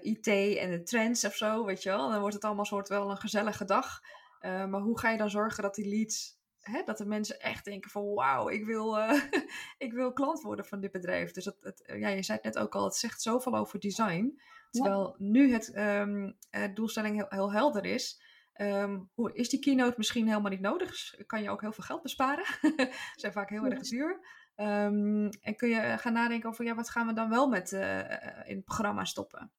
IT 0.00 0.26
en 0.56 0.70
de 0.70 0.82
trends 0.84 1.24
of 1.24 1.34
zo, 1.34 1.64
weet 1.64 1.82
je 1.82 1.90
wel. 1.90 2.10
Dan 2.10 2.20
wordt 2.20 2.34
het 2.34 2.44
allemaal 2.44 2.64
soort 2.64 2.88
wel 2.88 3.10
een 3.10 3.16
gezellige 3.16 3.64
dag. 3.64 4.00
maar 4.40 4.80
hoe 4.80 4.98
ga 4.98 5.10
je 5.10 5.18
dan 5.18 5.30
zorgen 5.30 5.62
dat 5.62 5.74
die 5.74 5.88
leads 5.88 6.39
Hè, 6.60 6.82
dat 6.84 6.98
de 6.98 7.06
mensen 7.06 7.40
echt 7.40 7.64
denken 7.64 7.90
van 7.90 8.14
wauw, 8.14 8.48
ik 8.48 8.64
wil, 8.64 8.98
uh, 8.98 9.22
ik 9.78 9.92
wil 9.92 10.12
klant 10.12 10.40
worden 10.40 10.64
van 10.64 10.80
dit 10.80 10.92
bedrijf. 10.92 11.32
Dus 11.32 11.44
dat, 11.44 11.56
het, 11.60 11.82
ja, 11.98 12.08
je 12.08 12.22
zei 12.22 12.38
het 12.42 12.54
net 12.54 12.64
ook 12.64 12.74
al, 12.74 12.84
het 12.84 12.96
zegt 12.96 13.22
zoveel 13.22 13.54
over 13.54 13.80
design. 13.80 14.40
Terwijl 14.70 15.16
ja. 15.18 15.24
nu 15.24 15.52
het 15.52 15.76
um, 15.76 16.36
doelstelling 16.74 17.16
heel, 17.16 17.26
heel, 17.28 17.52
helder 17.52 17.84
is. 17.84 18.22
Um, 18.60 19.10
hoe, 19.14 19.32
is 19.32 19.48
die 19.48 19.60
keynote 19.60 19.94
misschien 19.96 20.28
helemaal 20.28 20.50
niet 20.50 20.60
nodig? 20.60 20.88
Dus 20.88 21.22
kan 21.26 21.42
je 21.42 21.50
ook 21.50 21.60
heel 21.60 21.72
veel 21.72 21.84
geld 21.84 22.02
besparen. 22.02 22.44
Ze 22.44 22.92
zijn 23.14 23.32
vaak 23.32 23.50
heel 23.50 23.64
ja. 23.64 23.70
erg 23.70 23.82
duur. 23.82 24.20
Um, 24.56 25.28
en 25.28 25.56
kun 25.56 25.68
je 25.68 25.98
gaan 25.98 26.12
nadenken 26.12 26.48
over 26.48 26.64
ja, 26.64 26.74
wat 26.74 26.90
gaan 26.90 27.06
we 27.06 27.12
dan 27.12 27.28
wel 27.28 27.48
met 27.48 27.72
uh, 27.72 27.98
in 28.44 28.56
het 28.56 28.64
programma 28.64 29.04
stoppen? 29.04 29.52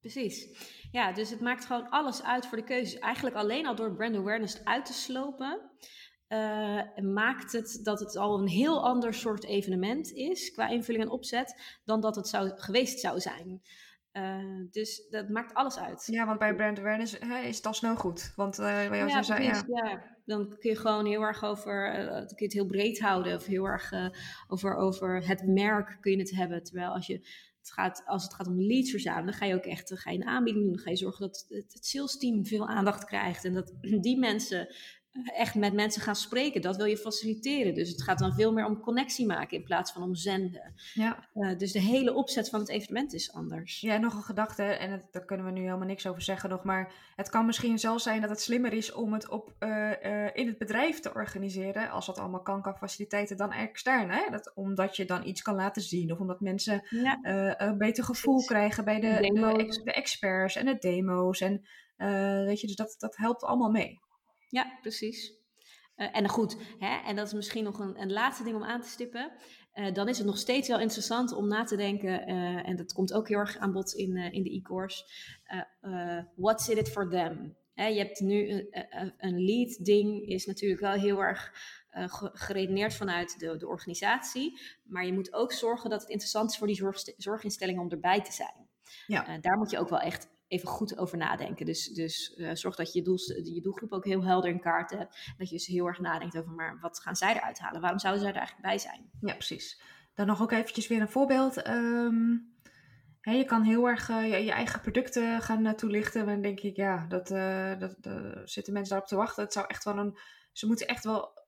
Precies. 0.00 0.48
Ja, 0.90 1.12
dus 1.12 1.30
het 1.30 1.40
maakt 1.40 1.64
gewoon 1.64 1.88
alles 1.88 2.22
uit 2.22 2.46
voor 2.46 2.58
de 2.58 2.64
keuzes. 2.64 2.98
Eigenlijk 2.98 3.36
alleen 3.36 3.66
al 3.66 3.74
door 3.74 3.94
brand 3.94 4.16
awareness 4.16 4.64
uit 4.64 4.84
te 4.84 4.92
slopen 4.92 5.70
uh, 6.28 7.12
maakt 7.12 7.52
het 7.52 7.80
dat 7.82 8.00
het 8.00 8.16
al 8.16 8.38
een 8.38 8.48
heel 8.48 8.84
ander 8.84 9.14
soort 9.14 9.44
evenement 9.44 10.12
is 10.12 10.50
qua 10.50 10.68
invulling 10.68 11.04
en 11.04 11.10
opzet 11.10 11.78
dan 11.84 12.00
dat 12.00 12.16
het 12.16 12.28
zou, 12.28 12.52
geweest 12.54 13.00
zou 13.00 13.20
zijn. 13.20 13.62
Uh, 14.12 14.66
dus 14.70 15.06
dat 15.10 15.28
maakt 15.28 15.54
alles 15.54 15.78
uit. 15.78 16.06
Ja, 16.06 16.26
want 16.26 16.38
bij 16.38 16.54
brand 16.54 16.78
awareness 16.78 17.16
hè, 17.18 17.38
is 17.38 17.56
het 17.56 17.66
al 17.66 17.74
snel 17.74 17.96
goed. 17.96 18.32
Want 18.36 18.58
uh, 18.58 18.66
bij 18.66 18.98
jou 18.98 19.08
ja, 19.08 19.22
zei, 19.22 19.44
ja. 19.44 19.64
ja, 19.66 20.02
dan 20.24 20.56
kun 20.58 20.70
je 20.70 20.76
gewoon 20.76 21.06
heel 21.06 21.22
erg 21.22 21.44
over, 21.44 22.00
uh, 22.00 22.06
dan 22.06 22.26
kun 22.26 22.36
je 22.36 22.44
het 22.44 22.52
heel 22.52 22.66
breed 22.66 23.00
houden. 23.00 23.36
Of 23.36 23.44
heel 23.44 23.64
erg 23.64 23.92
over, 24.48 24.76
over 24.76 25.26
het 25.26 25.46
merk 25.46 25.98
kun 26.00 26.12
je 26.12 26.18
het 26.18 26.30
hebben. 26.30 26.62
Terwijl 26.62 26.92
als 26.92 27.06
je 27.06 27.14
het 27.66 27.72
gaat, 27.72 28.02
als 28.06 28.22
het 28.22 28.34
gaat 28.34 28.46
om 28.46 28.60
leads 28.60 28.90
verzamelen, 28.90 29.26
dan 29.26 29.34
ga 29.34 29.46
je 29.46 29.54
ook 29.54 29.64
echt 29.64 29.98
ga 29.98 30.10
je 30.10 30.18
een 30.18 30.26
aanbieding 30.26 30.64
doen. 30.64 30.74
Dan 30.74 30.82
ga 30.82 30.90
je 30.90 30.96
zorgen 30.96 31.26
dat 31.26 31.46
het, 31.48 31.72
het 31.72 31.86
sales 31.86 32.18
team 32.18 32.46
veel 32.46 32.68
aandacht 32.68 33.04
krijgt. 33.04 33.44
En 33.44 33.54
dat 33.54 33.72
die 34.06 34.18
mensen 34.18 34.74
echt 35.24 35.54
met 35.54 35.72
mensen 35.72 36.02
gaan 36.02 36.16
spreken. 36.16 36.60
Dat 36.60 36.76
wil 36.76 36.86
je 36.86 36.96
faciliteren. 36.96 37.74
Dus 37.74 37.88
het 37.88 38.02
gaat 38.02 38.18
dan 38.18 38.34
veel 38.34 38.52
meer 38.52 38.64
om 38.64 38.80
connectie 38.80 39.26
maken 39.26 39.56
in 39.56 39.64
plaats 39.64 39.92
van 39.92 40.02
om 40.02 40.14
zenden. 40.14 40.74
Ja. 40.94 41.28
Uh, 41.34 41.58
dus 41.58 41.72
de 41.72 41.80
hele 41.80 42.14
opzet 42.14 42.48
van 42.48 42.60
het 42.60 42.68
evenement 42.68 43.12
is 43.12 43.32
anders. 43.32 43.80
Ja, 43.80 43.96
nog 43.96 44.14
een 44.14 44.22
gedachte, 44.22 44.62
en 44.62 44.90
het, 44.90 45.08
daar 45.10 45.24
kunnen 45.24 45.46
we 45.46 45.52
nu 45.52 45.60
helemaal 45.60 45.86
niks 45.86 46.06
over 46.06 46.22
zeggen 46.22 46.50
nog, 46.50 46.64
maar 46.64 46.92
het 47.16 47.28
kan 47.28 47.46
misschien 47.46 47.78
zelfs 47.78 48.02
zijn 48.02 48.20
dat 48.20 48.30
het 48.30 48.40
slimmer 48.40 48.72
is 48.72 48.92
om 48.92 49.12
het 49.12 49.28
op, 49.28 49.54
uh, 49.60 49.90
uh, 50.02 50.28
in 50.32 50.46
het 50.46 50.58
bedrijf 50.58 51.00
te 51.00 51.14
organiseren, 51.14 51.90
als 51.90 52.06
dat 52.06 52.18
allemaal 52.18 52.42
kan 52.42 52.62
qua 52.62 52.74
faciliteiten, 52.74 53.36
dan 53.36 53.52
extern. 53.52 54.10
Hè? 54.10 54.30
Dat, 54.30 54.52
omdat 54.54 54.96
je 54.96 55.04
dan 55.04 55.26
iets 55.26 55.42
kan 55.42 55.54
laten 55.54 55.82
zien, 55.82 56.12
of 56.12 56.18
omdat 56.18 56.40
mensen 56.40 56.86
ja. 56.90 57.18
een 57.56 57.78
beter 57.78 58.04
gevoel 58.04 58.34
Precies. 58.34 58.50
krijgen 58.50 58.84
bij 58.84 59.00
de, 59.00 59.16
de, 59.20 59.82
de, 59.84 59.92
experts 59.92 60.56
en 60.56 60.66
de 60.66 60.76
demo's. 60.78 61.40
En 61.40 61.62
weet 62.44 62.60
je, 62.60 62.66
dus 62.66 62.76
dat, 62.76 62.94
dat 62.98 63.16
helpt 63.16 63.42
allemaal 63.42 63.70
mee. 63.70 64.04
Ja, 64.48 64.78
precies. 64.80 65.34
Uh, 65.96 66.16
en 66.16 66.28
goed, 66.28 66.56
hè, 66.78 66.96
en 67.08 67.16
dat 67.16 67.26
is 67.26 67.32
misschien 67.32 67.64
nog 67.64 67.78
een, 67.78 68.00
een 68.00 68.12
laatste 68.12 68.44
ding 68.44 68.56
om 68.56 68.64
aan 68.64 68.80
te 68.80 68.88
stippen. 68.88 69.32
Uh, 69.74 69.92
dan 69.92 70.08
is 70.08 70.18
het 70.18 70.26
nog 70.26 70.38
steeds 70.38 70.68
wel 70.68 70.80
interessant 70.80 71.32
om 71.32 71.48
na 71.48 71.64
te 71.64 71.76
denken, 71.76 72.30
uh, 72.30 72.68
en 72.68 72.76
dat 72.76 72.92
komt 72.92 73.12
ook 73.12 73.28
heel 73.28 73.38
erg 73.38 73.58
aan 73.58 73.72
bod 73.72 73.92
in, 73.92 74.16
in 74.16 74.42
de 74.42 74.54
e-course. 74.54 75.04
what's 76.34 76.68
in 76.68 76.78
it 76.78 76.88
for 76.88 77.08
them? 77.08 77.56
Hè, 77.74 77.86
je 77.86 77.98
hebt 77.98 78.20
nu 78.20 78.50
een, 78.50 79.14
een 79.18 79.44
lead 79.44 79.84
ding, 79.84 80.26
is 80.26 80.46
natuurlijk 80.46 80.80
wel 80.80 80.92
heel 80.92 81.22
erg 81.22 81.52
geredeneerd 82.32 82.94
vanuit 82.94 83.38
de, 83.38 83.56
de 83.56 83.66
organisatie. 83.66 84.60
Maar 84.84 85.06
je 85.06 85.12
moet 85.12 85.32
ook 85.32 85.52
zorgen 85.52 85.90
dat 85.90 86.00
het 86.00 86.10
interessant 86.10 86.50
is 86.50 86.58
voor 86.58 86.66
die 86.66 86.76
zorg, 86.76 87.02
zorginstellingen 87.16 87.82
om 87.82 87.90
erbij 87.90 88.22
te 88.22 88.32
zijn. 88.32 88.68
Ja. 89.06 89.38
daar 89.38 89.56
moet 89.56 89.70
je 89.70 89.78
ook 89.78 89.88
wel 89.88 90.00
echt 90.00 90.28
even 90.48 90.68
goed 90.68 90.98
over 90.98 91.18
nadenken. 91.18 91.66
Dus, 91.66 91.88
dus 91.88 92.34
uh, 92.36 92.50
zorg 92.54 92.76
dat 92.76 92.92
je, 92.92 93.02
doel, 93.02 93.18
je 93.42 93.60
doelgroep 93.60 93.92
ook 93.92 94.04
heel 94.04 94.24
helder 94.24 94.50
in 94.50 94.60
kaart 94.60 94.90
hebt. 94.90 95.34
Dat 95.38 95.48
je 95.48 95.54
dus 95.54 95.66
heel 95.66 95.86
erg 95.86 95.98
nadenkt 95.98 96.36
over, 96.36 96.52
maar 96.52 96.78
wat 96.80 97.00
gaan 97.00 97.16
zij 97.16 97.34
eruit 97.34 97.58
halen? 97.58 97.80
Waarom 97.80 97.98
zouden 97.98 98.22
zij 98.22 98.32
er 98.32 98.38
eigenlijk 98.38 98.68
bij 98.68 98.78
zijn? 98.78 99.10
Ja, 99.20 99.32
precies. 99.32 99.80
Dan 100.14 100.26
nog 100.26 100.42
ook 100.42 100.52
eventjes 100.52 100.86
weer 100.86 101.00
een 101.00 101.08
voorbeeld. 101.08 101.68
Um, 101.68 102.54
hè, 103.20 103.32
je 103.32 103.44
kan 103.44 103.62
heel 103.62 103.88
erg 103.88 104.08
uh, 104.08 104.30
je, 104.30 104.44
je, 104.44 104.52
eigen 104.52 104.80
producten 104.80 105.42
gaan 105.42 105.74
toelichten. 105.74 106.20
En 106.20 106.26
dan 106.26 106.40
denk 106.40 106.60
ik, 106.60 106.76
ja, 106.76 107.06
dat, 107.08 107.28
dat 107.78 107.96
zitten 108.44 108.72
mensen 108.72 108.90
daarop 108.90 109.08
te 109.08 109.16
wachten. 109.16 109.42
Het 109.42 109.52
zou 109.52 109.66
echt 109.68 109.84
wel 109.84 109.98
een... 109.98 110.18
Ze 110.52 110.66
moeten 110.66 110.86
echt 110.86 111.04
wel... 111.04 111.44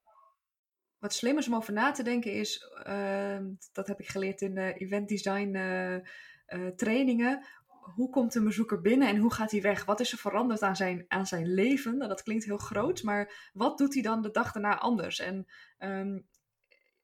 Wat 0.98 1.14
slim 1.14 1.38
is 1.38 1.48
om 1.48 1.54
over 1.54 1.72
na 1.72 1.90
te 1.90 2.02
denken 2.02 2.32
is... 2.32 2.72
Ehm, 2.82 3.44
dat 3.72 3.86
heb 3.86 4.00
ik 4.00 4.08
geleerd 4.08 4.40
in 4.40 4.58
event 4.58 5.08
design 5.08 5.56
trainingen 6.76 7.46
hoe 7.94 8.10
komt 8.10 8.34
een 8.34 8.44
bezoeker 8.44 8.80
binnen 8.80 9.08
en 9.08 9.16
hoe 9.16 9.32
gaat 9.32 9.50
hij 9.50 9.60
weg? 9.60 9.84
Wat 9.84 10.00
is 10.00 10.12
er 10.12 10.18
veranderd 10.18 10.62
aan 10.62 10.76
zijn, 10.76 11.04
aan 11.08 11.26
zijn 11.26 11.54
leven? 11.54 11.96
Nou, 11.96 12.08
dat 12.08 12.22
klinkt 12.22 12.44
heel 12.44 12.58
groot, 12.58 13.02
maar 13.02 13.50
wat 13.52 13.78
doet 13.78 13.94
hij 13.94 14.02
dan 14.02 14.22
de 14.22 14.30
dag 14.30 14.52
daarna 14.52 14.78
anders? 14.78 15.18
En 15.18 15.46
um, 15.78 16.26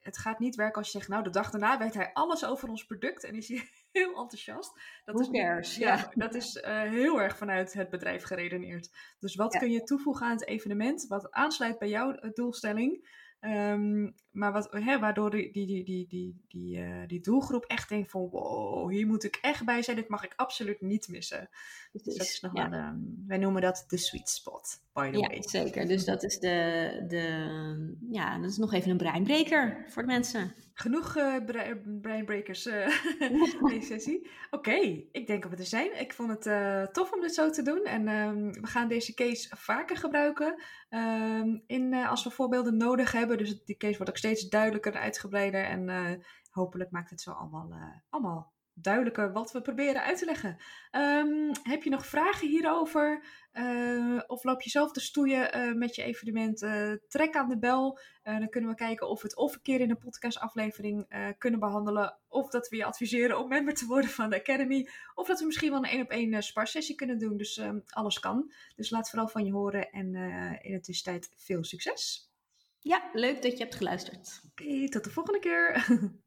het 0.04 0.18
gaat 0.18 0.38
niet 0.38 0.54
werken 0.54 0.76
als 0.76 0.86
je 0.86 0.98
zegt, 0.98 1.10
nou, 1.10 1.22
de 1.22 1.30
dag 1.30 1.50
daarna 1.50 1.78
weet 1.78 1.94
hij 1.94 2.10
alles 2.12 2.44
over 2.44 2.68
ons 2.68 2.84
product 2.84 3.24
en 3.24 3.34
is 3.34 3.48
hij 3.48 3.68
heel 3.92 4.16
enthousiast. 4.16 4.72
Dat 5.04 5.14
Who 5.14 5.24
is, 5.24 5.40
cares? 5.40 5.76
Ja, 5.76 6.10
dat 6.14 6.34
is 6.34 6.56
eh, 6.56 6.82
heel 6.82 7.20
erg 7.20 7.36
vanuit 7.36 7.72
het 7.72 7.90
bedrijf 7.90 8.22
geredeneerd. 8.22 8.90
Dus 9.18 9.34
wat 9.34 9.56
kun 9.56 9.70
je 9.70 9.82
toevoegen 9.82 10.26
aan 10.26 10.32
het 10.32 10.46
evenement 10.46 11.06
wat 11.06 11.30
aansluit 11.30 11.78
bij 11.78 11.88
jouw 11.88 12.12
eh, 12.12 12.30
doelstelling? 12.32 13.22
Ehm, 13.44 14.10
maar 14.30 14.52
wat, 14.52 14.68
hè, 14.70 14.98
waardoor 14.98 15.30
die, 15.30 15.52
die, 15.52 15.66
die, 15.66 15.84
die, 15.84 16.06
die, 16.08 16.44
die, 16.48 16.78
eh, 16.78 17.06
die 17.06 17.20
doelgroep 17.20 17.64
echt 17.64 17.88
denkt 17.88 18.10
van 18.10 18.28
wow, 18.30 18.90
hier 18.90 19.06
moet 19.06 19.24
ik 19.24 19.38
echt 19.42 19.64
bij 19.64 19.82
zijn. 19.82 19.96
Dit 19.96 20.08
mag 20.08 20.24
ik 20.24 20.32
absoluut 20.36 20.80
niet 20.80 21.08
missen. 21.08 21.48
Dus 21.92 22.02
dat 22.02 22.26
is 22.26 22.40
nog 22.40 22.56
ja. 22.56 22.68
wel, 22.70 22.78
ehm, 22.78 22.96
wij 23.26 23.38
noemen 23.38 23.62
dat 23.62 23.84
de 23.88 23.96
sweet 23.96 24.28
spot, 24.28 24.82
by 24.92 25.10
the 25.10 25.18
Ja, 25.18 25.28
way. 25.28 25.42
zeker. 25.42 25.86
Dus 25.86 26.04
dat 26.04 26.22
is 26.22 26.38
de, 26.38 27.04
de, 27.08 27.96
ja, 28.10 28.38
dat 28.38 28.50
is 28.50 28.56
nog 28.56 28.72
even 28.72 28.90
een 28.90 28.96
breinbreker 28.96 29.84
voor 29.88 30.02
de 30.02 30.08
mensen. 30.08 30.54
Genoeg 30.76 31.16
eh 31.16 31.44
bre- 31.44 31.80
breinbreakers 32.00 32.66
eh 32.66 32.86
deze 33.70 33.80
sessie. 33.86 34.30
Oké, 34.50 34.74
ik 35.12 35.26
denk 35.26 35.42
dat 35.42 35.50
we 35.52 35.56
er 35.58 35.64
zijn. 35.64 36.00
Ik 36.00 36.12
vond 36.12 36.30
het 36.30 36.46
eh, 36.46 36.82
tof 36.82 37.12
om 37.12 37.20
dit 37.20 37.34
zo 37.34 37.50
te 37.50 37.62
doen. 37.62 37.82
En 37.84 38.08
ehm, 38.08 38.50
we 38.52 38.66
gaan 38.66 38.88
deze 38.88 39.14
case 39.14 39.56
vaker 39.56 39.96
gebruiken. 39.96 40.62
ehm, 40.88 41.58
in, 41.66 41.94
als 41.94 42.24
we 42.24 42.30
voorbeelden 42.30 42.76
nodig 42.76 43.12
hebben. 43.12 43.38
Dus 43.38 43.64
die 43.64 43.76
case 43.76 43.96
wordt 43.96 44.10
ook 44.10 44.16
steeds 44.18 44.48
duidelijker 44.48 44.92
uitgebreider. 44.94 45.64
En 45.64 46.22
hopelijk 46.50 46.90
maakt 46.90 47.10
het 47.10 47.20
zo 47.20 47.30
allemaal, 47.30 47.68
allemaal 48.10 48.53
duidelijker 48.74 49.32
wat 49.32 49.52
we 49.52 49.60
proberen 49.60 50.02
uit 50.02 50.18
te 50.18 50.24
leggen. 50.24 50.56
Ehm, 50.90 51.52
heb 51.62 51.82
je 51.82 51.90
nog 51.90 52.06
vragen 52.06 52.48
hierover? 52.48 53.24
Eh, 53.52 54.20
of 54.26 54.44
loop 54.44 54.62
je 54.62 54.70
zelf 54.70 54.92
te 54.92 55.00
stoeien 55.00 55.52
eh, 55.52 55.72
met 55.72 55.94
je 55.94 56.02
evenement? 56.02 56.62
Eh, 56.62 56.92
trek 57.08 57.36
aan 57.36 57.48
de 57.48 57.58
bel. 57.58 57.98
Dan 58.22 58.48
kunnen 58.48 58.70
we 58.70 58.76
kijken 58.76 59.08
of 59.08 59.22
we 59.22 59.28
het 59.28 59.36
of 59.36 59.54
een 59.54 59.62
keer 59.62 59.80
in 59.80 59.90
een 59.90 59.98
podcastaflevering 59.98 61.06
kunnen 61.38 61.60
behandelen. 61.60 62.18
Of 62.28 62.50
dat 62.50 62.68
we 62.68 62.76
je 62.76 62.84
adviseren 62.84 63.38
om 63.38 63.48
member 63.48 63.74
te 63.74 63.86
worden 63.86 64.10
van 64.10 64.30
de 64.30 64.36
Academy. 64.36 64.88
Of 65.14 65.26
dat 65.26 65.38
we 65.38 65.46
misschien 65.46 65.70
wel 65.70 65.78
een 65.78 65.90
één 65.90 66.02
op 66.02 66.10
één 66.10 66.42
sparsessie 66.42 66.94
kunnen 66.94 67.18
doen. 67.18 67.36
Dus 67.36 67.56
ehm, 67.56 67.78
alles 67.86 68.18
kan. 68.18 68.52
Dus 68.76 68.90
laat 68.90 69.10
vooral 69.10 69.28
van 69.28 69.44
je 69.44 69.52
horen. 69.52 69.90
En 69.90 70.14
in 70.62 70.72
de 70.72 70.80
tussentijd 70.80 71.32
veel 71.36 71.64
succes. 71.64 72.32
Ja, 72.80 73.10
leuk 73.12 73.42
dat 73.42 73.52
je 73.52 73.62
hebt 73.62 73.74
geluisterd. 73.74 74.40
Oké, 74.50 74.88
tot 74.88 75.04
de 75.04 75.10
volgende 75.10 75.38
keer. 75.38 75.86